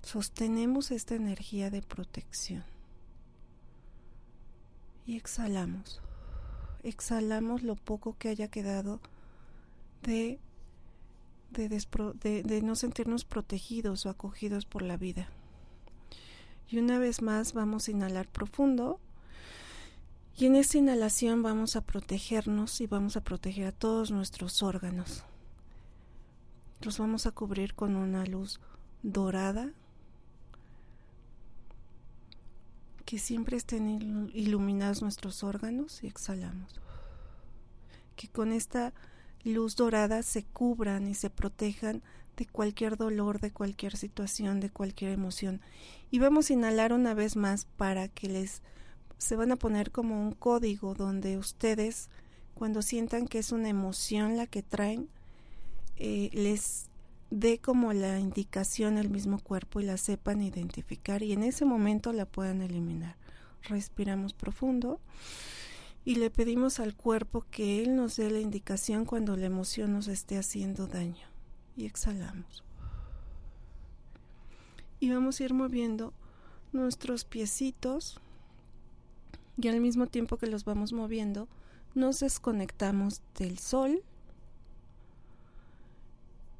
Sostenemos 0.00 0.92
esta 0.92 1.14
energía 1.14 1.68
de 1.68 1.82
protección. 1.82 2.64
Y 5.04 5.18
exhalamos. 5.18 6.00
Exhalamos 6.82 7.62
lo 7.62 7.76
poco 7.76 8.16
que 8.16 8.30
haya 8.30 8.48
quedado 8.48 8.98
de, 10.02 10.40
de, 11.50 12.42
de 12.42 12.62
no 12.62 12.76
sentirnos 12.76 13.26
protegidos 13.26 14.06
o 14.06 14.08
acogidos 14.08 14.64
por 14.64 14.80
la 14.80 14.96
vida. 14.96 15.28
Y 16.74 16.78
una 16.78 16.98
vez 16.98 17.22
más 17.22 17.52
vamos 17.52 17.86
a 17.86 17.92
inhalar 17.92 18.26
profundo 18.26 18.98
y 20.36 20.46
en 20.46 20.56
esta 20.56 20.76
inhalación 20.76 21.40
vamos 21.40 21.76
a 21.76 21.82
protegernos 21.82 22.80
y 22.80 22.88
vamos 22.88 23.16
a 23.16 23.20
proteger 23.20 23.68
a 23.68 23.70
todos 23.70 24.10
nuestros 24.10 24.60
órganos. 24.60 25.22
Los 26.80 26.98
vamos 26.98 27.26
a 27.26 27.30
cubrir 27.30 27.76
con 27.76 27.94
una 27.94 28.26
luz 28.26 28.58
dorada 29.04 29.70
que 33.04 33.20
siempre 33.20 33.56
estén 33.56 34.32
iluminados 34.34 35.00
nuestros 35.00 35.44
órganos 35.44 36.02
y 36.02 36.08
exhalamos. 36.08 36.80
Que 38.16 38.26
con 38.28 38.50
esta 38.50 38.92
luz 39.44 39.76
dorada 39.76 40.24
se 40.24 40.42
cubran 40.42 41.06
y 41.06 41.14
se 41.14 41.30
protejan 41.30 42.02
de 42.36 42.46
cualquier 42.46 42.96
dolor, 42.96 43.40
de 43.40 43.50
cualquier 43.50 43.96
situación, 43.96 44.60
de 44.60 44.70
cualquier 44.70 45.12
emoción. 45.12 45.60
Y 46.10 46.18
vamos 46.18 46.50
a 46.50 46.52
inhalar 46.52 46.92
una 46.92 47.14
vez 47.14 47.36
más 47.36 47.66
para 47.76 48.08
que 48.08 48.28
les 48.28 48.62
se 49.18 49.36
van 49.36 49.52
a 49.52 49.56
poner 49.56 49.90
como 49.90 50.20
un 50.20 50.32
código 50.32 50.94
donde 50.94 51.38
ustedes, 51.38 52.10
cuando 52.54 52.82
sientan 52.82 53.26
que 53.26 53.38
es 53.38 53.52
una 53.52 53.68
emoción 53.68 54.36
la 54.36 54.46
que 54.46 54.62
traen, 54.62 55.08
eh, 55.96 56.30
les 56.32 56.90
dé 57.30 57.58
como 57.58 57.92
la 57.92 58.18
indicación 58.18 58.98
al 58.98 59.08
mismo 59.08 59.38
cuerpo 59.38 59.80
y 59.80 59.84
la 59.84 59.96
sepan 59.96 60.42
identificar 60.42 61.22
y 61.22 61.32
en 61.32 61.42
ese 61.42 61.64
momento 61.64 62.12
la 62.12 62.26
puedan 62.26 62.62
eliminar. 62.62 63.16
Respiramos 63.62 64.34
profundo 64.34 65.00
y 66.04 66.16
le 66.16 66.30
pedimos 66.30 66.80
al 66.80 66.94
cuerpo 66.94 67.46
que 67.50 67.82
él 67.82 67.96
nos 67.96 68.16
dé 68.16 68.30
la 68.30 68.40
indicación 68.40 69.04
cuando 69.06 69.36
la 69.36 69.46
emoción 69.46 69.92
nos 69.92 70.08
esté 70.08 70.36
haciendo 70.36 70.86
daño 70.86 71.33
y 71.76 71.86
exhalamos. 71.86 72.62
Y 75.00 75.10
vamos 75.10 75.40
a 75.40 75.44
ir 75.44 75.54
moviendo 75.54 76.12
nuestros 76.72 77.24
piecitos 77.24 78.20
y 79.56 79.68
al 79.68 79.80
mismo 79.80 80.06
tiempo 80.06 80.36
que 80.36 80.46
los 80.46 80.64
vamos 80.64 80.92
moviendo, 80.92 81.48
nos 81.94 82.20
desconectamos 82.20 83.22
del 83.38 83.58
sol 83.58 84.02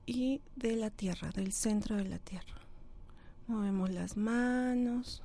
y 0.06 0.40
de 0.56 0.76
la 0.76 0.90
tierra, 0.90 1.30
del 1.30 1.52
centro 1.52 1.96
de 1.96 2.04
la 2.04 2.18
tierra. 2.18 2.54
Movemos 3.48 3.90
las 3.90 4.16
manos, 4.16 5.22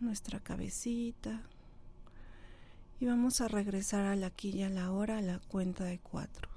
nuestra 0.00 0.40
cabecita 0.40 1.42
y 3.00 3.06
vamos 3.06 3.40
a 3.40 3.48
regresar 3.48 4.06
a 4.06 4.16
la 4.16 4.28
aquí 4.28 4.50
y 4.50 4.62
a 4.62 4.70
la 4.70 4.92
hora 4.92 5.18
a 5.18 5.22
la 5.22 5.40
cuenta 5.40 5.84
de 5.84 5.98
cuatro. 5.98 6.48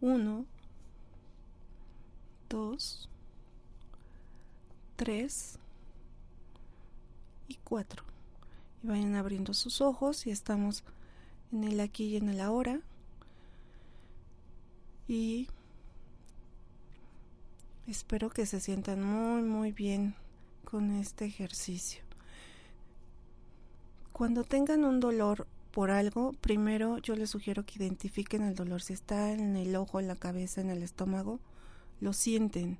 Uno, 0.00 0.44
dos, 2.50 3.08
tres 4.96 5.58
y 7.48 7.54
cuatro 7.64 8.04
y 8.82 8.88
vayan 8.88 9.14
abriendo 9.14 9.54
sus 9.54 9.80
ojos 9.80 10.26
y 10.26 10.30
estamos 10.30 10.84
en 11.52 11.64
el 11.64 11.80
aquí 11.80 12.04
y 12.08 12.16
en 12.16 12.28
el 12.28 12.40
ahora 12.40 12.80
y 15.08 15.48
espero 17.86 18.28
que 18.28 18.44
se 18.44 18.60
sientan 18.60 19.02
muy 19.02 19.42
muy 19.42 19.72
bien 19.72 20.14
con 20.64 20.92
este 20.92 21.24
ejercicio. 21.24 22.02
Cuando 24.12 24.44
tengan 24.44 24.84
un 24.84 25.00
dolor 25.00 25.46
por 25.72 25.90
algo, 25.90 26.32
primero 26.40 26.98
yo 26.98 27.16
les 27.16 27.30
sugiero 27.30 27.64
que 27.64 27.78
identifiquen 27.78 28.42
el 28.42 28.54
dolor. 28.54 28.82
Si 28.82 28.92
está 28.92 29.32
en 29.32 29.56
el 29.56 29.74
ojo, 29.76 29.98
en 29.98 30.08
la 30.08 30.14
cabeza, 30.14 30.60
en 30.60 30.70
el 30.70 30.82
estómago, 30.82 31.40
lo 32.00 32.12
sienten 32.12 32.78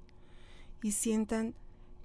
y 0.82 0.92
sientan 0.92 1.54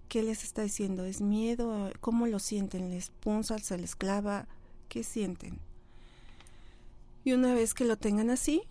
qué 0.07 0.23
les 0.23 0.43
está 0.43 0.61
diciendo. 0.63 1.05
¿Es 1.05 1.21
miedo? 1.21 1.91
¿Cómo 1.99 2.27
lo 2.27 2.39
sienten? 2.39 2.89
¿Les 2.89 3.09
punza? 3.09 3.57
¿Se 3.59 3.77
les 3.77 3.95
clava? 3.95 4.47
¿Qué 4.89 5.03
sienten? 5.03 5.59
Y 7.23 7.33
una 7.33 7.53
vez 7.53 7.73
que 7.73 7.85
lo 7.85 7.97
tengan 7.97 8.29
así, 8.29 8.61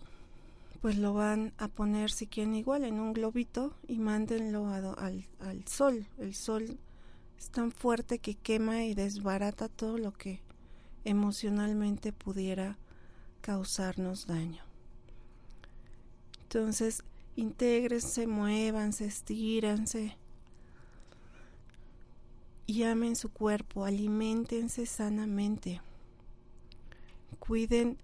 pues 0.81 0.97
lo 0.97 1.13
van 1.13 1.53
a 1.57 1.67
poner 1.67 2.11
si 2.11 2.27
quieren 2.27 2.55
igual 2.55 2.85
en 2.85 2.99
un 2.99 3.13
globito 3.13 3.73
y 3.87 3.97
mándenlo 3.97 4.69
al, 4.69 5.25
al 5.39 5.67
sol. 5.67 6.07
El 6.17 6.35
sol 6.35 6.77
es 7.37 7.49
tan 7.49 7.71
fuerte 7.71 8.19
que 8.19 8.35
quema 8.35 8.83
y 8.85 8.93
desbarata 8.93 9.67
todo 9.67 9.97
lo 9.97 10.13
que 10.13 10.41
emocionalmente 11.03 12.13
pudiera 12.13 12.77
causarnos 13.41 14.27
daño. 14.27 14.63
Entonces, 16.43 17.03
intégrense, 17.35 18.27
muévanse, 18.27 19.05
estíranse 19.05 20.17
y 22.67 22.83
amen 22.83 23.15
su 23.15 23.29
cuerpo, 23.29 23.85
alimentense 23.85 24.85
sanamente. 24.85 25.81
Cuiden 27.39 27.97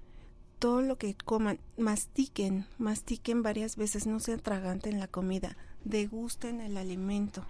todo 0.60 0.82
lo 0.82 0.98
que 0.98 1.16
coman, 1.16 1.60
mastiquen, 1.78 2.68
mastiquen 2.78 3.42
varias 3.42 3.76
veces, 3.76 4.06
no 4.06 4.20
se 4.20 4.34
atraganten 4.34 5.00
la 5.00 5.08
comida, 5.08 5.58
degusten 5.84 6.62
el 6.62 6.78
alimento. 6.78 7.46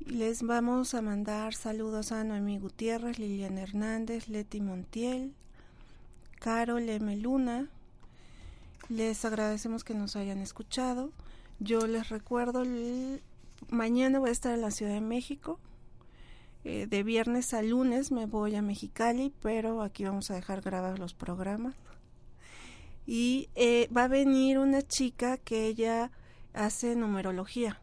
Les 0.00 0.42
vamos 0.42 0.94
a 0.94 1.02
mandar 1.02 1.54
saludos 1.54 2.12
a 2.12 2.22
Noemí 2.22 2.58
Gutiérrez, 2.58 3.18
Liliana 3.18 3.62
Hernández, 3.62 4.28
Leti 4.28 4.60
Montiel, 4.60 5.34
Carol 6.38 6.88
M. 6.88 7.16
Luna. 7.16 7.68
Les 8.88 9.24
agradecemos 9.24 9.84
que 9.84 9.94
nos 9.94 10.16
hayan 10.16 10.38
escuchado. 10.38 11.10
Yo 11.58 11.86
les 11.86 12.08
recuerdo, 12.08 12.62
mañana 13.68 14.18
voy 14.18 14.28
a 14.28 14.32
estar 14.32 14.54
en 14.54 14.60
la 14.60 14.70
Ciudad 14.70 14.92
de 14.92 15.00
México. 15.00 15.58
Eh, 16.64 16.86
de 16.88 17.02
viernes 17.02 17.54
a 17.54 17.62
lunes 17.62 18.10
me 18.10 18.26
voy 18.26 18.56
a 18.56 18.62
Mexicali, 18.62 19.32
pero 19.40 19.82
aquí 19.82 20.04
vamos 20.04 20.30
a 20.30 20.34
dejar 20.34 20.62
grabados 20.62 20.98
los 20.98 21.14
programas. 21.14 21.74
Y 23.06 23.48
eh, 23.54 23.88
va 23.96 24.04
a 24.04 24.08
venir 24.08 24.58
una 24.58 24.82
chica 24.82 25.36
que 25.36 25.66
ella 25.66 26.10
hace 26.52 26.96
numerología 26.96 27.80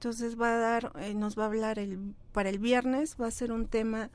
entonces 0.00 0.40
va 0.40 0.54
a 0.54 0.58
dar, 0.58 0.92
eh, 0.98 1.12
nos 1.12 1.38
va 1.38 1.42
a 1.42 1.46
hablar 1.48 1.78
el, 1.78 2.14
para 2.32 2.48
el 2.48 2.58
viernes, 2.58 3.16
va 3.20 3.26
a 3.26 3.30
ser 3.30 3.52
un 3.52 3.66
tema 3.66 4.08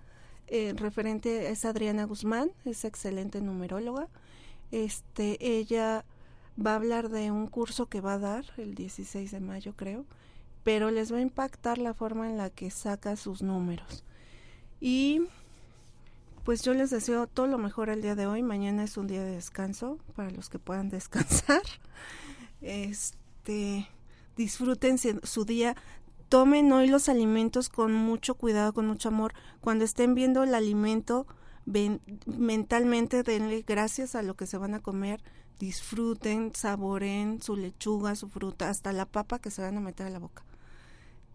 eh, 0.47 0.73
referente, 0.75 1.51
es 1.51 1.63
Adriana 1.63 2.05
Guzmán, 2.05 2.49
es 2.65 2.85
excelente 2.85 3.39
numeróloga. 3.39 4.07
Este, 4.71 5.37
ella 5.39 6.05
va 6.63 6.71
a 6.71 6.75
hablar 6.75 7.09
de 7.09 7.31
un 7.31 7.47
curso 7.47 7.87
que 7.87 8.01
va 8.01 8.13
a 8.13 8.19
dar 8.19 8.45
el 8.57 8.75
16 8.75 9.31
de 9.31 9.39
mayo, 9.39 9.73
creo, 9.75 10.05
pero 10.63 10.91
les 10.91 11.11
va 11.11 11.17
a 11.17 11.21
impactar 11.21 11.77
la 11.77 11.93
forma 11.93 12.29
en 12.29 12.37
la 12.37 12.49
que 12.49 12.71
saca 12.71 13.15
sus 13.15 13.41
números. 13.41 14.03
Y 14.79 15.21
pues 16.43 16.61
yo 16.61 16.73
les 16.73 16.91
deseo 16.91 17.25
todo 17.25 17.47
lo 17.47 17.57
mejor 17.57 17.89
el 17.89 18.01
día 18.01 18.15
de 18.15 18.27
hoy. 18.27 18.43
Mañana 18.43 18.83
es 18.83 18.97
un 18.97 19.07
día 19.07 19.23
de 19.23 19.31
descanso 19.31 19.97
para 20.15 20.29
los 20.29 20.49
que 20.49 20.59
puedan 20.59 20.89
descansar. 20.91 21.63
Este, 22.61 23.87
disfruten 24.37 24.97
su 25.23 25.45
día, 25.45 25.75
tomen 26.29 26.71
hoy 26.71 26.87
los 26.87 27.09
alimentos 27.09 27.69
con 27.69 27.93
mucho 27.93 28.35
cuidado, 28.35 28.73
con 28.73 28.87
mucho 28.87 29.09
amor. 29.09 29.33
Cuando 29.59 29.85
estén 29.85 30.15
viendo 30.15 30.43
el 30.43 30.53
alimento, 30.53 31.25
mentalmente 31.65 33.23
denle 33.23 33.63
gracias 33.65 34.15
a 34.15 34.21
lo 34.21 34.35
que 34.35 34.45
se 34.45 34.57
van 34.57 34.73
a 34.73 34.81
comer, 34.81 35.23
disfruten, 35.59 36.51
saboren 36.53 37.41
su 37.41 37.55
lechuga, 37.55 38.15
su 38.15 38.29
fruta, 38.29 38.69
hasta 38.69 38.93
la 38.93 39.05
papa 39.05 39.39
que 39.39 39.51
se 39.51 39.61
van 39.61 39.77
a 39.77 39.81
meter 39.81 40.07
a 40.07 40.11
la 40.11 40.19
boca. 40.19 40.43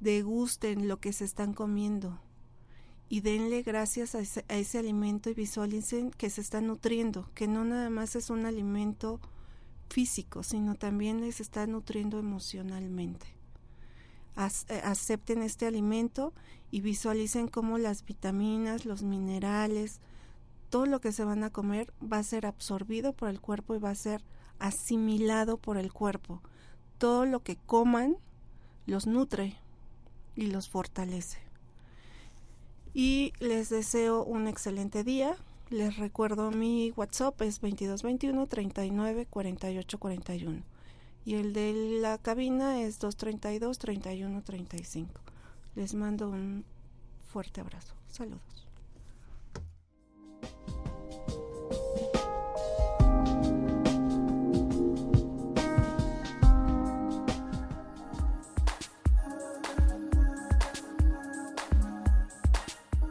Degusten 0.00 0.88
lo 0.88 1.00
que 1.00 1.12
se 1.12 1.24
están 1.24 1.52
comiendo 1.52 2.20
y 3.08 3.20
denle 3.22 3.62
gracias 3.62 4.14
a 4.14 4.20
ese, 4.20 4.44
a 4.48 4.56
ese 4.56 4.78
alimento 4.78 5.30
y 5.30 5.34
visualicen 5.34 6.10
que 6.12 6.30
se 6.30 6.40
están 6.40 6.68
nutriendo, 6.68 7.28
que 7.34 7.48
no 7.48 7.64
nada 7.64 7.90
más 7.90 8.14
es 8.14 8.30
un 8.30 8.46
alimento 8.46 9.20
físico, 9.88 10.42
sino 10.42 10.76
también 10.76 11.20
les 11.20 11.40
está 11.40 11.66
nutriendo 11.66 12.18
emocionalmente. 12.18 13.40
Eh, 14.68 14.80
acepten 14.84 15.42
este 15.42 15.66
alimento 15.66 16.32
y 16.70 16.80
visualicen 16.80 17.48
cómo 17.48 17.78
las 17.78 18.04
vitaminas, 18.04 18.86
los 18.86 19.02
minerales, 19.02 20.00
todo 20.70 20.86
lo 20.86 21.00
que 21.00 21.12
se 21.12 21.24
van 21.24 21.44
a 21.44 21.50
comer 21.50 21.92
va 22.00 22.18
a 22.18 22.22
ser 22.22 22.46
absorbido 22.46 23.12
por 23.12 23.28
el 23.28 23.40
cuerpo 23.40 23.74
y 23.74 23.78
va 23.78 23.90
a 23.90 23.94
ser 23.94 24.22
asimilado 24.58 25.56
por 25.58 25.76
el 25.76 25.92
cuerpo. 25.92 26.40
Todo 26.98 27.26
lo 27.26 27.42
que 27.42 27.56
coman 27.56 28.16
los 28.86 29.06
nutre 29.06 29.56
y 30.36 30.46
los 30.46 30.68
fortalece. 30.68 31.38
Y 32.94 33.32
les 33.40 33.68
deseo 33.68 34.24
un 34.24 34.48
excelente 34.48 35.04
día, 35.04 35.36
les 35.70 35.96
recuerdo 35.98 36.50
mi 36.50 36.92
WhatsApp 36.96 37.40
es 37.42 37.60
2221 37.60 38.46
39 38.46 39.26
48 39.26 39.98
41 39.98 40.62
y 41.24 41.34
el 41.34 41.52
de 41.52 42.00
la 42.00 42.18
cabina 42.18 42.80
es 42.80 42.98
232 42.98 43.78
31 43.78 44.42
35. 44.42 45.20
Les 45.76 45.94
mando 45.94 46.30
un 46.30 46.64
fuerte 47.32 47.60
abrazo. 47.60 47.94
Saludos. 48.08 48.59